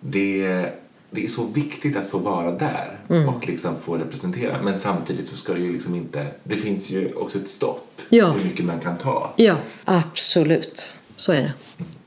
Det, 0.00 0.66
det 1.10 1.24
är 1.24 1.28
så 1.28 1.44
viktigt 1.44 1.96
att 1.96 2.10
få 2.10 2.18
vara 2.18 2.50
där 2.50 2.94
Mm. 3.10 3.28
och 3.28 3.48
liksom 3.48 3.76
få 3.76 3.96
representera. 3.96 4.62
Men 4.62 4.78
samtidigt 4.78 5.28
så 5.28 5.36
ska 5.36 5.52
det 5.52 5.60
ju 5.60 5.72
liksom 5.72 5.94
inte, 5.94 6.26
det 6.44 6.56
finns 6.56 6.90
ju 6.90 7.12
också 7.12 7.38
ett 7.38 7.48
stopp. 7.48 8.00
Ja. 8.08 8.30
Hur 8.30 8.44
mycket 8.44 8.64
man 8.64 8.80
kan 8.80 8.96
ta. 8.98 9.32
ja, 9.36 9.56
absolut. 9.84 10.92
Så 11.16 11.32
är 11.32 11.40
det. 11.42 11.52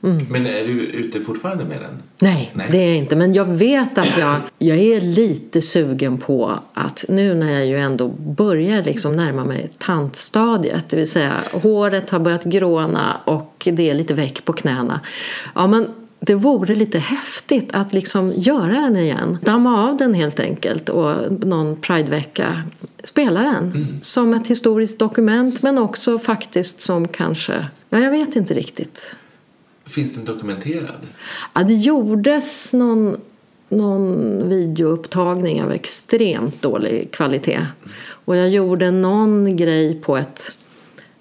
Men 0.02 0.46
är 0.46 0.64
du 0.66 0.86
ute 0.86 1.22
fortfarande 1.22 1.66
med 1.66 1.82
den? 1.82 2.02
Nej, 2.20 2.52
Nej. 2.54 2.68
det 2.72 2.78
är 2.78 2.88
jag 2.88 2.98
inte. 2.98 3.16
Men 3.16 3.34
jag 3.34 3.46
vet 3.46 3.98
att 3.98 4.18
jag, 4.18 4.36
jag 4.60 4.78
är 4.78 5.02
lite 5.02 5.62
sugen 5.62 6.18
på 6.18 6.60
att 6.74 7.06
nu 7.10 7.34
när 7.34 7.54
jag 7.54 7.66
ju 7.66 7.78
ändå 7.78 8.08
börjar 8.08 8.84
liksom 8.84 9.16
närma 9.16 9.46
mig 9.46 9.70
tantstadiet, 9.78 10.90
det 10.90 10.98
vill 10.98 11.10
säga 11.10 11.34
håret 11.52 12.10
har 12.10 12.20
börjat 12.20 12.44
gråna 12.44 13.18
och 13.26 13.68
det 13.72 13.90
är 13.90 13.94
lite 13.94 14.14
väck 14.14 14.46
på 14.46 14.54
knäna. 14.54 15.00
Ja, 15.56 15.68
men 15.68 15.88
det 16.20 16.36
vore 16.36 16.76
lite 16.76 17.00
häftigt 17.00 17.70
att 17.74 17.94
liksom 17.94 18.34
göra 18.36 18.72
den 18.74 18.98
igen. 18.98 19.38
Damma 19.42 19.90
av 19.90 19.98
den 19.98 20.14
helt 20.14 20.40
enkelt 20.40 20.90
och 20.90 21.32
någon 21.46 21.76
pridevecka 21.82 22.64
spela 23.04 23.42
den. 23.42 24.00
Som 24.02 24.34
ett 24.34 24.48
historiskt 24.48 25.00
dokument 25.00 25.62
men 25.62 25.78
också 25.78 26.20
faktiskt 26.20 26.82
som 26.82 27.08
kanske, 27.08 27.66
ja 27.90 28.00
jag 28.00 28.12
vet 28.12 28.36
inte 28.36 28.54
riktigt. 28.54 29.16
Finns 29.92 30.14
den 30.14 30.26
dokumenterad? 30.26 31.08
Ja, 31.54 31.64
det 31.64 31.74
gjordes 31.74 32.74
någon, 32.74 33.18
någon 33.70 34.50
videoupptagning 34.50 35.64
av 35.64 35.72
extremt 35.72 36.62
dålig 36.62 37.12
kvalitet. 37.12 37.66
Och 38.26 38.36
jag 38.36 38.50
gjorde 38.50 38.92
någon 38.92 39.58
grej 39.58 40.02
på 40.02 40.18
ett 40.18 40.56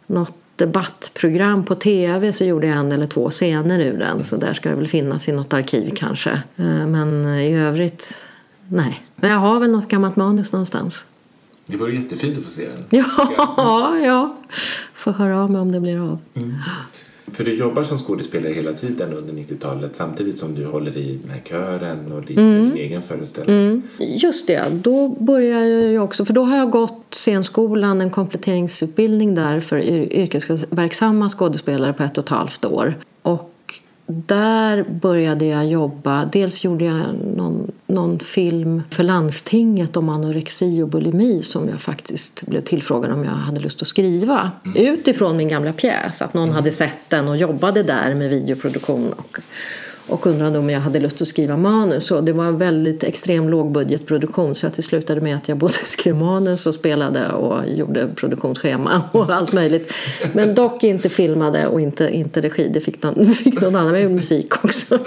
något 0.06 0.34
debattprogram 0.56 1.64
på 1.64 1.74
tv 1.74 2.32
så 2.32 2.44
gjorde 2.44 2.66
jag 2.66 2.76
en 2.78 2.92
eller 2.92 3.06
två 3.06 3.30
scener 3.30 3.80
ur 3.80 3.98
den. 3.98 4.24
Så 4.24 4.36
där 4.36 4.54
ska 4.54 4.68
det 4.68 4.74
väl 4.74 4.88
finnas 4.88 5.28
i 5.28 5.32
något 5.32 5.52
arkiv 5.52 5.92
kanske. 5.96 6.30
Eh, 6.56 6.86
Men 6.86 7.24
i 7.38 7.56
övrigt, 7.56 8.14
nej. 8.68 9.06
Men 9.16 9.30
jag 9.30 9.38
har 9.38 9.60
väl 9.60 9.70
något 9.70 9.88
gammalt 9.88 10.16
manus 10.16 10.52
någonstans. 10.52 11.06
Det 11.66 11.76
vore 11.76 11.94
jättefint 11.94 12.38
att 12.38 12.44
få 12.44 12.50
se 12.50 12.68
den. 12.68 12.84
Ja, 13.56 13.98
ja. 13.98 14.36
Får 14.94 15.12
höra 15.12 15.42
av 15.42 15.50
mig 15.50 15.60
om 15.60 15.72
det 15.72 15.80
blir 15.80 16.10
av. 16.12 16.18
För 17.32 17.44
du 17.44 17.56
jobbar 17.56 17.84
som 17.84 17.98
skådespelare 17.98 18.52
hela 18.52 18.72
tiden 18.72 19.12
under 19.14 19.32
90-talet 19.34 19.96
samtidigt 19.96 20.38
som 20.38 20.54
du 20.54 20.66
håller 20.66 20.96
i 20.96 21.18
den 21.22 21.30
här 21.30 21.40
kören 21.48 22.12
och 22.12 22.22
din, 22.22 22.38
Mm. 22.38 22.68
din 22.68 22.76
egen 22.76 23.02
föreställning. 23.02 23.82
Just 23.98 24.46
det, 24.46 24.62
då 24.72 25.08
börjar 25.08 25.60
jag 25.64 26.04
också, 26.04 26.24
för 26.24 26.32
då 26.34 26.42
har 26.42 26.56
jag 26.56 26.70
gått 26.70 27.04
scenskolan, 27.10 28.00
en 28.00 28.10
kompletteringsutbildning 28.10 29.34
där 29.34 29.60
för 29.60 29.76
yr- 29.78 30.12
yrkesverksamma 30.12 31.28
skådespelare 31.28 31.92
på 31.92 32.02
ett 32.02 32.18
och 32.18 32.24
ett 32.24 32.30
halvt 32.30 32.64
år. 32.64 32.94
Och 33.22 33.54
där 34.12 34.82
började 34.82 35.44
jag 35.44 35.66
jobba, 35.66 36.24
dels 36.24 36.64
gjorde 36.64 36.84
jag 36.84 37.02
någon, 37.36 37.70
någon 37.86 38.18
film 38.18 38.82
för 38.90 39.02
landstinget 39.02 39.96
om 39.96 40.08
anorexi 40.08 40.82
och 40.82 40.88
bulimi 40.88 41.42
som 41.42 41.68
jag 41.68 41.80
faktiskt 41.80 42.46
blev 42.46 42.60
tillfrågad 42.60 43.12
om 43.12 43.24
jag 43.24 43.30
hade 43.30 43.60
lust 43.60 43.82
att 43.82 43.88
skriva. 43.88 44.50
Utifrån 44.74 45.36
min 45.36 45.48
gamla 45.48 45.72
pjäs, 45.72 46.22
att 46.22 46.34
någon 46.34 46.52
hade 46.52 46.70
sett 46.70 46.98
den 47.08 47.28
och 47.28 47.36
jobbade 47.36 47.82
där 47.82 48.14
med 48.14 48.30
videoproduktion 48.30 49.12
och 49.12 49.38
och 50.10 50.26
undrade 50.26 50.58
om 50.58 50.70
jag 50.70 50.80
hade 50.80 51.00
lust 51.00 51.22
att 51.22 51.28
skriva 51.28 51.56
manus. 51.56 52.10
Och 52.10 52.24
det 52.24 52.32
var 52.32 52.44
en 52.44 52.58
väldigt 52.58 53.04
extrem 53.04 53.48
lågbudgetproduktion 53.48 54.54
så 54.54 54.66
att 54.66 54.74
det 54.74 54.82
slutade 54.82 55.20
med 55.20 55.36
att 55.36 55.48
jag 55.48 55.58
både 55.58 55.72
skrev 55.84 56.16
manus 56.16 56.66
och 56.66 56.74
spelade 56.74 57.28
och 57.28 57.68
gjorde 57.68 58.08
produktionsschema 58.16 59.02
och 59.12 59.30
allt 59.30 59.52
möjligt. 59.52 59.94
Men 60.32 60.54
dock 60.54 60.84
inte 60.84 61.08
filmade 61.08 61.66
och 61.66 61.80
inte, 61.80 62.08
inte 62.10 62.40
regi. 62.40 62.70
Det 62.74 62.80
fick 62.80 63.02
någon, 63.02 63.26
fick 63.34 63.60
någon 63.60 63.76
annan. 63.76 63.84
Men 63.84 63.94
jag 63.94 64.02
gjorde 64.02 64.14
musik 64.14 64.64
också. 64.64 64.98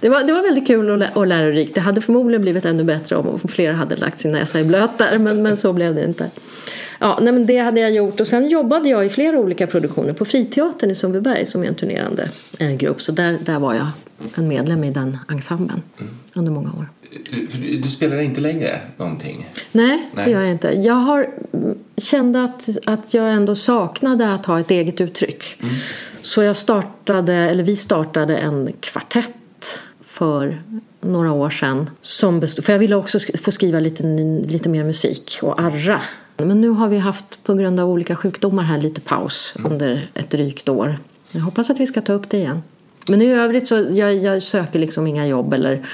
Det 0.00 0.08
var, 0.08 0.24
det 0.24 0.32
var 0.32 0.42
väldigt 0.42 0.66
kul 0.66 0.90
och, 0.90 0.98
lä- 0.98 1.10
och 1.14 1.26
lärorikt. 1.26 1.74
Det 1.74 1.80
hade 1.80 2.00
förmodligen 2.00 2.42
blivit 2.42 2.64
ännu 2.64 2.84
bättre 2.84 3.16
om 3.16 3.38
fler 3.48 3.72
hade 3.72 3.96
lagt 3.96 4.20
sin 4.20 4.32
näsa 4.32 4.60
i 4.60 4.64
blöt 4.64 4.98
där. 4.98 5.18
Men, 5.18 5.42
men 5.42 5.56
så 5.56 5.72
blev 5.72 5.94
det 5.94 6.04
inte. 6.04 6.30
Ja, 7.02 7.18
nej, 7.22 7.32
men 7.32 7.46
det 7.46 7.58
hade 7.58 7.80
jag 7.80 7.92
gjort 7.92 8.20
och 8.20 8.26
sen 8.26 8.48
jobbade 8.48 8.88
jag 8.88 9.06
i 9.06 9.08
flera 9.08 9.38
olika 9.38 9.66
produktioner 9.66 10.12
på 10.12 10.24
Friteatern 10.24 10.90
i 10.90 10.94
Sundbyberg 10.94 11.46
som 11.46 11.62
är 11.62 11.68
en 11.68 11.74
turnerande 11.74 12.30
eh, 12.58 12.70
grupp. 12.70 13.02
Så 13.02 13.12
där, 13.12 13.38
där 13.40 13.58
var 13.58 13.74
jag 13.74 13.86
en 14.34 14.48
medlem 14.48 14.84
i 14.84 14.90
den 14.90 15.18
ensemblen 15.28 15.82
under 16.34 16.52
många 16.52 16.68
år. 16.68 16.86
Du, 17.30 17.46
för 17.46 17.58
du, 17.58 17.80
du 17.80 17.88
spelar 17.88 18.20
inte 18.20 18.40
längre 18.40 18.80
någonting? 18.96 19.48
Nej, 19.72 20.08
Nej. 20.14 20.24
det 20.24 20.30
gör 20.30 20.40
jag 20.40 20.50
inte. 20.50 20.68
Jag 20.68 20.94
har, 20.94 21.26
mm, 21.52 21.78
kände 21.96 22.44
att, 22.44 22.68
att 22.86 23.14
jag 23.14 23.32
ändå 23.32 23.56
saknade 23.56 24.34
att 24.34 24.46
ha 24.46 24.60
ett 24.60 24.70
eget 24.70 25.00
uttryck. 25.00 25.62
Så 26.22 26.42
jag 26.42 26.56
startade, 26.56 27.34
eller 27.34 27.64
vi 27.64 27.76
startade 27.76 28.36
en 28.36 28.72
kvartett 28.80 29.80
för 30.00 30.62
några 31.00 31.32
år 31.32 31.50
sedan. 31.50 31.90
Som 32.00 32.40
bestod, 32.40 32.64
för 32.64 32.72
jag 32.72 32.80
ville 32.80 32.96
också 32.96 33.18
få 33.38 33.50
skriva 33.50 33.80
lite, 33.80 34.02
lite 34.46 34.68
mer 34.68 34.84
musik 34.84 35.38
och 35.42 35.60
arra. 35.60 36.00
Men 36.36 36.60
nu 36.60 36.68
har 36.68 36.88
vi 36.88 36.98
haft 36.98 37.44
på 37.44 37.54
grund 37.54 37.80
av 37.80 37.88
olika 37.90 38.16
sjukdomar 38.16 38.62
här 38.62 38.78
lite 38.78 39.00
paus 39.00 39.54
under 39.64 40.08
ett 40.14 40.30
drygt 40.30 40.68
år. 40.68 40.98
Jag 41.30 41.40
hoppas 41.40 41.70
att 41.70 41.80
vi 41.80 41.86
ska 41.86 42.00
ta 42.00 42.12
upp 42.12 42.30
det 42.30 42.36
igen. 42.36 42.62
Men 43.08 43.22
i 43.22 43.32
övrigt 43.32 43.66
så 43.66 43.86
jag, 43.90 44.14
jag 44.14 44.42
söker 44.42 44.78
liksom 44.78 45.06
inga 45.06 45.26
jobb 45.26 45.54
eller 45.54 45.86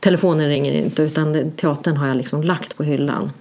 telefonen 0.00 0.48
ringer 0.48 0.72
inte 0.72 1.02
utan 1.02 1.50
teatern 1.50 1.96
har 1.96 2.08
jag 2.08 2.16
liksom 2.16 2.42
lagt 2.42 2.76
på 2.76 2.82
hyllan. 2.82 3.32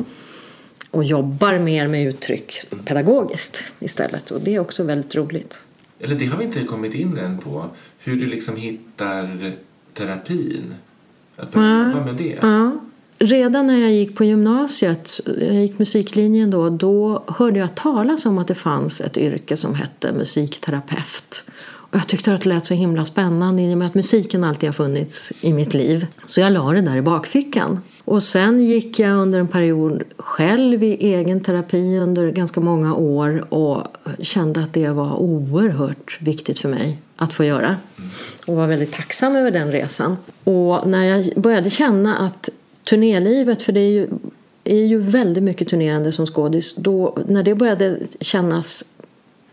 Och 0.92 1.04
jobbar 1.04 1.60
mer 1.60 1.88
med 1.88 2.08
uttryck 2.08 2.54
pedagogiskt 2.86 3.72
istället 3.80 4.32
och 4.32 4.42
det 4.42 4.56
är 4.56 4.60
också 4.60 4.84
väldigt 4.84 5.16
roligt. 5.16 5.64
Eller 6.00 6.16
det 6.16 6.26
har 6.26 6.38
vi 6.38 6.44
inte 6.44 6.64
kommit 6.64 6.94
in 6.94 7.18
än 7.18 7.38
på. 7.38 7.66
Hur 8.00 8.16
du 8.16 8.26
liksom 8.26 8.56
hittar 8.56 9.54
terapin. 9.94 10.74
Att 11.36 11.54
börja 11.54 11.88
jobba 11.88 12.06
med 12.06 12.16
det. 12.16 12.40
Ja. 12.42 12.72
Redan 13.22 13.68
när 13.68 13.80
jag 13.80 13.92
gick 13.92 14.16
på 14.16 14.24
gymnasiet, 14.24 15.22
jag 15.26 15.56
gick 15.56 15.80
musiklinjen 15.80 16.52
då, 16.52 16.70
då 16.70 17.24
hörde 17.28 17.60
jag 17.60 17.76
talas 17.76 18.26
om 18.26 18.38
att 18.38 18.48
det 18.48 18.56
fanns 18.56 19.02
ett 19.02 19.18
yrke 19.18 19.58
som 19.58 19.76
hette 19.76 20.12
musikterapeut. 20.12 21.44
Och 21.62 21.96
jag 21.96 22.08
tyckte 22.08 22.34
att 22.34 22.42
det 22.42 22.50
lät 22.50 22.66
så 22.66 22.74
himla 22.74 23.06
spännande 23.06 23.62
i 23.62 23.74
och 23.74 23.78
med 23.78 23.88
att 23.88 23.94
musiken 23.94 24.44
alltid 24.44 24.70
har 24.70 24.74
funnits 24.74 25.32
i 25.42 25.54
mitt 25.54 25.74
liv. 25.74 26.08
Så 26.26 26.42
jag 26.42 26.54
la 26.54 26.74
det 26.74 26.82
där 26.82 26.98
i 26.98 27.02
bakfickan. 27.02 27.80
Och 28.06 28.24
sen 28.24 28.66
gick 28.66 29.00
jag 29.00 29.18
under 29.18 29.40
en 29.40 29.48
period 29.48 30.04
själv 30.18 30.84
i 30.84 30.94
egen 30.94 31.42
terapi 31.42 31.98
under 31.98 32.32
ganska 32.32 32.62
många 32.62 32.96
år 32.96 33.54
och 33.54 33.88
kände 34.20 34.64
att 34.64 34.74
det 34.74 34.90
var 34.90 35.16
oerhört 35.16 36.18
viktigt 36.22 36.60
för 36.60 36.70
mig 36.70 37.02
att 37.16 37.34
få 37.34 37.44
göra. 37.44 37.76
Och 38.46 38.56
var 38.56 38.68
väldigt 38.68 38.94
tacksam 38.94 39.36
över 39.36 39.52
den 39.52 39.72
resan. 39.72 40.18
Och 40.44 40.88
när 40.88 41.04
jag 41.04 41.42
började 41.42 41.70
känna 41.70 42.18
att 42.18 42.50
turnélivet, 42.84 43.62
för 43.62 43.74
det 43.74 43.80
är 43.80 43.92
ju, 43.92 44.10
är 44.64 44.86
ju 44.86 45.00
väldigt 45.00 45.44
mycket 45.44 45.68
turnerande 45.68 46.12
som 46.12 46.26
skådis, 46.26 46.76
då, 46.76 47.18
när 47.28 47.44
det 47.44 47.56
började 47.56 48.00
kännas 48.20 48.84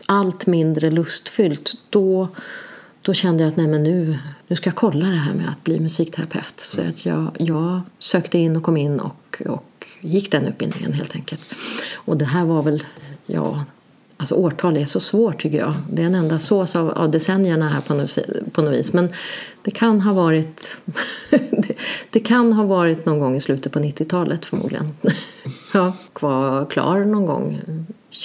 allt 0.05 0.47
mindre 0.47 0.91
lustfyllt, 0.91 1.73
då, 1.89 2.27
då 3.01 3.13
kände 3.13 3.43
jag 3.43 3.49
att 3.49 3.57
nej 3.57 3.67
men 3.67 3.83
nu, 3.83 4.17
nu 4.47 4.55
ska 4.55 4.67
jag 4.67 4.75
kolla 4.75 5.05
det 5.05 5.15
här 5.15 5.33
med 5.33 5.49
att 5.49 5.63
bli 5.63 5.79
musikterapeut. 5.79 6.59
Så 6.59 6.81
att 6.81 7.05
jag, 7.05 7.31
jag 7.39 7.81
sökte 7.99 8.37
in 8.37 8.55
och 8.55 8.63
kom 8.63 8.77
in 8.77 8.99
och, 8.99 9.41
och 9.45 9.85
gick 10.01 10.31
den 10.31 10.45
utbildningen 10.45 10.93
helt 10.93 11.15
enkelt. 11.15 11.41
Och 11.95 12.17
det 12.17 12.25
här 12.25 12.45
var 12.45 12.61
väl, 12.61 12.83
ja, 13.25 13.65
Alltså 14.19 14.35
årtal 14.35 14.77
är 14.77 14.85
så 14.85 14.99
svårt 14.99 15.41
tycker 15.41 15.57
jag. 15.57 15.73
Det 15.91 16.01
är 16.01 16.05
en 16.05 16.15
enda 16.15 16.39
sås 16.39 16.75
av, 16.75 16.89
av 16.89 17.11
decennierna 17.11 17.69
här 17.69 17.81
på 17.81 17.93
något, 17.93 18.17
på 18.51 18.61
något 18.61 18.73
vis. 18.73 18.93
Men 18.93 19.09
det 19.61 19.71
kan 19.71 20.01
ha 20.01 20.13
varit 20.13 20.79
det, 21.51 21.75
det 22.09 22.19
kan 22.19 22.53
ha 22.53 22.63
varit 22.63 23.05
någon 23.05 23.19
gång 23.19 23.35
i 23.35 23.39
slutet 23.39 23.71
på 23.71 23.79
90-talet 23.79 24.45
förmodligen. 24.45 24.93
Jag 25.73 25.93
var 26.19 26.65
klar 26.65 26.99
någon 26.99 27.25
gång 27.25 27.61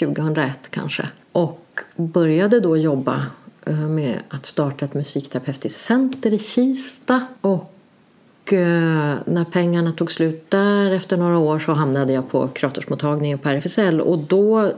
2001 0.01 0.71
kanske. 0.71 1.09
Och 1.33 1.81
började 1.97 2.61
då 2.61 2.77
jobba 2.77 3.27
eh, 3.67 3.75
med 3.75 4.19
att 4.29 4.47
starta 4.47 4.85
ett 4.85 4.95
musikterapeutiskt 4.95 5.81
center 5.81 6.33
i 6.33 6.39
Kista. 6.39 7.27
Och 7.41 7.72
och 8.43 8.53
eh, 8.53 9.19
när 9.27 9.45
pengarna 9.45 9.93
tog 9.93 10.11
slut 10.11 10.51
där 10.51 10.91
efter 10.91 11.17
några 11.17 11.39
år 11.39 11.59
så 11.59 11.73
hamnade 11.73 12.13
jag 12.13 12.31
på 12.31 12.49
kuratorsmottagningen 12.49 13.39
på 13.39 13.49
RFSL 13.49 14.01
och 14.01 14.19
då 14.19 14.61
eh, 14.61 14.73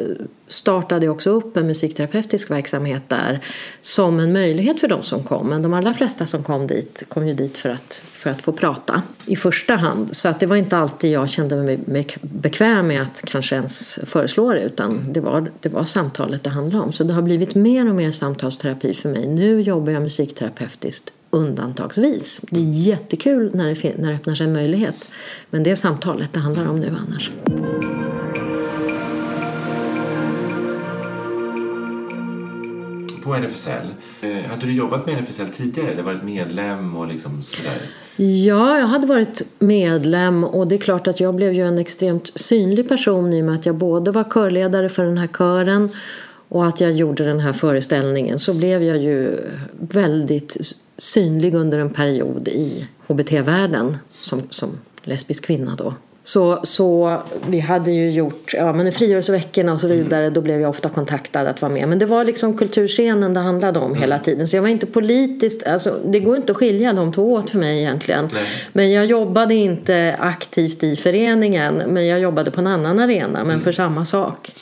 startade 0.47 1.07
jag 1.07 1.15
också 1.15 1.31
upp 1.31 1.57
en 1.57 1.67
musikterapeutisk 1.67 2.51
verksamhet 2.51 3.03
där 3.09 3.41
som 3.81 4.21
en 4.21 4.33
möjlighet 4.33 4.81
för 4.81 4.89
de 4.89 5.03
som 5.03 5.23
kom. 5.23 5.47
Men 5.47 5.63
de 5.63 5.75
allra 5.75 5.95
flesta 5.95 6.27
som 6.27 6.43
kom 6.43 6.67
dit 6.67 7.03
kom 7.09 7.29
ju 7.29 7.35
dit 7.35 7.59
för 7.59 7.69
att, 7.69 8.01
för 8.13 8.31
att 8.31 8.43
få 8.43 8.53
prata 8.53 9.03
i 9.27 9.37
första 9.37 9.77
hand. 9.77 10.17
Så 10.17 10.29
att 10.29 10.41
det 10.41 10.47
var 10.47 10.57
inte 10.57 10.79
alltid 10.79 11.11
jag 11.11 11.31
kände 11.31 11.57
mig 11.57 11.79
bekväm 12.21 12.87
med 12.87 13.03
att 13.03 13.23
kanske 13.25 13.55
ens 13.55 13.99
föreslå 14.03 14.53
det 14.53 14.61
utan 14.61 15.13
det 15.13 15.21
var, 15.21 15.51
det 15.61 15.69
var 15.69 15.85
samtalet 15.85 16.43
det 16.43 16.51
handlade 16.51 16.85
om. 16.85 16.93
Så 16.93 17.05
det 17.05 17.15
har 17.15 17.23
blivit 17.23 17.55
mer 17.55 17.89
och 17.89 17.95
mer 17.95 18.13
samtalsterapi 18.13 18.95
för 18.95 19.09
mig. 19.09 19.27
Nu 19.27 19.61
jobbar 19.61 19.93
jag 19.93 20.03
musikterapeutiskt 20.03 21.13
undantagsvis. 21.35 22.41
Det 22.51 22.61
är 22.61 22.65
jättekul 22.65 23.51
när 23.55 23.67
det, 23.67 23.99
när 23.99 24.09
det 24.09 24.15
öppnar 24.15 24.35
sig 24.35 24.47
en 24.47 24.53
möjlighet. 24.53 25.09
Men 25.51 25.63
det 25.63 25.71
är 25.71 25.77
samtalet 25.77 26.33
det 26.33 26.41
handlar 26.41 26.67
om 26.67 26.81
nu 26.81 26.97
annars. 27.09 27.31
På 33.25 33.35
RFSL, 33.35 33.87
eh, 34.21 34.51
hade 34.51 34.67
du 34.67 34.73
jobbat 34.73 35.07
med 35.07 35.19
RFSL 35.19 35.49
tidigare 35.49 35.93
eller 35.93 36.03
varit 36.03 36.23
medlem 36.23 36.97
och 36.97 37.09
liksom 37.09 37.43
sådär? 37.43 37.81
Ja, 38.17 38.79
jag 38.79 38.87
hade 38.87 39.07
varit 39.07 39.43
medlem 39.59 40.45
och 40.45 40.67
det 40.67 40.75
är 40.75 40.79
klart 40.79 41.07
att 41.07 41.21
jag 41.21 41.35
blev 41.35 41.53
ju 41.53 41.63
en 41.63 41.79
extremt 41.79 42.33
synlig 42.35 42.89
person 42.89 43.33
i 43.33 43.41
och 43.41 43.45
med 43.45 43.55
att 43.55 43.67
jag 43.67 43.75
både 43.75 44.11
var 44.11 44.25
körledare 44.25 44.89
för 44.89 45.05
den 45.05 45.19
här 45.19 45.29
kören 45.29 45.89
och 46.49 46.67
att 46.67 46.81
jag 46.81 46.93
gjorde 46.93 47.25
den 47.25 47.41
här 47.41 47.53
föreställningen 47.53 48.39
så 48.39 48.55
blev 48.55 48.83
jag 48.83 48.97
ju 48.97 49.37
väldigt 49.79 50.57
synlig 50.99 51.55
under 51.55 51.79
en 51.79 51.91
period 51.91 52.49
i 52.49 52.89
hbt-världen 53.07 53.97
som, 54.21 54.43
som 54.51 54.71
lesbisk 55.03 55.45
kvinna 55.45 55.75
då. 55.77 55.95
Så, 56.27 56.61
så 56.63 57.19
vi 57.47 57.61
hade 57.61 57.91
ju 57.93 58.11
gjort, 58.11 58.55
ja 58.55 58.73
men 58.73 58.87
i 58.87 58.93
frigörelseveckorna 58.93 59.73
och 59.73 59.81
så 59.81 59.87
mm. 59.87 59.99
vidare, 59.99 60.31
då 60.31 60.41
blev 60.41 60.61
jag 60.61 60.71
ofta 60.71 60.89
kontaktad 60.89 61.47
att 61.47 61.63
vara 61.63 61.73
med. 61.73 61.89
Men 61.89 61.99
det 61.99 62.07
var 62.07 62.25
liksom 62.25 62.59
kulturscenen 62.59 63.35
det 63.35 63.41
handlade 63.41 63.79
om 63.79 63.95
hela 63.95 64.15
mm. 64.15 64.25
tiden. 64.25 64.49
Så 64.49 64.57
jag 64.57 64.63
var 64.63 64.69
inte 64.69 64.87
politiskt, 64.87 65.67
alltså 65.67 66.01
det 66.05 66.21
går 66.21 66.37
inte 66.37 66.53
att 66.53 66.59
skilja 66.59 66.93
de 66.93 67.13
två 67.13 67.33
åt 67.33 67.51
för 67.51 67.59
mig 67.59 67.79
egentligen. 67.79 68.29
Nej. 68.33 68.47
Men 68.73 68.93
jag 68.93 69.07
jobbade 69.07 69.55
inte 69.55 70.17
aktivt 70.19 70.83
i 70.83 70.97
föreningen, 70.97 71.83
men 71.87 72.07
jag 72.07 72.21
jobbade 72.21 72.51
på 72.51 72.61
en 72.61 72.67
annan 72.67 72.99
arena, 72.99 73.39
men 73.39 73.51
mm. 73.51 73.61
för 73.61 73.73
samma 73.73 74.05
sak. 74.05 74.55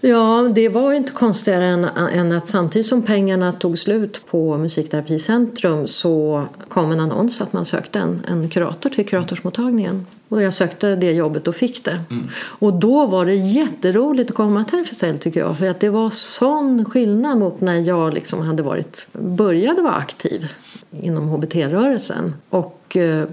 Ja, 0.00 0.50
det 0.54 0.68
var 0.68 0.92
inte 0.92 1.12
konstigare 1.12 1.64
än, 1.64 1.84
än, 1.84 2.32
att 2.32 2.46
samtidigt 2.46 2.86
som 2.86 3.02
pengarna 3.02 3.52
tog 3.52 3.78
slut 3.78 4.26
på 4.26 4.58
Musikterapicentrum 4.58 5.86
så 5.86 6.44
kom 6.68 6.92
en 6.92 7.00
annons 7.00 7.40
att 7.40 7.52
man 7.52 7.64
sökte 7.64 7.98
en, 7.98 8.22
en 8.28 8.48
kurator 8.48 8.90
till 8.90 9.08
kuratorsmottagningen. 9.08 10.06
Och 10.28 10.42
jag 10.42 10.54
sökte 10.54 10.96
det 10.96 11.12
jobbet 11.12 11.48
och 11.48 11.54
fick 11.54 11.84
det. 11.84 12.00
Mm. 12.10 12.28
Och 12.34 12.72
då 12.72 13.06
var 13.06 13.26
det 13.26 13.34
jätteroligt 13.34 14.30
att 14.30 14.36
komma 14.36 14.64
till 14.64 14.78
RFSL 14.78 15.18
tycker 15.18 15.40
jag. 15.40 15.58
För 15.58 15.66
att 15.66 15.80
det 15.80 15.90
var 15.90 16.10
sån 16.10 16.84
skillnad 16.84 17.38
mot 17.38 17.60
när 17.60 17.80
jag 17.80 18.14
liksom 18.14 18.40
hade 18.40 18.62
varit, 18.62 19.08
började 19.12 19.82
vara 19.82 19.94
aktiv 19.94 20.52
inom 20.90 21.28
HBT-rörelsen. 21.28 22.34
Och 22.50 22.96
eh, 22.96 23.24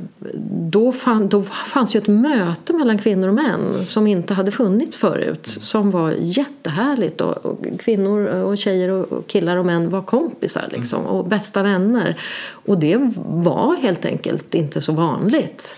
då, 0.49 0.91
fann, 0.91 1.29
då 1.29 1.41
fanns 1.43 1.95
ju 1.95 1.97
ett 1.97 2.07
möte 2.07 2.73
mellan 2.73 2.97
kvinnor 2.97 3.27
och 3.27 3.33
män 3.33 3.85
som 3.85 4.07
inte 4.07 4.33
hade 4.33 4.51
funnits 4.51 4.97
förut. 4.97 5.47
Som 5.47 5.91
var 5.91 6.11
jättehärligt. 6.19 7.21
Och, 7.21 7.45
och 7.45 7.65
kvinnor 7.79 8.27
och 8.27 8.57
tjejer 8.57 8.89
och 8.89 9.27
killar 9.27 9.57
och 9.57 9.65
män 9.65 9.89
var 9.89 10.01
kompisar 10.01 10.65
liksom, 10.71 11.05
och 11.05 11.27
bästa 11.27 11.63
vänner. 11.63 12.17
Och 12.49 12.79
det 12.79 13.11
var 13.27 13.75
helt 13.75 14.05
enkelt 14.05 14.53
inte 14.53 14.81
så 14.81 14.93
vanligt 14.93 15.77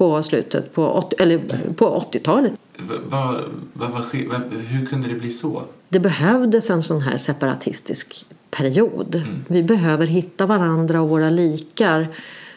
på 0.00 0.22
slutet 0.22 0.74
på 0.74 0.86
80, 0.86 1.16
eller 1.18 1.38
på 1.76 2.06
80-talet. 2.12 2.52
Va, 2.78 3.40
va, 3.72 3.88
va, 3.88 4.04
hur 4.68 4.86
kunde 4.86 5.08
det 5.08 5.14
bli 5.14 5.30
så? 5.30 5.62
Det 5.88 6.00
behövdes 6.00 6.70
en 6.70 6.82
sån 6.82 7.00
här 7.00 7.16
separatistisk 7.16 8.26
period. 8.50 9.14
Mm. 9.14 9.44
Vi 9.46 9.62
behöver 9.62 10.06
hitta 10.06 10.46
varandra 10.46 11.00
och 11.00 11.08
våra 11.08 11.30
likar 11.30 12.08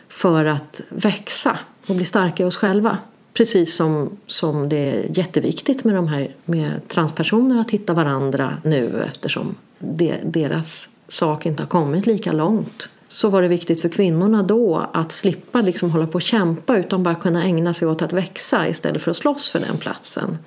för 0.09 0.45
att 0.45 0.81
växa 0.89 1.59
och 1.87 1.95
bli 1.95 2.05
starka 2.05 2.43
i 2.43 2.45
oss 2.45 2.57
själva. 2.57 2.97
Precis 3.33 3.75
som, 3.75 4.09
som 4.27 4.69
det 4.69 4.89
är 4.89 5.17
jätteviktigt 5.17 5.83
med, 5.83 5.95
de 5.95 6.07
här, 6.07 6.35
med 6.45 6.87
transpersoner 6.87 7.59
att 7.59 7.71
hitta 7.71 7.93
varandra 7.93 8.53
nu 8.63 9.03
eftersom 9.07 9.55
det, 9.79 10.17
deras 10.23 10.89
sak 11.07 11.45
inte 11.45 11.63
har 11.63 11.67
kommit 11.67 12.05
lika 12.05 12.31
långt 12.31 12.89
så 13.13 13.29
var 13.29 13.41
det 13.41 13.47
viktigt 13.47 13.81
för 13.81 13.89
kvinnorna 13.89 14.43
då 14.43 14.89
att 14.93 15.11
slippa 15.11 15.61
liksom 15.61 15.91
hålla 15.91 16.07
på 16.07 16.15
och 16.15 16.21
kämpa 16.21 16.77
utan 16.77 17.03
bara 17.03 17.15
kunna 17.15 17.43
ägna 17.43 17.73
sig 17.73 17.87
åt 17.87 18.01
att 18.01 18.13
växa 18.13 18.67
istället 18.67 19.01
för 19.01 19.11
att 19.11 19.17
slåss 19.17 19.49
för 19.49 19.59
den 19.59 19.77
platsen. 19.77 20.37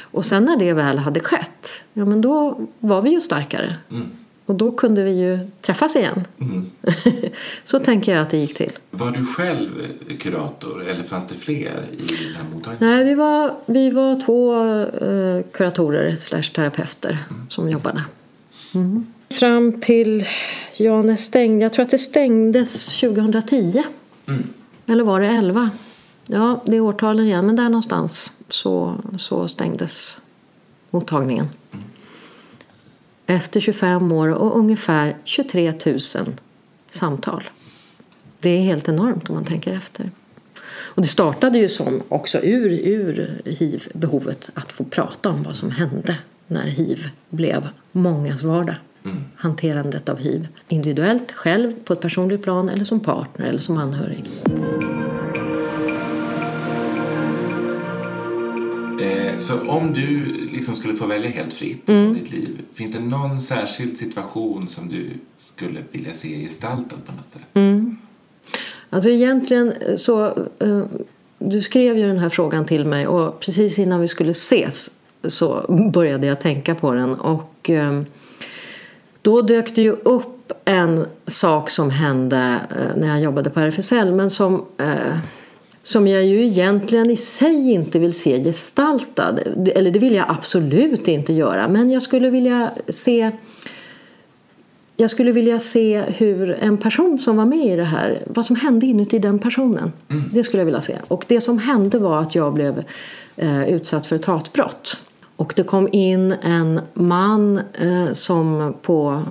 Och 0.00 0.24
sen 0.24 0.44
när 0.44 0.56
det 0.56 0.72
väl 0.72 0.98
hade 0.98 1.20
skett, 1.20 1.82
ja 1.92 2.04
men 2.04 2.20
då 2.20 2.60
var 2.78 3.02
vi 3.02 3.10
ju 3.10 3.20
starkare. 3.20 3.76
Mm. 3.90 4.10
Och 4.46 4.54
då 4.54 4.72
kunde 4.72 5.04
vi 5.04 5.10
ju 5.10 5.50
träffas 5.60 5.96
igen. 5.96 6.24
Mm. 6.40 6.70
så 7.64 7.78
tänker 7.78 8.12
jag 8.12 8.22
att 8.22 8.30
det 8.30 8.38
gick 8.38 8.54
till. 8.54 8.72
Var 8.90 9.10
du 9.10 9.26
själv 9.26 9.70
kurator 10.20 10.88
eller 10.88 11.02
fanns 11.02 11.26
det 11.26 11.34
fler 11.34 11.86
i 11.92 11.96
den 11.96 12.36
här 12.36 12.54
mottagningen? 12.54 12.96
Nej, 12.96 13.04
vi 13.04 13.14
var, 13.14 13.54
vi 13.66 13.90
var 13.90 14.20
två 14.20 14.64
uh, 15.04 15.42
kuratorer 15.52 16.16
slash 16.16 16.42
terapeuter 16.54 17.18
mm. 17.30 17.46
som 17.50 17.70
jobbade. 17.70 18.04
Mm. 18.74 19.06
Fram 19.38 19.80
till, 19.80 20.24
ja 20.76 21.02
när 21.02 21.16
stängde, 21.16 21.62
jag 21.62 21.72
tror 21.72 21.84
att 21.84 21.90
det 21.90 21.98
stängdes 21.98 23.00
2010. 23.00 23.82
Mm. 24.28 24.48
Eller 24.86 25.04
var 25.04 25.20
det 25.20 25.26
11? 25.26 25.70
Ja, 26.26 26.62
det 26.66 26.76
är 26.76 26.80
årtalen 26.80 27.26
igen, 27.26 27.46
men 27.46 27.56
där 27.56 27.68
någonstans 27.68 28.32
så, 28.48 28.94
så 29.18 29.48
stängdes 29.48 30.20
mottagningen. 30.90 31.48
Mm. 31.72 31.84
Efter 33.26 33.60
25 33.60 34.12
år 34.12 34.28
och 34.28 34.56
ungefär 34.56 35.16
23 35.24 35.72
000 35.86 35.98
samtal. 36.90 37.44
Det 38.40 38.50
är 38.50 38.60
helt 38.60 38.88
enormt 38.88 39.28
om 39.28 39.34
man 39.34 39.44
tänker 39.44 39.72
efter. 39.72 40.10
Och 40.68 41.02
det 41.02 41.08
startade 41.08 41.58
ju 41.58 41.68
som 41.68 42.02
också 42.08 42.38
ur, 42.38 42.70
ur 42.72 43.42
hiv-behovet 43.44 44.50
att 44.54 44.72
få 44.72 44.84
prata 44.84 45.28
om 45.28 45.42
vad 45.42 45.56
som 45.56 45.70
hände 45.70 46.18
när 46.46 46.64
hiv 46.64 47.08
blev 47.30 47.68
mångas 47.92 48.42
vardag. 48.42 48.76
Mm. 49.06 49.24
Hanterandet 49.36 50.08
av 50.08 50.18
hiv. 50.18 50.48
Individuellt, 50.68 51.32
själv, 51.32 51.72
på 51.84 51.92
ett 51.92 52.00
personligt 52.00 52.42
plan 52.42 52.68
eller 52.68 52.84
som 52.84 53.00
partner 53.00 53.46
eller 53.46 53.60
som 53.60 53.78
anhörig. 53.78 54.24
Eh, 59.00 59.38
så 59.38 59.60
om 59.68 59.92
du 59.92 60.24
liksom 60.52 60.76
skulle 60.76 60.94
få 60.94 61.06
välja 61.06 61.30
helt 61.30 61.54
fritt 61.54 61.88
mm. 61.88 62.14
ditt 62.14 62.32
liv, 62.32 62.60
finns 62.72 62.92
det 62.92 63.00
någon 63.00 63.40
särskild 63.40 63.98
situation 63.98 64.68
som 64.68 64.88
du 64.88 65.10
skulle 65.36 65.80
vilja 65.90 66.14
se 66.14 66.42
gestaltad 66.42 66.96
på 67.06 67.12
något 67.12 67.30
sätt? 67.30 67.42
Mm. 67.54 67.96
Alltså 68.90 69.10
egentligen 69.10 69.72
så, 69.96 70.26
uh, 70.62 70.84
du 71.38 71.60
skrev 71.60 71.98
ju 71.98 72.06
den 72.06 72.18
här 72.18 72.28
frågan 72.28 72.64
till 72.64 72.84
mig 72.84 73.06
och 73.06 73.40
precis 73.40 73.78
innan 73.78 74.00
vi 74.00 74.08
skulle 74.08 74.30
ses 74.30 74.90
så 75.24 75.74
började 75.92 76.26
jag 76.26 76.40
tänka 76.40 76.74
på 76.74 76.92
den 76.92 77.14
och 77.14 77.70
då 79.26 79.42
dök 79.42 79.74
det 79.74 79.82
ju 79.82 79.90
upp 79.90 80.52
en 80.64 81.06
sak 81.26 81.70
som 81.70 81.90
hände 81.90 82.60
uh, 82.70 83.00
när 83.00 83.08
jag 83.08 83.20
jobbade 83.20 83.50
på 83.50 83.60
RFSL 83.60 84.12
men 84.12 84.30
som 84.30 84.64
som 85.82 86.06
jag 86.06 86.26
ju 86.26 86.46
egentligen 86.46 87.10
i 87.10 87.16
sig 87.16 87.72
inte 87.72 87.98
vill 87.98 88.14
se 88.14 88.44
gestaltad. 88.44 89.38
Eller 89.74 89.90
det 89.90 89.98
vill 89.98 90.14
jag 90.14 90.26
absolut 90.28 91.08
inte 91.08 91.32
göra. 91.32 91.68
Men 91.68 91.90
jag 91.90 92.02
skulle 92.02 92.30
vilja 92.30 92.70
se 92.88 93.30
jag 94.96 95.10
skulle 95.10 95.32
vilja 95.32 95.60
se 95.60 96.00
hur 96.00 96.50
en 96.60 96.78
person 96.78 97.18
som 97.18 97.36
var 97.36 97.44
med 97.44 97.66
i 97.66 97.76
det 97.76 97.84
här, 97.84 98.22
vad 98.26 98.46
som 98.46 98.56
hände 98.56 98.86
inuti 98.86 99.18
den 99.18 99.38
personen. 99.38 99.92
Mm. 100.08 100.24
Det 100.32 100.44
skulle 100.44 100.60
jag 100.60 100.64
vilja 100.64 100.80
se. 100.80 100.96
Och 101.08 101.24
det 101.28 101.40
som 101.40 101.58
hände 101.58 101.98
var 101.98 102.20
att 102.20 102.34
jag 102.34 102.54
blev 102.54 102.84
eh, 103.36 103.68
utsatt 103.68 104.06
för 104.06 104.16
ett 104.16 104.24
hatbrott. 104.24 104.96
Och 105.36 105.52
det 105.56 105.62
kom 105.62 105.88
in 105.92 106.34
en 106.42 106.80
man 106.94 107.60
eh, 107.72 108.12
som 108.12 108.74
på, 108.82 109.22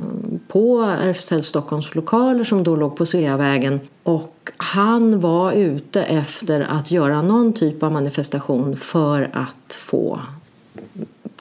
på 0.48 0.82
RFSL 0.82 1.44
Stockholms 1.44 1.96
lokaler 1.96 2.44
som 2.44 2.64
då 2.64 2.76
låg 2.76 2.96
på 2.96 3.06
Sveavägen. 3.06 3.80
Och 4.04 4.52
han 4.58 5.20
var 5.20 5.52
ute 5.52 6.04
efter 6.04 6.62
att 6.70 6.92
göra 6.92 7.22
någon 7.22 7.54
typ 7.54 7.84
av 7.84 7.92
manifestation 7.92 8.78
för 8.78 9.30
att 9.34 9.76
få 9.76 10.20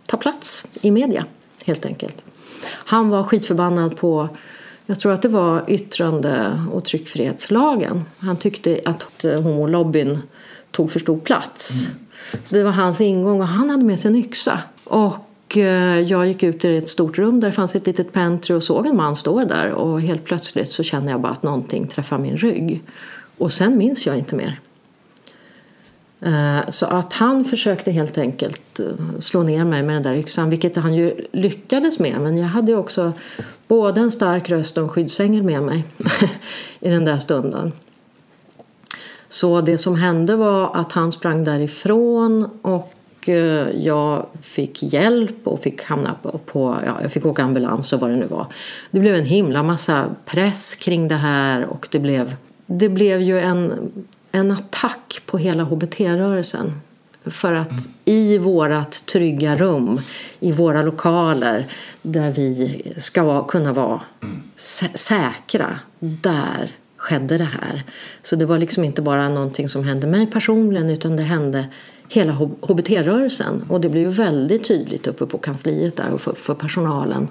ta 0.07 0.17
plats 0.17 0.67
i 0.81 0.91
media, 0.91 1.27
helt 1.65 1.87
enkelt. 1.87 2.25
Han 2.67 3.09
var 3.09 3.23
skitförbannad 3.23 3.97
på 3.97 4.29
jag 4.87 5.01
tror 5.01 5.13
att 5.13 5.23
det 5.23 5.29
var 5.29 5.65
yttrande 5.69 6.61
och 6.73 6.85
tryckfrihetslagen. 6.85 8.05
Han 8.19 8.37
tyckte 8.37 8.81
att 8.85 9.25
eh, 9.25 9.43
homolobbyn 9.43 10.19
tog 10.71 10.91
för 10.91 11.01
stor 11.01 11.19
plats. 11.19 11.87
Mm. 11.87 12.04
Så 12.43 12.57
det 12.57 12.63
var 12.63 12.71
hans 12.71 13.01
ingång 13.01 13.41
och 13.41 13.47
han 13.47 13.71
hade 13.71 13.85
med 13.85 14.01
sig 14.01 14.09
en 14.09 14.17
yxa. 14.17 14.61
Och 14.85 15.57
eh, 15.57 16.01
jag 16.01 16.27
gick 16.27 16.43
ut 16.43 16.65
i 16.65 16.77
ett 16.77 16.89
stort 16.89 17.19
rum 17.19 17.41
där 17.41 17.49
det 17.49 17.55
fanns 17.55 17.75
ett 17.75 17.87
litet 17.87 18.13
pentry 18.13 18.57
och 18.57 18.63
såg 18.63 18.87
en 18.87 18.97
man 18.97 19.17
stå 19.17 19.45
där 19.45 19.71
och 19.71 20.01
helt 20.01 20.25
plötsligt 20.25 20.71
så 20.71 20.83
kände 20.83 21.11
jag 21.11 21.21
bara 21.21 21.33
att 21.33 21.43
någonting 21.43 21.87
träffade 21.87 22.23
min 22.23 22.37
rygg. 22.37 22.83
Och 23.39 23.53
sen 23.53 23.79
minns 23.79 24.07
jag 24.07 24.19
inte 24.19 24.37
mer. 24.37 24.61
Eh, 26.25 26.69
så 26.69 26.87
att 26.87 27.13
han 27.13 27.45
försökte 27.45 27.91
helt 27.91 28.19
enkelt 28.19 28.81
eh, 28.81 28.87
slå 29.21 29.43
ner 29.43 29.65
mig 29.65 29.83
med 29.83 29.97
den 29.97 30.03
där 30.03 30.15
yxan, 30.15 30.51
vilket 30.51 30.77
han 30.77 30.95
ju 30.95 31.27
lyckades 31.33 31.99
med. 31.99 32.21
Men 32.21 32.39
jag 32.39 32.49
hade 32.49 32.75
också 32.75 33.13
både 33.69 34.01
en 34.01 34.11
stark 34.11 34.51
röst 34.51 34.77
och 34.77 34.83
en 34.83 34.89
skyddsängel 34.89 35.43
med 35.43 35.63
mig 35.63 35.85
i 36.81 36.91
den 36.91 37.05
där 37.05 37.19
stunden. 37.19 37.73
Så 39.35 39.61
det 39.61 39.79
som 39.79 39.95
hände 39.95 40.37
var 40.37 40.77
att 40.77 40.93
han 40.93 41.13
sprang 41.13 41.45
därifrån 41.45 42.51
och 42.63 43.29
eh, 43.29 43.69
jag 43.85 44.27
fick 44.41 44.83
hjälp 44.83 45.37
och 45.45 45.63
fick 45.63 45.85
hamna 45.85 46.15
på, 46.47 46.79
ja, 46.87 46.99
jag 47.03 47.13
fick 47.13 47.27
åka 47.27 47.43
ambulans 47.43 47.93
och 47.93 48.01
vad 48.01 48.11
det 48.11 48.17
nu 48.17 48.27
var. 48.27 48.47
Det 48.91 49.01
blev 49.01 49.15
en 49.15 49.25
himla 49.25 49.63
massa 49.63 50.15
press 50.25 50.75
kring 50.75 51.09
det 51.09 51.15
här 51.15 51.65
och 51.65 51.89
det 51.91 51.99
blev, 51.99 52.35
det 52.67 52.89
blev 52.89 53.23
ju 53.23 53.41
en, 53.41 53.93
en 54.33 54.51
attack 54.51 55.23
på 55.27 55.39
hela 55.39 55.65
hbt-rörelsen. 55.65 56.73
För 57.25 57.53
att 57.53 57.71
mm. 57.71 57.83
i 58.05 58.39
vårat 58.39 59.07
trygga 59.07 59.57
rum, 59.57 60.01
i 60.41 60.53
våra 60.53 60.83
lokaler 60.83 61.67
där 62.03 62.31
vi 62.31 62.83
ska 62.97 63.45
kunna 63.45 63.73
vara 63.73 64.01
mm. 64.23 64.43
sä 64.57 64.89
säkra, 64.95 65.79
där 65.99 66.73
skedde 67.05 67.39
det 67.39 67.45
här. 67.45 67.83
Så 68.23 68.37
det 68.37 68.47
var 68.47 68.59
liksom 68.59 68.85
inte 68.85 69.03
bara 69.03 69.29
någonting 69.29 69.69
som 69.69 69.85
hände 69.85 70.07
mig 70.07 70.27
personligen 70.27 70.91
utan 70.91 71.17
det 71.17 71.23
hände 71.23 71.67
hela 72.09 72.33
hbt-rörelsen. 72.33 73.65
Och 73.69 73.81
det 73.81 73.89
blev 73.89 74.09
väldigt 74.09 74.65
tydligt 74.65 75.07
uppe 75.07 75.27
på 75.27 75.39
kansliet 75.39 75.97
där 75.97 76.11
och 76.11 76.21
för, 76.21 76.33
för 76.33 76.55
personalen 76.55 77.29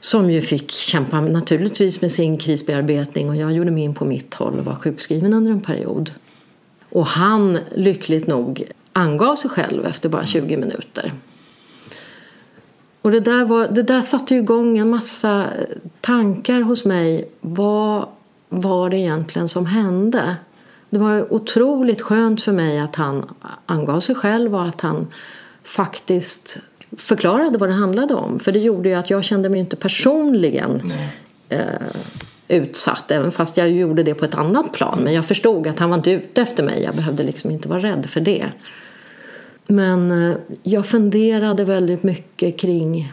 som 0.00 0.30
ju 0.30 0.40
fick 0.40 0.70
kämpa 0.70 1.20
naturligtvis 1.20 2.00
med 2.00 2.12
sin 2.12 2.38
krisbearbetning 2.38 3.28
och 3.28 3.36
jag 3.36 3.52
gjorde 3.52 3.70
min 3.70 3.94
på 3.94 4.04
mitt 4.04 4.34
håll 4.34 4.58
och 4.58 4.64
var 4.64 4.74
sjukskriven 4.74 5.34
under 5.34 5.52
en 5.52 5.60
period. 5.60 6.10
Och 6.90 7.06
han, 7.06 7.58
lyckligt 7.74 8.26
nog, 8.26 8.64
angav 8.92 9.36
sig 9.36 9.50
själv 9.50 9.86
efter 9.86 10.08
bara 10.08 10.26
20 10.26 10.56
minuter. 10.56 11.12
Och 13.02 13.10
det 13.10 13.20
där, 13.20 13.44
var, 13.44 13.68
det 13.68 13.82
där 13.82 14.02
satte 14.02 14.34
igång 14.34 14.78
en 14.78 14.90
massa 14.90 15.46
tankar 16.00 16.60
hos 16.60 16.84
mig. 16.84 17.28
Vad 17.40 18.06
var 18.48 18.90
det 18.90 18.96
egentligen 18.96 19.48
som 19.48 19.66
hände? 19.66 20.36
Det 20.90 20.98
var 20.98 21.32
otroligt 21.32 22.02
skönt 22.02 22.42
för 22.42 22.52
mig 22.52 22.78
att 22.78 22.96
han 22.96 23.26
angav 23.66 24.00
sig 24.00 24.14
själv 24.14 24.54
och 24.54 24.62
att 24.62 24.80
han 24.80 25.06
faktiskt 25.62 26.58
förklarade 26.96 27.58
vad 27.58 27.68
det 27.68 27.74
handlade 27.74 28.14
om. 28.14 28.40
För 28.40 28.52
det 28.52 28.58
gjorde 28.58 28.88
ju 28.88 28.94
att 28.94 29.10
jag 29.10 29.24
kände 29.24 29.48
mig 29.48 29.60
inte 29.60 29.76
personligen 29.76 30.92
eh, 31.48 31.62
utsatt. 32.48 33.10
Även 33.10 33.32
fast 33.32 33.56
jag 33.56 33.70
gjorde 33.70 34.02
det 34.02 34.14
på 34.14 34.24
ett 34.24 34.34
annat 34.34 34.72
plan. 34.72 35.00
Men 35.04 35.12
jag 35.12 35.26
förstod 35.26 35.66
att 35.66 35.78
han 35.78 35.90
var 35.90 35.96
inte 35.96 36.10
ute 36.10 36.42
efter 36.42 36.62
mig. 36.62 36.82
Jag 36.82 36.94
behövde 36.96 37.22
liksom 37.22 37.50
inte 37.50 37.68
vara 37.68 37.80
rädd 37.80 38.06
för 38.10 38.20
det. 38.20 38.46
Men 39.66 40.30
eh, 40.30 40.36
jag 40.62 40.86
funderade 40.86 41.64
väldigt 41.64 42.02
mycket 42.02 42.60
kring 42.60 43.12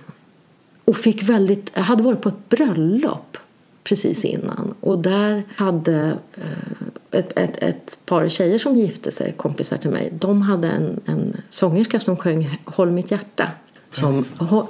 och 0.86 0.98
fick 0.98 1.24
väldigt, 1.24 1.72
jag 1.74 1.82
hade 1.82 2.04
varit 2.04 2.22
på 2.22 2.30
ett 2.30 2.50
bröllop 2.50 3.38
precis 3.86 4.26
innan. 4.26 4.74
Och 4.80 5.00
där 5.00 5.44
hade 5.56 6.18
eh, 6.36 7.20
ett, 7.20 7.40
ett, 7.40 7.64
ett, 7.64 7.98
par 8.06 8.30
tjejer 8.30 8.60
som 8.60 8.78
gifte 8.78 9.12
sig, 9.12 9.34
kompisar 9.38 9.78
till 9.78 9.90
mig, 9.90 10.14
de 10.20 10.42
hade 10.42 10.68
en, 10.68 11.00
en 11.06 11.42
sångerska 11.50 12.00
som 12.00 12.18
sjöng 12.18 12.60
Håll 12.66 12.92
mitt 12.92 13.12
hjärta. 13.12 13.50
Som 13.90 14.26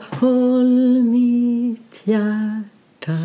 Håll 0.09 1.03
mitt 1.03 2.01
hjärta, 2.03 3.17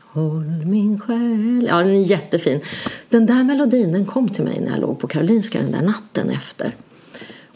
håll 0.00 0.64
min 0.66 1.00
själ. 1.00 1.66
Ja, 1.68 1.76
den 1.76 1.90
är 1.90 2.04
jättefin. 2.04 2.60
Den 3.08 3.26
där 3.26 3.44
melodin 3.44 3.92
den 3.92 4.06
kom 4.06 4.28
till 4.28 4.44
mig 4.44 4.60
när 4.60 4.70
jag 4.70 4.80
låg 4.80 4.98
på 4.98 5.06
Karolinska 5.06 5.60
den 5.60 5.72
där 5.72 5.82
natten 5.82 6.30
efter. 6.30 6.74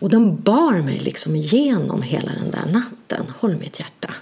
Och 0.01 0.11
den 0.11 0.43
bar 0.43 0.83
mig 0.83 0.99
liksom 0.99 1.37
igenom 1.37 2.03
hela 2.03 2.33
den 2.33 2.51
där 2.51 2.73
natten. 2.73 3.27
Håll 3.39 3.57
mitt 3.57 3.81
hjärta. 3.81 4.15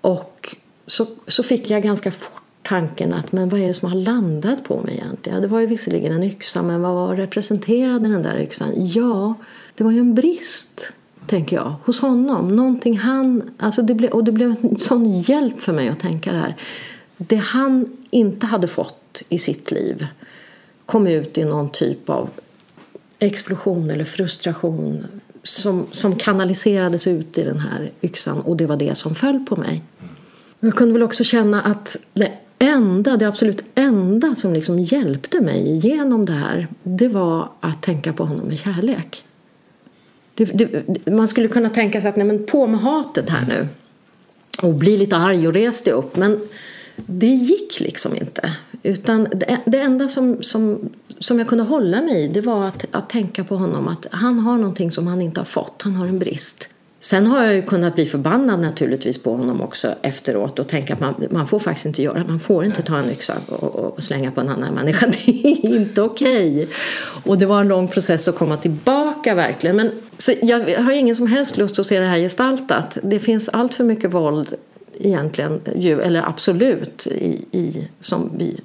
Och 0.00 0.56
så, 0.86 1.06
så 1.26 1.42
fick 1.42 1.70
jag 1.70 1.82
ganska 1.82 2.10
fort 2.10 2.43
tanken 2.64 3.12
att 3.12 3.32
men 3.32 3.48
vad 3.48 3.60
är 3.60 3.68
det 3.68 3.74
som 3.74 3.88
har 3.88 3.98
landat 3.98 4.64
på 4.64 4.80
mig 4.80 4.94
egentligen? 4.94 5.42
Det 5.42 5.48
var 5.48 5.60
ju 5.60 5.66
visserligen 5.66 6.12
en 6.12 6.22
yxa, 6.22 6.62
men 6.62 6.82
vad 6.82 6.94
var 6.94 7.16
representerade 7.16 8.08
den 8.08 8.22
där 8.22 8.40
yxan? 8.40 8.72
Ja, 8.76 9.34
det 9.74 9.84
var 9.84 9.90
ju 9.90 9.98
en 9.98 10.14
brist, 10.14 10.92
tänker 11.26 11.56
jag, 11.56 11.74
hos 11.84 12.00
honom. 12.00 12.56
Någonting 12.56 12.98
han, 12.98 13.50
alltså 13.58 13.82
det 13.82 13.94
blev, 13.94 14.10
och 14.10 14.24
det 14.24 14.32
blev 14.32 14.50
en 14.62 14.78
sån 14.78 15.20
hjälp 15.20 15.60
för 15.60 15.72
mig 15.72 15.88
att 15.88 16.00
tänka 16.00 16.32
det 16.32 16.38
här. 16.38 16.54
Det 17.16 17.36
han 17.36 17.96
inte 18.10 18.46
hade 18.46 18.66
fått 18.66 19.22
i 19.28 19.38
sitt 19.38 19.70
liv 19.70 20.06
kom 20.86 21.06
ut 21.06 21.38
i 21.38 21.44
någon 21.44 21.70
typ 21.70 22.10
av 22.10 22.30
explosion 23.18 23.90
eller 23.90 24.04
frustration 24.04 25.06
som, 25.42 25.86
som 25.90 26.16
kanaliserades 26.16 27.06
ut 27.06 27.38
i 27.38 27.44
den 27.44 27.58
här 27.58 27.92
yxan 28.02 28.40
och 28.40 28.56
det 28.56 28.66
var 28.66 28.76
det 28.76 28.94
som 28.94 29.14
föll 29.14 29.46
på 29.48 29.56
mig. 29.56 29.82
Jag 30.60 30.74
kunde 30.74 30.92
väl 30.92 31.02
också 31.02 31.24
känna 31.24 31.60
att 31.60 31.96
det 32.12 32.32
enda, 32.64 33.16
det 33.16 33.28
absolut 33.28 33.64
enda 33.74 34.34
som 34.34 34.52
liksom 34.52 34.78
hjälpte 34.78 35.40
mig 35.40 35.76
genom 35.76 36.24
det 36.24 36.32
här 36.32 36.68
det 36.82 37.08
var 37.08 37.48
att 37.60 37.82
tänka 37.82 38.12
på 38.12 38.24
honom 38.24 38.46
med 38.48 38.58
kärlek. 38.58 39.24
Det, 40.34 40.44
det, 40.44 41.10
man 41.10 41.28
skulle 41.28 41.48
kunna 41.48 41.70
tänka 41.70 42.00
sig 42.00 42.08
att 42.08 42.16
nej 42.16 42.26
men 42.26 42.46
på 42.46 42.66
med 42.66 42.80
hatet 42.80 43.30
här 43.30 43.46
nu 43.46 43.68
och 44.62 44.74
bli 44.74 44.96
lite 44.96 45.16
arg 45.16 45.48
och 45.48 45.54
res 45.54 45.82
dig 45.82 45.92
upp. 45.92 46.16
Men 46.16 46.40
det 46.96 47.26
gick 47.26 47.80
liksom 47.80 48.16
inte. 48.16 48.52
Utan 48.82 49.24
det, 49.24 49.60
det 49.66 49.80
enda 49.80 50.08
som, 50.08 50.42
som, 50.42 50.90
som 51.18 51.38
jag 51.38 51.48
kunde 51.48 51.64
hålla 51.64 52.02
mig 52.02 52.24
i 52.24 52.28
det 52.28 52.40
var 52.40 52.64
att, 52.64 52.86
att 52.90 53.10
tänka 53.10 53.44
på 53.44 53.56
honom. 53.56 53.88
Att 53.88 54.06
han 54.10 54.38
har 54.38 54.56
någonting 54.56 54.90
som 54.90 55.06
han 55.06 55.20
inte 55.20 55.40
har 55.40 55.44
fått. 55.44 55.82
Han 55.82 55.94
har 55.94 56.06
en 56.06 56.18
brist. 56.18 56.68
Sen 57.04 57.26
har 57.26 57.44
jag 57.44 57.54
ju 57.54 57.62
kunnat 57.62 57.94
bli 57.94 58.06
förbannad 58.06 58.60
naturligtvis 58.60 59.18
på 59.18 59.36
honom 59.36 59.60
också 59.60 59.94
efteråt 60.02 60.58
och 60.58 60.68
tänka 60.68 60.94
att 60.94 61.00
man, 61.00 61.14
man 61.30 61.46
får 61.46 61.58
faktiskt 61.58 61.86
inte 61.86 62.02
göra 62.02 62.24
Man 62.28 62.40
får 62.40 62.64
inte 62.64 62.82
ta 62.82 62.98
en 62.98 63.10
yxa 63.10 63.34
och, 63.48 63.74
och 63.74 64.02
slänga 64.02 64.30
på 64.30 64.40
en 64.40 64.48
annan 64.48 64.74
människa. 64.74 65.06
Det 65.26 65.30
är 65.30 65.66
inte 65.66 66.02
okej. 66.02 66.52
Okay. 66.52 66.66
Och 67.24 67.38
det 67.38 67.46
var 67.46 67.60
en 67.60 67.68
lång 67.68 67.88
process 67.88 68.28
att 68.28 68.36
komma 68.36 68.56
tillbaka 68.56 69.34
verkligen. 69.34 69.76
Men 69.76 69.90
så 70.18 70.32
jag 70.42 70.78
har 70.78 70.92
ingen 70.92 71.16
som 71.16 71.26
helst 71.26 71.56
lust 71.56 71.78
att 71.78 71.86
se 71.86 71.98
det 71.98 72.06
här 72.06 72.18
gestaltat. 72.18 72.98
Det 73.02 73.20
finns 73.20 73.48
allt 73.48 73.74
för 73.74 73.84
mycket 73.84 74.14
våld 74.14 74.54
egentligen, 74.98 75.60
eller 76.02 76.28
absolut, 76.28 77.06
i, 77.06 77.44
i, 77.50 77.88
som 78.00 78.30
vi 78.38 78.60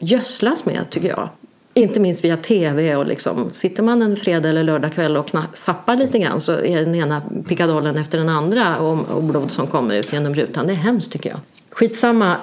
gödslas 0.00 0.64
med 0.64 0.90
tycker 0.90 1.08
jag. 1.08 1.28
Inte 1.74 2.00
minst 2.00 2.24
via 2.24 2.36
tv. 2.36 2.96
Och 2.96 3.06
liksom, 3.06 3.50
sitter 3.52 3.82
man 3.82 4.02
en 4.02 4.16
fredag 4.16 4.48
eller 4.48 4.64
lördagkväll 4.64 5.16
och 5.16 5.30
zappar 5.52 5.96
lite 5.96 6.18
grann 6.18 6.40
så 6.40 6.52
är 6.52 6.80
den 6.80 6.94
ena 6.94 7.22
pickadollen 7.48 7.96
efter 7.96 8.18
den 8.18 8.28
andra 8.28 8.78
och, 8.78 9.08
och 9.08 9.22
blod 9.22 9.50
som 9.50 9.66
kommer 9.66 9.94
ut 9.94 10.12
genom 10.12 10.34
rutan. 10.34 10.66
Det 10.66 10.72
är 10.72 10.76
hemskt 10.76 11.12
tycker 11.12 11.30
jag. 11.30 11.38
Skitsamma. 11.70 12.36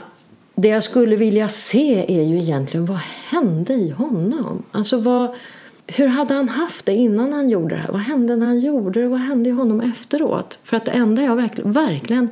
Det 0.56 0.68
jag 0.68 0.84
skulle 0.84 1.16
vilja 1.16 1.50
se 1.50 2.20
är 2.20 2.24
ju 2.24 2.38
egentligen 2.38 2.86
vad 2.86 3.00
hände 3.30 3.74
i 3.74 3.90
honom? 3.90 4.64
Alltså 4.72 5.00
vad, 5.00 5.36
hur 5.88 6.08
hade 6.08 6.34
han 6.34 6.50
haft 6.50 6.86
det 6.86 6.96
innan 6.96 7.34
han 7.34 7.50
gjorde 7.50 7.76
det 7.76 7.82
här? 7.82 7.92
Vad 7.92 8.02
hände 8.02 8.36
när 8.36 8.46
han 8.46 8.60
gjorde 8.60 9.02
det? 9.02 9.08
Vad 9.08 9.20
hände 9.20 9.50
i 9.50 9.52
honom 9.52 9.82
efteråt? 9.82 10.60
För 10.64 10.78
att 10.78 10.86
det 10.86 10.92
enda 10.92 11.22
jag 11.22 11.36
verkligen, 11.36 11.72
verkligen 11.72 12.30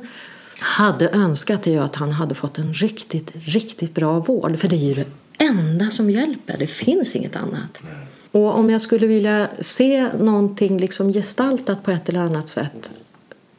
hade 0.58 1.08
önskat 1.08 1.66
är 1.66 1.70
ju 1.70 1.78
att 1.78 1.96
han 1.96 2.12
hade 2.12 2.34
fått 2.34 2.58
en 2.58 2.72
riktigt, 2.72 3.32
riktigt 3.34 3.94
bra 3.94 4.18
vård. 4.18 4.58
För 4.58 4.68
det 4.68 4.76
är 4.76 4.88
ju 4.88 4.94
det 4.94 5.06
enda 5.40 5.90
som 5.90 6.10
hjälper. 6.10 6.58
Det 6.58 6.66
finns 6.66 7.16
inget 7.16 7.36
annat. 7.36 7.82
Och 8.30 8.58
om 8.58 8.70
jag 8.70 8.82
skulle 8.82 9.06
vilja 9.06 9.48
se 9.60 10.08
någonting 10.18 10.78
liksom 10.78 11.12
gestaltat 11.12 11.82
på 11.82 11.90
ett 11.90 12.08
eller 12.08 12.20
annat 12.20 12.48
sätt 12.48 12.90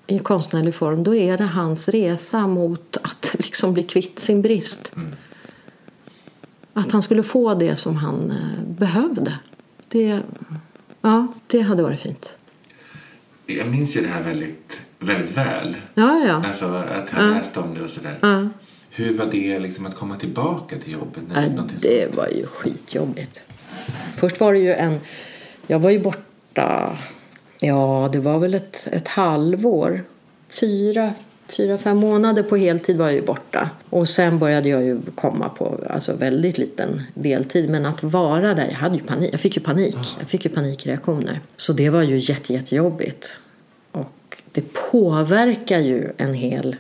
i 0.08 0.20
konstnärlig 0.20 0.76
form 0.76 1.04
då 1.04 1.16
är 1.16 1.38
det 1.38 1.44
hans 1.44 1.90
resa 1.90 2.48
mot 2.48 2.98
att 3.04 3.36
liksom 3.40 3.74
bli 3.74 3.84
kvitt 3.84 4.20
sin 4.20 4.42
brist. 4.42 4.92
Mm. 4.96 5.16
Att 6.74 6.92
han 6.92 7.02
skulle 7.02 7.24
få 7.24 7.54
det 7.54 7.76
som 7.76 7.96
han 7.96 8.32
eh, 8.32 8.64
behövde. 8.64 9.40
Det, 9.88 10.20
ja, 11.02 11.28
det 11.48 11.62
hade 11.62 11.84
varit 11.84 12.00
fint. 12.00 12.36
Jag 13.46 13.68
minns 13.68 13.98
ju 13.98 14.02
det 14.02 14.08
här 14.08 14.24
väldigt, 14.24 14.82
väldigt 15.00 15.38
väl. 15.38 15.76
Ja, 15.94 16.18
ja. 16.18 16.44
Alltså 16.48 16.66
att 16.66 17.12
jag 17.14 17.24
ja. 17.24 17.28
läste 17.28 17.60
om 17.60 17.74
det 17.74 17.82
och 17.82 17.90
sådär. 17.90 18.18
Ja. 18.22 18.50
Hur 18.94 19.14
var 19.14 19.26
det 19.26 19.60
liksom 19.60 19.86
att 19.86 19.96
komma 19.96 20.16
tillbaka 20.16 20.78
till 20.78 20.94
jobbet? 20.94 21.24
När 21.28 21.44
ja, 21.44 21.50
det 21.50 22.06
sånt? 22.06 22.16
var 22.16 22.28
ju 22.28 22.46
skitjobbigt. 22.46 23.42
Först 24.16 24.40
var 24.40 24.54
det 24.54 24.60
ju 24.60 24.74
en... 24.74 25.00
Jag 25.68 25.80
var 25.80 25.90
ju 25.90 26.00
borta... 26.00 26.98
Ja, 27.60 28.10
det 28.14 28.20
var 28.20 28.40
väl 28.40 28.54
ett, 28.54 28.88
ett 28.92 29.08
halvår. 29.08 30.04
Fyra, 30.50 31.14
fyra, 31.48 31.78
fem 31.78 31.98
månader 31.98 32.44
på 32.44 32.58
heltid 32.58 32.98
var 32.98 33.06
jag 33.06 33.16
ju 33.16 33.22
borta. 33.22 33.70
Och 33.90 34.10
sen 34.10 34.40
började 34.40 34.70
jag 34.70 34.84
ju 34.84 35.02
komma 35.16 35.50
på 35.50 35.80
alltså 35.90 36.16
väldigt 36.16 36.58
liten 36.58 37.02
deltid. 37.14 37.70
Men 37.70 37.86
att 37.86 38.04
vara 38.04 38.54
där, 38.54 38.68
jag 38.68 38.76
hade 38.76 38.96
ju 38.96 39.04
panik. 39.04 39.34
Jag 39.34 39.40
fick 39.40 39.58
ju 39.58 39.64
panik. 39.64 39.98
Jag 40.20 40.30
fick 40.30 40.46
ju 40.46 40.52
panikreaktioner. 40.52 41.40
Så 41.56 41.74
det 41.74 41.90
var 41.90 42.02
ju 42.02 42.18
jätte, 42.18 42.54
jättejobbigt. 42.54 43.40
Och 43.92 44.42
det 44.52 44.64
påverkar 44.92 45.80
ju 45.80 46.12
en 46.18 46.34
hel 46.34 46.76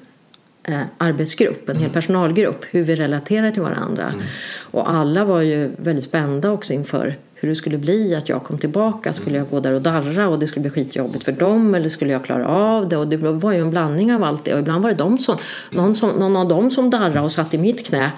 eh, 0.64 0.82
arbetsgrupp, 0.97 1.70
en 1.70 1.78
hel 1.78 1.89
personalgrupp, 1.89 2.66
hur 2.70 2.84
vi 2.84 2.95
relaterar 2.95 3.51
till 3.51 3.62
varandra. 3.62 4.14
Och 4.59 4.89
alla 4.91 5.26
var 5.26 5.41
ju 5.41 5.72
väldigt 5.78 6.05
spända 6.05 6.51
också 6.51 6.74
inför 6.74 7.18
hur 7.41 7.49
det 7.49 7.55
skulle 7.55 7.78
bli 7.78 8.16
att 8.16 8.30
jag 8.30 8.43
kom 8.43 8.57
tillbaka. 8.57 9.14
Skulle 9.14 9.38
jag 9.38 9.49
gå 9.49 9.59
där 9.59 9.76
och 9.76 9.82
darra 9.82 10.30
och 10.30 10.39
det 10.39 10.47
skulle 10.47 10.62
bli 10.62 10.70
skitjobbigt 10.70 11.24
för 11.24 11.32
dem 11.32 11.76
eller 11.76 11.89
skulle 11.89 12.12
jag 12.12 12.26
klara 12.26 12.47
av 12.47 12.89
det? 12.89 12.97
Och 12.97 13.07
det 13.07 13.18
var 13.18 13.51
ju 13.51 13.62
en 13.62 13.70
blandning 13.70 14.14
av 14.14 14.24
allt 14.24 14.45
det. 14.45 14.53
Och 14.53 14.59
ibland 14.59 14.84
var 14.84 14.89
det 14.89 14.95
de 14.95 15.18
som, 15.18 15.38
någon, 15.70 15.95
som, 15.95 16.09
någon 16.09 16.36
av 16.36 16.47
dem 16.47 16.72
som 16.72 16.89
darrade 16.89 17.22
och 17.22 17.32
satt 17.32 17.53
i 17.53 17.57
mitt 17.57 17.88
knä 17.88 18.12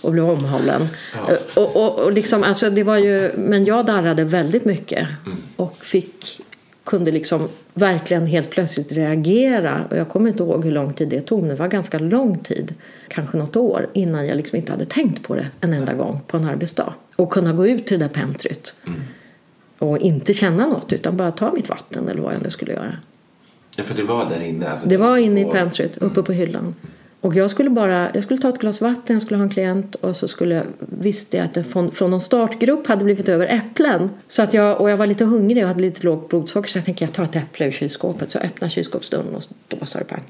och 0.00 0.12
blev 0.12 0.30
omhållen. 0.30 0.88
Ja. 1.14 1.36
Och, 1.54 1.76
och, 1.76 1.98
och 1.98 2.12
liksom, 2.12 2.42
alltså 2.42 2.70
det 2.70 2.82
var 2.82 2.96
ju, 2.96 3.30
men 3.36 3.64
jag 3.64 3.86
darrade 3.86 4.24
väldigt 4.24 4.64
mycket 4.64 5.08
och 5.56 5.76
fick, 5.78 6.40
kunde 6.88 7.10
liksom 7.10 7.48
verkligen 7.74 8.26
helt 8.26 8.50
plötsligt 8.50 8.92
reagera. 8.92 9.84
Och 9.90 9.96
jag 9.96 10.08
kommer 10.08 10.30
inte 10.30 10.42
ihåg 10.42 10.64
hur 10.64 10.72
lång 10.72 10.92
tid 10.92 11.08
det 11.08 11.20
tog, 11.20 11.40
men 11.40 11.48
det 11.48 11.54
var 11.54 11.68
ganska 11.68 11.98
lång 11.98 12.38
tid, 12.38 12.74
kanske 13.08 13.38
något 13.38 13.56
år, 13.56 13.86
innan 13.92 14.26
jag 14.26 14.36
liksom 14.36 14.56
inte 14.56 14.72
hade 14.72 14.84
tänkt 14.84 15.22
på 15.22 15.34
det 15.34 15.46
en 15.60 15.72
enda 15.72 15.94
gång 15.94 16.20
på 16.26 16.36
en 16.36 16.44
arbetsdag. 16.44 16.94
Och 17.16 17.30
kunna 17.30 17.52
gå 17.52 17.66
ut 17.66 17.86
till 17.86 17.98
det 17.98 18.04
där 18.04 18.14
pentryt 18.14 18.74
och 19.78 19.98
inte 19.98 20.34
känna 20.34 20.66
något 20.68 20.92
utan 20.92 21.16
bara 21.16 21.30
ta 21.30 21.52
mitt 21.52 21.68
vatten 21.68 22.08
eller 22.08 22.22
vad 22.22 22.34
jag 22.34 22.42
nu 22.42 22.50
skulle 22.50 22.72
göra. 22.72 22.96
Ja, 23.76 23.84
för 23.84 23.94
det 23.94 24.02
var 24.02 24.28
där 24.28 24.40
inne. 24.40 24.68
Alltså, 24.68 24.88
Det 24.88 24.96
var 24.96 25.16
inne 25.16 25.40
i 25.40 25.44
pentryt, 25.44 25.96
uppe 25.96 26.22
på 26.22 26.32
hyllan. 26.32 26.74
Och 27.20 27.34
jag 27.34 27.50
skulle 27.50 27.70
bara, 27.70 28.10
jag 28.14 28.22
skulle 28.22 28.40
ta 28.40 28.48
ett 28.48 28.58
glas 28.58 28.80
vatten, 28.80 29.14
jag 29.14 29.22
skulle 29.22 29.38
ha 29.38 29.44
en 29.44 29.50
klient 29.50 29.94
och 29.94 30.16
så 30.16 30.28
skulle 30.28 30.54
jag, 30.54 30.64
visste 30.78 31.36
jag 31.36 31.44
att 31.44 31.54
det 31.54 31.64
från, 31.64 31.90
från 31.90 32.10
någon 32.10 32.20
startgrupp 32.20 32.86
hade 32.86 33.04
blivit 33.04 33.28
över 33.28 33.46
äpplen. 33.46 34.10
Så 34.26 34.42
att 34.42 34.54
jag, 34.54 34.80
och 34.80 34.90
jag 34.90 34.96
var 34.96 35.06
lite 35.06 35.24
hungrig 35.24 35.62
och 35.62 35.68
hade 35.68 35.80
lite 35.80 36.06
lågt 36.06 36.28
blodsocker 36.28 36.68
så 36.68 36.78
jag 36.78 36.84
tänkte 36.84 37.04
jag 37.04 37.12
tar 37.12 37.24
ett 37.24 37.36
äpple 37.36 37.66
ur 37.66 37.70
kylskåpet. 37.70 38.30
Så 38.30 38.38
jag 38.38 38.44
öppnade 38.44 38.70
kylskåpsdörren 38.70 39.34
och 39.34 39.42
då 39.68 39.86
sa 39.86 39.98
det 39.98 40.04
pang. 40.04 40.22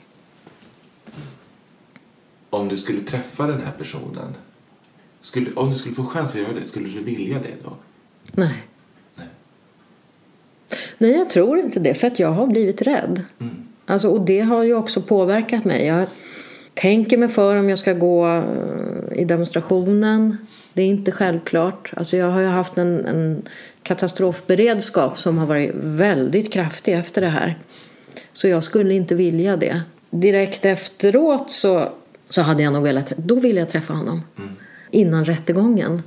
Om 2.50 2.68
du 2.68 2.76
skulle 2.76 3.00
träffa 3.00 3.46
den 3.46 3.60
här 3.60 3.72
personen, 3.78 4.34
skulle, 5.20 5.52
om 5.52 5.70
du 5.70 5.76
skulle 5.76 5.94
få 5.94 6.04
chans 6.04 6.34
att 6.34 6.40
göra 6.40 6.52
det, 6.52 6.64
skulle 6.64 6.88
du 6.88 7.00
vilja 7.00 7.38
det 7.38 7.54
då? 7.64 7.72
Nej. 8.32 8.64
Nej. 9.14 9.26
Nej, 10.98 11.10
jag 11.10 11.28
tror 11.28 11.58
inte 11.58 11.80
det 11.80 11.94
för 11.94 12.06
att 12.06 12.18
jag 12.18 12.32
har 12.32 12.46
blivit 12.46 12.82
rädd. 12.82 13.24
Alltså, 13.86 14.08
och 14.08 14.20
det 14.20 14.40
har 14.40 14.62
ju 14.62 14.74
också 14.74 15.02
påverkat 15.02 15.64
mig. 15.64 15.86
Jag 15.86 16.06
tänker 16.80 17.16
mig 17.16 17.28
för 17.28 17.56
om 17.56 17.68
jag 17.68 17.78
ska 17.78 17.92
gå 17.92 18.28
eh, 18.28 19.20
i 19.20 19.24
demonstrationen. 19.24 20.36
Det 20.72 20.82
är 20.82 20.86
inte 20.86 21.12
självklart. 21.12 21.92
Alltså, 21.96 22.16
jag 22.16 22.30
har 22.30 22.40
ju 22.40 22.46
haft 22.46 22.78
en, 22.78 23.06
en 23.06 23.42
katastrofberedskap 23.82 25.18
som 25.18 25.38
har 25.38 25.46
varit 25.46 25.70
väldigt 25.74 26.52
kraftig 26.52 26.94
efter 26.94 27.20
det 27.20 27.28
här. 27.28 27.58
Så 28.32 28.48
jag 28.48 28.64
skulle 28.64 28.94
inte 28.94 29.14
vilja 29.14 29.56
det. 29.56 29.82
Direkt 30.10 30.64
efteråt 30.64 31.50
så, 31.50 31.92
så 32.28 32.42
hade 32.42 32.62
jag 32.62 32.72
nog 32.72 32.82
velat, 32.82 33.12
då 33.16 33.34
ville 33.34 33.60
jag 33.60 33.68
träffa 33.68 33.92
honom. 33.92 34.22
Innan 34.90 35.24
rättegången. 35.24 36.02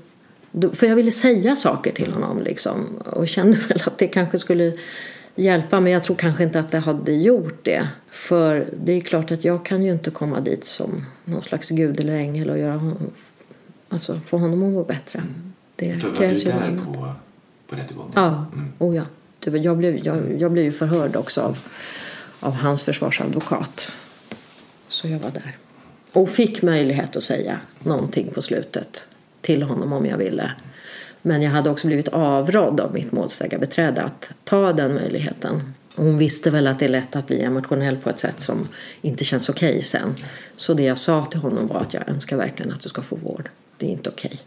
För 0.74 0.88
jag 0.88 0.96
ville 0.96 1.12
säga 1.12 1.56
saker 1.56 1.92
till 1.92 2.12
honom 2.12 2.42
liksom. 2.42 2.86
Och 3.06 3.28
kände 3.28 3.58
väl 3.70 3.82
att 3.86 3.98
det 3.98 4.08
kanske 4.08 4.38
skulle 4.38 4.74
hjälpa. 5.36 5.80
Men 5.80 5.92
jag 5.92 6.04
tror 6.04 6.16
kanske 6.16 6.44
inte 6.44 6.60
att 6.60 6.72
det 6.72 6.80
hade 6.80 7.12
gjort 7.12 7.66
det. 7.66 7.88
För 8.10 8.68
det 8.74 8.94
är 8.94 9.02
klart 9.02 9.32
att 9.32 9.44
jag 9.44 9.66
kan 9.66 9.84
ju 9.84 9.92
inte 9.92 10.12
komma 10.12 10.40
dit 10.40 10.66
som 10.66 11.06
någon 11.26 11.42
slags 11.42 11.70
gud 11.70 12.00
eller 12.00 12.14
ängel 12.14 12.50
och 12.50 12.58
göra 12.58 12.78
honom, 12.78 12.98
alltså 13.90 14.20
få 14.28 14.38
honom 14.38 14.64
att 14.64 14.74
må 14.74 14.84
bättre. 14.84 15.24
Det 15.76 15.94
För 15.94 16.08
var 16.08 16.10
du 16.10 16.18
krävs 16.18 16.44
där 16.44 16.62
annat. 16.62 16.86
på, 16.86 17.14
på 17.70 17.76
rättegången? 17.76 18.12
Ja, 18.16 18.46
oh 18.80 18.96
ja. 18.96 19.04
Jag 19.46 19.78
blev, 19.78 20.06
jag, 20.06 20.42
jag 20.42 20.52
blev 20.52 20.66
ju 20.66 20.72
förhörd 20.72 21.16
också 21.16 21.42
av, 21.42 21.58
av 22.40 22.54
hans 22.54 22.84
försvarsadvokat. 22.84 23.92
Så 24.88 25.08
jag 25.08 25.20
var 25.20 25.32
där. 25.32 25.58
Och 26.14 26.30
fick 26.30 26.62
möjlighet 26.62 27.16
att 27.16 27.24
säga 27.24 27.60
någonting 27.80 28.32
på 28.34 28.42
slutet 28.42 29.08
till 29.42 29.64
honom 29.64 29.94
om 29.94 30.06
jag 30.06 30.18
ville. 30.18 30.52
Men 31.22 31.42
jag 31.42 31.52
hade 31.52 31.70
också 31.70 31.88
blivit 31.88 32.08
avrådd 32.08 32.80
av 32.80 32.94
mitt 32.94 33.12
målsägarbiträde 33.12 34.02
att 34.02 34.32
ta 34.44 34.74
den 34.74 34.94
möjligheten. 34.94 35.74
Hon 35.96 36.18
visste 36.18 36.52
väl 36.52 36.68
att 36.68 36.80
det 36.80 36.86
är 36.86 36.90
lätt 36.90 37.16
att 37.16 37.28
bli 37.28 37.42
emotionell 37.42 37.98
på 37.98 38.10
ett 38.10 38.20
sätt 38.20 38.40
som 38.40 38.68
inte 39.02 39.24
känns 39.24 39.50
okej 39.50 39.82
sen. 39.82 40.16
Så 40.56 40.74
det 40.74 40.84
jag 40.84 40.98
sa 40.98 41.26
till 41.26 41.40
honom 41.40 41.68
var 41.68 41.80
att 41.80 41.94
jag 41.94 42.10
önskar 42.10 42.38
verkligen 42.38 42.72
att 42.72 42.82
du 42.82 42.90
ska 42.90 43.02
få 43.02 43.16
vård. 43.16 43.50
Det 43.78 43.86
är 43.86 43.90
inte 43.90 44.10
okej. 44.10 44.40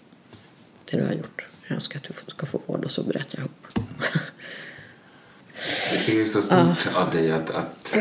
Det 0.91 0.97
du 0.97 1.05
har 1.05 1.13
gjort. 1.13 1.47
Jag 1.69 1.75
önskar 1.75 1.99
att 1.99 2.05
du 2.27 2.31
ska 2.31 2.47
få 2.47 2.61
vård 2.67 2.85
och 2.85 2.91
så 2.91 3.03
bröt 3.03 3.29
jag 3.31 3.39
ihop. 3.39 3.67
Det 6.07 6.13
är 6.13 6.17
ju 6.17 6.27
så 6.27 6.43
stort 6.43 6.89
av 6.95 7.11
dig 7.11 7.33
att, 7.33 7.51
att, 7.51 7.97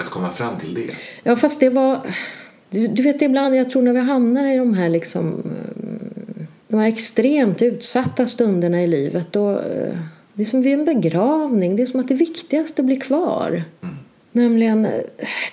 att 0.00 0.10
komma 0.10 0.30
fram 0.30 0.58
till 0.58 0.74
det. 0.74 0.96
Ja, 1.22 1.36
fast 1.36 1.60
det 1.60 1.68
var... 1.68 2.14
Du, 2.70 2.86
du 2.86 3.02
vet, 3.02 3.22
ibland, 3.22 3.56
jag 3.56 3.70
tror 3.70 3.82
när 3.82 3.92
vi 3.92 4.00
hamnar 4.00 4.44
i 4.44 4.56
de 4.56 4.74
här 4.74 4.88
liksom... 4.88 5.42
De 6.68 6.80
här 6.80 6.88
extremt 6.88 7.62
utsatta 7.62 8.26
stunderna 8.26 8.82
i 8.82 8.86
livet 8.86 9.28
då... 9.30 9.50
eh, 9.50 9.98
Det 10.34 10.42
är 10.42 10.46
som 10.46 10.62
vid 10.62 10.72
en 10.74 10.84
begravning. 10.84 11.76
Det 11.76 11.82
är 11.82 11.86
som 11.86 12.00
att 12.00 12.08
det 12.08 12.14
viktigaste 12.14 12.82
blir 12.82 13.00
kvar. 13.00 13.64
Nämligen 14.32 14.84
eh, 14.84 14.92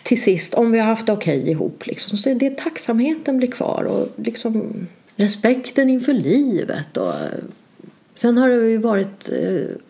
till 0.03 0.21
sist, 0.21 0.53
om 0.53 0.71
vi 0.71 0.79
har 0.79 0.87
haft 0.87 1.05
det 1.05 1.13
okej 1.13 1.49
ihop. 1.49 1.87
Liksom, 1.87 2.17
så 2.17 2.29
är 2.29 2.35
det 2.35 2.57
tacksamheten 2.57 3.37
blir 3.37 3.51
kvar 3.51 3.83
och 3.83 4.07
liksom 4.25 4.87
respekten 5.15 5.89
inför 5.89 6.13
livet. 6.13 6.97
Och, 6.97 7.09
eh, 7.13 7.39
Sen 8.17 8.37
har 8.37 8.49
det 8.49 8.69
ju 8.69 8.77
varit 8.77 9.29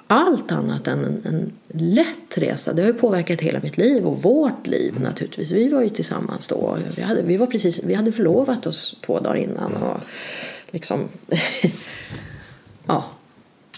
allt 0.07 0.51
annat 0.51 0.87
än 0.87 1.05
en, 1.05 1.21
en 1.25 1.51
lätt 1.67 2.37
resa. 2.37 2.73
Det 2.73 2.83
har 2.83 2.93
påverkat 2.93 3.41
hela 3.41 3.59
mitt 3.63 3.77
liv 3.77 4.07
och 4.07 4.21
vårt 4.21 4.67
liv 4.67 4.93
naturligtvis. 5.01 5.51
Vi 5.51 5.69
var 5.69 5.81
ju 5.81 5.89
tillsammans 5.89 6.47
då. 6.47 6.77
Vi 6.95 7.01
hade, 7.01 7.21
vi 7.21 7.37
var 7.37 7.47
precis, 7.47 7.79
vi 7.83 7.93
hade 7.93 8.11
förlovat 8.11 8.67
oss 8.67 8.97
två 9.05 9.19
dagar 9.19 9.35
innan. 9.35 9.73
Och 9.73 9.99
liksom, 10.75 10.99
ja. 12.87 13.05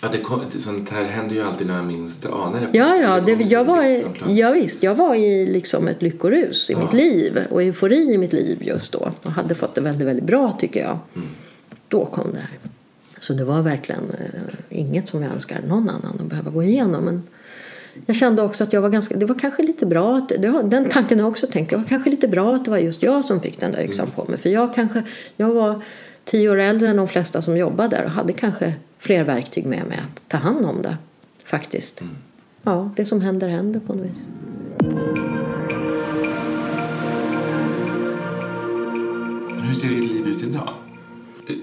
Ja, 0.02 0.08
det 0.12 0.18
kom, 0.18 0.41
det, 0.54 0.60
sånt 0.60 0.89
här 0.89 1.04
händer 1.04 1.36
ju 1.36 1.41
alltid 1.41 1.68
när 1.68 1.74
man 1.74 1.88
minst 1.88 2.26
anar 2.26 2.62
det. 2.62 2.78
Ja, 2.78 2.95
ja, 2.95 3.20
det, 3.20 3.38
som 3.38 3.45
jag, 3.45 3.66
var 3.66 3.84
i, 3.84 4.06
ja, 4.28 4.52
visst, 4.52 4.84
jag 4.84 4.95
var 4.95 5.16
i 5.16 5.45
liksom 5.45 5.88
ett 5.88 6.02
lyckorus 6.02 6.70
i 6.70 6.76
mitt 6.76 6.93
liv 6.93 7.39
och 7.50 7.64
eufori 7.64 8.14
i 8.14 8.18
mitt 8.18 8.34
liv 8.34 8.58
just 8.62 8.93
då. 8.93 9.12
Och 9.26 9.32
hade 9.32 9.56
fått 9.56 9.76
det 9.76 9.82
väldigt, 9.82 10.08
väldigt 10.08 10.26
bra 10.26 10.52
tycker 10.60 10.80
jag. 10.80 11.00
Då 11.88 12.06
kom 12.06 12.34
det 12.34 12.39
här. 12.39 12.60
Så 13.20 13.34
det 13.34 13.43
var 13.43 13.62
verkligen 13.62 14.04
eh, 14.10 14.80
inget 14.80 15.08
som 15.08 15.24
jag 15.24 15.32
önskar 15.32 15.62
någon 15.68 15.89
annan 15.89 16.20
att 16.20 16.30
behöva 16.30 16.52
gå 16.52 16.64
igenom. 16.64 17.04
Men 17.04 17.24
jag 18.06 18.16
kände 18.16 18.41
också 18.41 18.64
att 18.64 18.74
jag 18.74 18.82
var 18.82 18.89
ganska, 18.89 19.18
det 19.18 19.26
var 19.26 19.39
kanske 19.39 19.64
lite 19.64 19.86
bra, 19.86 20.18
att, 20.18 20.30
det 20.30 20.48
har, 20.48 20.64
den 20.64 20.89
tanken 20.89 21.20
har 21.20 21.24
jag 21.24 21.32
också 21.32 21.48
tänkt, 21.48 21.70
det 21.70 21.78
var 21.78 21.84
kanske 21.84 22.10
lite 22.10 22.28
bra 22.28 22.56
att 22.56 22.66
det 22.66 22.72
var 22.72 22.78
just 22.78 23.04
jag 23.04 23.26
som 23.26 23.41
fick 23.41 23.60
den 23.60 23.72
där 23.72 23.82
yxan 23.82 24.08
på 24.16 24.26
mig. 24.26 24.38
För 24.38 24.50
jag 24.50 24.74
kanske, 24.74 25.04
jag 25.38 25.54
var 25.54 25.82
tio 26.28 26.50
år 26.50 26.58
äldre 26.58 26.90
än 26.90 26.96
de 26.96 27.08
flesta 27.08 27.42
som 27.42 27.58
jobbade 27.58 27.96
där 27.96 28.06
och 28.06 28.12
hade 28.12 28.34
kanske 28.34 28.74
fler 29.00 29.24
verktyg 29.24 29.66
med 29.66 29.86
mig 29.86 29.98
att 29.98 30.30
ta 30.30 30.38
hand 30.38 30.66
om 30.66 30.82
det. 30.82 30.98
Faktiskt. 31.46 32.02
Ja, 32.64 32.92
det 32.96 33.06
som 33.06 33.22
händer 33.22 33.48
händer 33.48 33.80
på 33.80 33.94
något 33.94 34.06
vis. 34.06 34.26
Hur 39.64 39.74
ser 39.74 39.88
ditt 39.88 40.12
liv 40.12 40.28
ut 40.28 40.44
idag? 40.44 40.74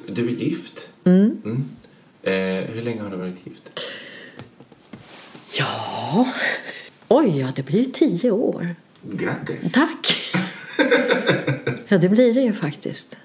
Du 0.07 0.29
är 0.29 0.33
gift? 0.33 0.89
Mm. 1.05 1.65
Eh, 2.23 2.33
hur 2.75 2.83
länge 2.83 3.03
har 3.03 3.11
du 3.11 3.17
varit 3.17 3.47
gift? 3.47 3.81
Ja, 5.59 6.27
oj 7.09 7.41
ja, 7.41 7.53
det 7.57 7.63
blir 7.63 7.79
ju 7.79 7.85
tio 7.85 8.31
år. 8.31 8.75
Grattis! 9.03 9.73
Tack! 9.73 10.17
ja, 11.89 11.99
det 11.99 12.09
blir 12.09 12.35
det 12.35 12.41
ju 12.41 12.53
faktiskt. 12.53 13.17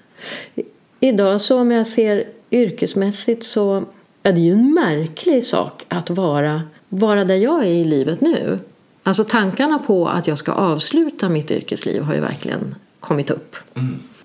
Idag 1.00 1.40
så 1.40 1.60
om 1.60 1.70
jag 1.70 1.86
ser 1.86 2.24
yrkesmässigt 2.50 3.44
så 3.44 3.84
är 4.22 4.32
det 4.32 4.40
ju 4.40 4.52
en 4.52 4.74
märklig 4.74 5.44
sak 5.44 5.86
att 5.88 6.10
vara, 6.10 6.62
vara 6.88 7.24
där 7.24 7.36
jag 7.36 7.62
är 7.62 7.70
i 7.70 7.84
livet 7.84 8.20
nu. 8.20 8.58
Alltså 9.02 9.24
tankarna 9.24 9.78
på 9.78 10.08
att 10.08 10.26
jag 10.26 10.38
ska 10.38 10.52
avsluta 10.52 11.28
mitt 11.28 11.50
yrkesliv 11.50 12.02
har 12.02 12.14
ju 12.14 12.20
verkligen 12.20 12.74
kommit 13.00 13.30
upp. 13.30 13.56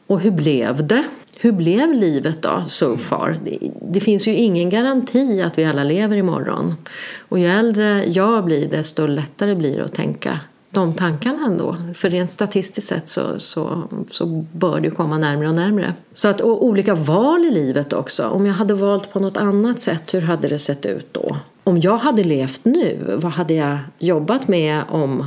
Och 0.08 0.20
hur 0.20 0.32
blev 0.32 0.88
det? 0.88 1.04
Hur 1.38 1.52
blev 1.52 1.94
livet 1.94 2.42
då, 2.42 2.64
so 2.68 2.98
far? 2.98 3.38
Det, 3.44 3.58
det 3.82 4.00
finns 4.00 4.28
ju 4.28 4.36
ingen 4.36 4.70
garanti 4.70 5.42
att 5.42 5.58
vi 5.58 5.66
alla 5.66 5.84
lever 5.84 6.18
imorgon. 6.18 6.76
Och 7.20 7.40
ju 7.40 7.46
äldre 7.46 8.06
jag 8.06 8.46
blir, 8.46 8.68
desto 8.68 9.08
lättare 9.08 9.56
blir 9.56 9.78
det 9.78 9.86
att 9.86 9.94
tänka 9.94 10.40
de 10.76 10.94
tankarna 10.94 11.46
ändå. 11.46 11.76
För 11.96 12.10
rent 12.10 12.32
statistiskt 12.32 12.88
sett 12.88 13.10
så, 13.10 13.40
så, 13.40 13.84
så 14.12 14.26
bör 14.52 14.80
det 14.80 14.88
ju 14.88 14.92
komma 14.92 15.18
närmare 15.18 15.50
och 15.50 15.56
närmre. 15.56 15.94
Så 16.14 16.28
att, 16.28 16.42
och 16.42 16.66
olika 16.66 16.96
val 16.96 17.46
i 17.46 17.52
livet 17.52 17.94
också. 17.94 18.28
Om 18.28 18.46
jag 18.46 18.54
hade 18.54 18.74
valt 18.74 19.14
på 19.14 19.20
något 19.20 19.38
annat 19.38 19.80
sätt, 19.80 20.14
hur 20.14 20.22
hade 20.22 20.48
det 20.48 20.60
sett 20.60 20.86
ut 20.86 21.14
då? 21.14 21.38
Om 21.64 21.80
jag 21.80 21.98
hade 21.98 22.24
levt 22.24 22.66
nu, 22.66 23.18
vad 23.22 23.32
hade 23.32 23.54
jag 23.54 23.78
jobbat 24.00 24.48
med 24.48 24.84
om 24.90 25.26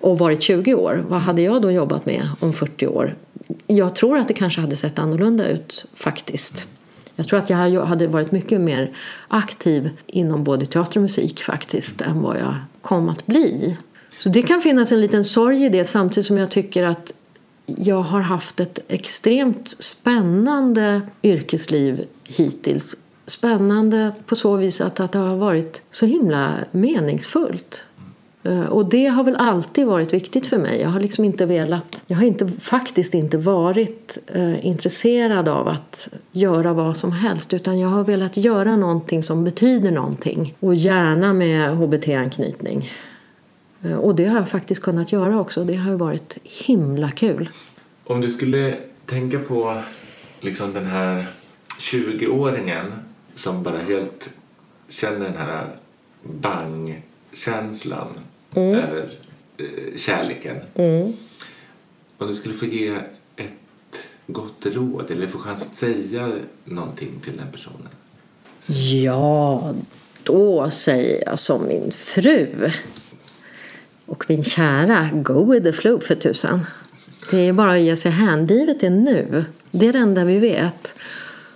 och 0.00 0.18
varit 0.18 0.42
20 0.42 0.74
år, 0.74 1.04
vad 1.08 1.20
hade 1.20 1.42
jag 1.42 1.62
då 1.62 1.70
jobbat 1.70 2.06
med 2.06 2.28
om 2.40 2.52
40 2.52 2.86
år? 2.86 3.14
Jag 3.66 3.94
tror 3.94 4.18
att 4.18 4.28
det 4.28 4.34
kanske 4.34 4.60
hade 4.60 4.76
sett 4.76 4.98
annorlunda 4.98 5.48
ut 5.48 5.86
faktiskt. 5.94 6.68
Jag 7.16 7.28
tror 7.28 7.38
att 7.38 7.50
jag 7.50 7.84
hade 7.84 8.06
varit 8.06 8.32
mycket 8.32 8.60
mer 8.60 8.90
aktiv 9.28 9.90
inom 10.06 10.44
både 10.44 10.66
teater 10.66 10.98
och 10.98 11.02
musik 11.02 11.42
faktiskt 11.42 12.00
än 12.00 12.22
vad 12.22 12.36
jag 12.36 12.54
kom 12.82 13.08
att 13.08 13.26
bli. 13.26 13.76
Så 14.18 14.28
det 14.28 14.42
kan 14.42 14.60
finnas 14.60 14.92
en 14.92 15.00
liten 15.00 15.24
sorg 15.24 15.64
i 15.64 15.68
det 15.68 15.84
samtidigt 15.84 16.26
som 16.26 16.38
jag 16.38 16.50
tycker 16.50 16.82
att 16.82 17.12
jag 17.66 18.02
har 18.02 18.20
haft 18.20 18.60
ett 18.60 18.78
extremt 18.88 19.76
spännande 19.78 21.00
yrkesliv 21.22 22.04
hittills. 22.24 22.96
Spännande 23.26 24.12
på 24.26 24.36
så 24.36 24.56
vis 24.56 24.80
att, 24.80 25.00
att 25.00 25.12
det 25.12 25.18
har 25.18 25.36
varit 25.36 25.82
så 25.90 26.06
himla 26.06 26.54
meningsfullt. 26.70 27.84
Eh, 28.42 28.66
och 28.66 28.88
det 28.88 29.06
har 29.06 29.24
väl 29.24 29.36
alltid 29.36 29.86
varit 29.86 30.12
viktigt 30.12 30.46
för 30.46 30.58
mig. 30.58 30.80
Jag 30.80 30.88
har 30.88 31.00
liksom 31.00 31.24
inte 31.24 31.46
velat, 31.46 32.02
jag 32.06 32.16
har 32.16 32.24
inte, 32.24 32.48
faktiskt 32.48 33.14
inte 33.14 33.38
varit 33.38 34.18
eh, 34.26 34.66
intresserad 34.66 35.48
av 35.48 35.68
att 35.68 36.08
göra 36.32 36.72
vad 36.72 36.96
som 36.96 37.12
helst 37.12 37.54
utan 37.54 37.78
jag 37.78 37.88
har 37.88 38.04
velat 38.04 38.36
göra 38.36 38.76
någonting 38.76 39.22
som 39.22 39.44
betyder 39.44 39.90
någonting 39.90 40.54
och 40.60 40.74
gärna 40.74 41.32
med 41.32 41.70
HBT-anknytning. 41.76 42.90
Eh, 43.86 43.96
och 43.96 44.14
det 44.14 44.24
har 44.24 44.38
jag 44.38 44.48
faktiskt 44.48 44.82
kunnat 44.82 45.12
göra 45.12 45.40
också. 45.40 45.64
Det 45.64 45.74
har 45.74 45.94
varit 45.94 46.38
himla 46.42 47.10
kul. 47.10 47.48
Om 48.04 48.20
du 48.20 48.30
skulle 48.30 48.78
tänka 49.06 49.38
på 49.38 49.82
liksom 50.40 50.72
den 50.72 50.86
här 50.86 51.26
20-åringen 51.78 52.92
som 53.34 53.62
bara 53.62 53.78
helt 53.78 54.30
känner 54.88 55.20
den 55.20 55.36
här 55.36 55.76
bang-känslan 56.22 58.08
mm. 58.54 58.74
över 58.74 59.10
eh, 59.56 59.96
kärleken. 59.96 60.56
Mm. 60.74 61.12
Om 62.18 62.28
du 62.28 62.34
skulle 62.34 62.54
få 62.54 62.66
ge 62.66 62.94
ett 63.36 63.52
gott 64.26 64.66
råd 64.66 65.10
eller 65.10 65.26
få 65.26 65.38
chans 65.38 65.62
att 65.62 65.74
säga 65.74 66.32
någonting 66.64 67.20
till 67.22 67.36
den 67.36 67.52
personen? 67.52 67.88
Ja, 69.02 69.74
då 70.22 70.70
säger 70.70 71.22
jag 71.26 71.38
som 71.38 71.66
min 71.66 71.92
fru 71.92 72.70
och 74.06 74.24
min 74.28 74.42
kära, 74.42 75.08
go 75.12 75.52
with 75.52 75.64
the 75.64 75.72
flow 75.72 76.00
för 76.00 76.14
tusan. 76.14 76.66
Det 77.30 77.38
är 77.38 77.52
bara 77.52 77.72
att 77.72 77.80
ge 77.80 77.96
sig 77.96 78.10
hängivet 78.10 78.80
det 78.80 78.90
nu. 78.90 79.44
Det 79.70 79.86
är 79.86 79.92
det 79.92 79.98
enda 79.98 80.24
vi 80.24 80.38
vet. 80.38 80.94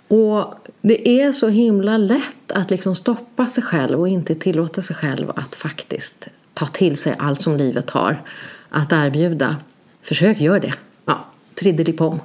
Och 0.08 0.54
det 0.80 1.08
är 1.08 1.32
så 1.32 1.48
himla 1.48 1.96
lätt 1.96 2.52
att 2.52 2.70
liksom 2.70 2.94
stoppa 2.94 3.46
sig 3.46 3.64
själv 3.64 4.00
och 4.00 4.08
inte 4.08 4.34
tillåta 4.34 4.82
sig 4.82 4.96
själv 4.96 5.30
att 5.30 5.54
faktiskt 5.54 6.28
ta 6.54 6.66
till 6.66 6.96
sig 6.96 7.16
allt 7.18 7.40
som 7.40 7.56
livet 7.56 7.90
har 7.90 8.22
att 8.68 8.92
erbjuda. 8.92 9.56
Försök 10.02 10.40
gör 10.40 10.60
det. 10.60 10.74
Ja, 11.04 11.26
triddelipom. 11.54 12.20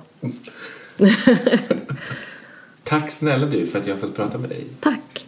Tack 2.84 3.11
snälla 3.11 3.45
du 3.45 3.67
för 3.67 3.80
att 3.80 3.88
jag 3.88 3.93
har 3.93 3.99
fått 3.99 4.15
prata 4.15 4.38
med 4.38 4.49
dig. 4.49 4.67
Tack. 4.80 5.26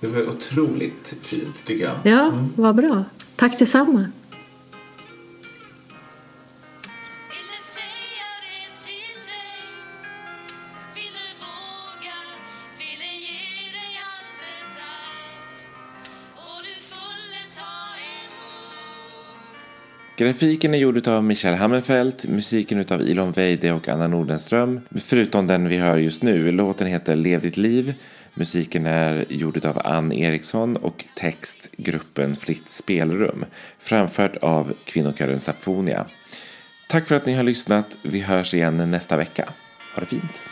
Det 0.00 0.06
var 0.06 0.28
otroligt 0.28 1.14
fint 1.22 1.64
tycker 1.64 1.84
jag. 1.84 1.94
Ja, 2.02 2.26
mm. 2.26 2.52
vad 2.56 2.74
bra. 2.74 3.04
Tack 3.36 3.58
detsamma. 3.58 4.06
Grafiken 20.16 20.74
är 20.74 20.78
gjord 20.78 21.08
av 21.08 21.24
Michel 21.24 21.54
Hammerfeldt, 21.54 22.26
musiken 22.28 22.84
av 22.90 23.02
Ilon 23.02 23.32
Weide 23.32 23.72
och 23.72 23.88
Anna 23.88 24.08
Nordenström, 24.08 24.80
förutom 24.94 25.46
den 25.46 25.68
vi 25.68 25.76
hör 25.76 25.96
just 25.98 26.22
nu. 26.22 26.52
Låten 26.52 26.86
heter 26.86 27.16
Lev 27.16 27.40
ditt 27.40 27.56
liv, 27.56 27.94
musiken 28.34 28.86
är 28.86 29.24
gjord 29.28 29.64
av 29.64 29.82
Ann 29.84 30.12
Eriksson 30.12 30.76
och 30.76 31.04
text 31.16 31.68
gruppen 31.76 32.36
Fritt 32.36 32.70
spelrum, 32.70 33.44
framfört 33.78 34.36
av 34.36 34.74
kvinnokören 34.84 35.40
Safonia. 35.40 36.06
Tack 36.88 37.08
för 37.08 37.14
att 37.14 37.26
ni 37.26 37.34
har 37.34 37.42
lyssnat. 37.42 37.98
Vi 38.02 38.20
hörs 38.20 38.54
igen 38.54 38.90
nästa 38.90 39.16
vecka. 39.16 39.48
Ha 39.94 40.00
det 40.00 40.06
fint! 40.06 40.42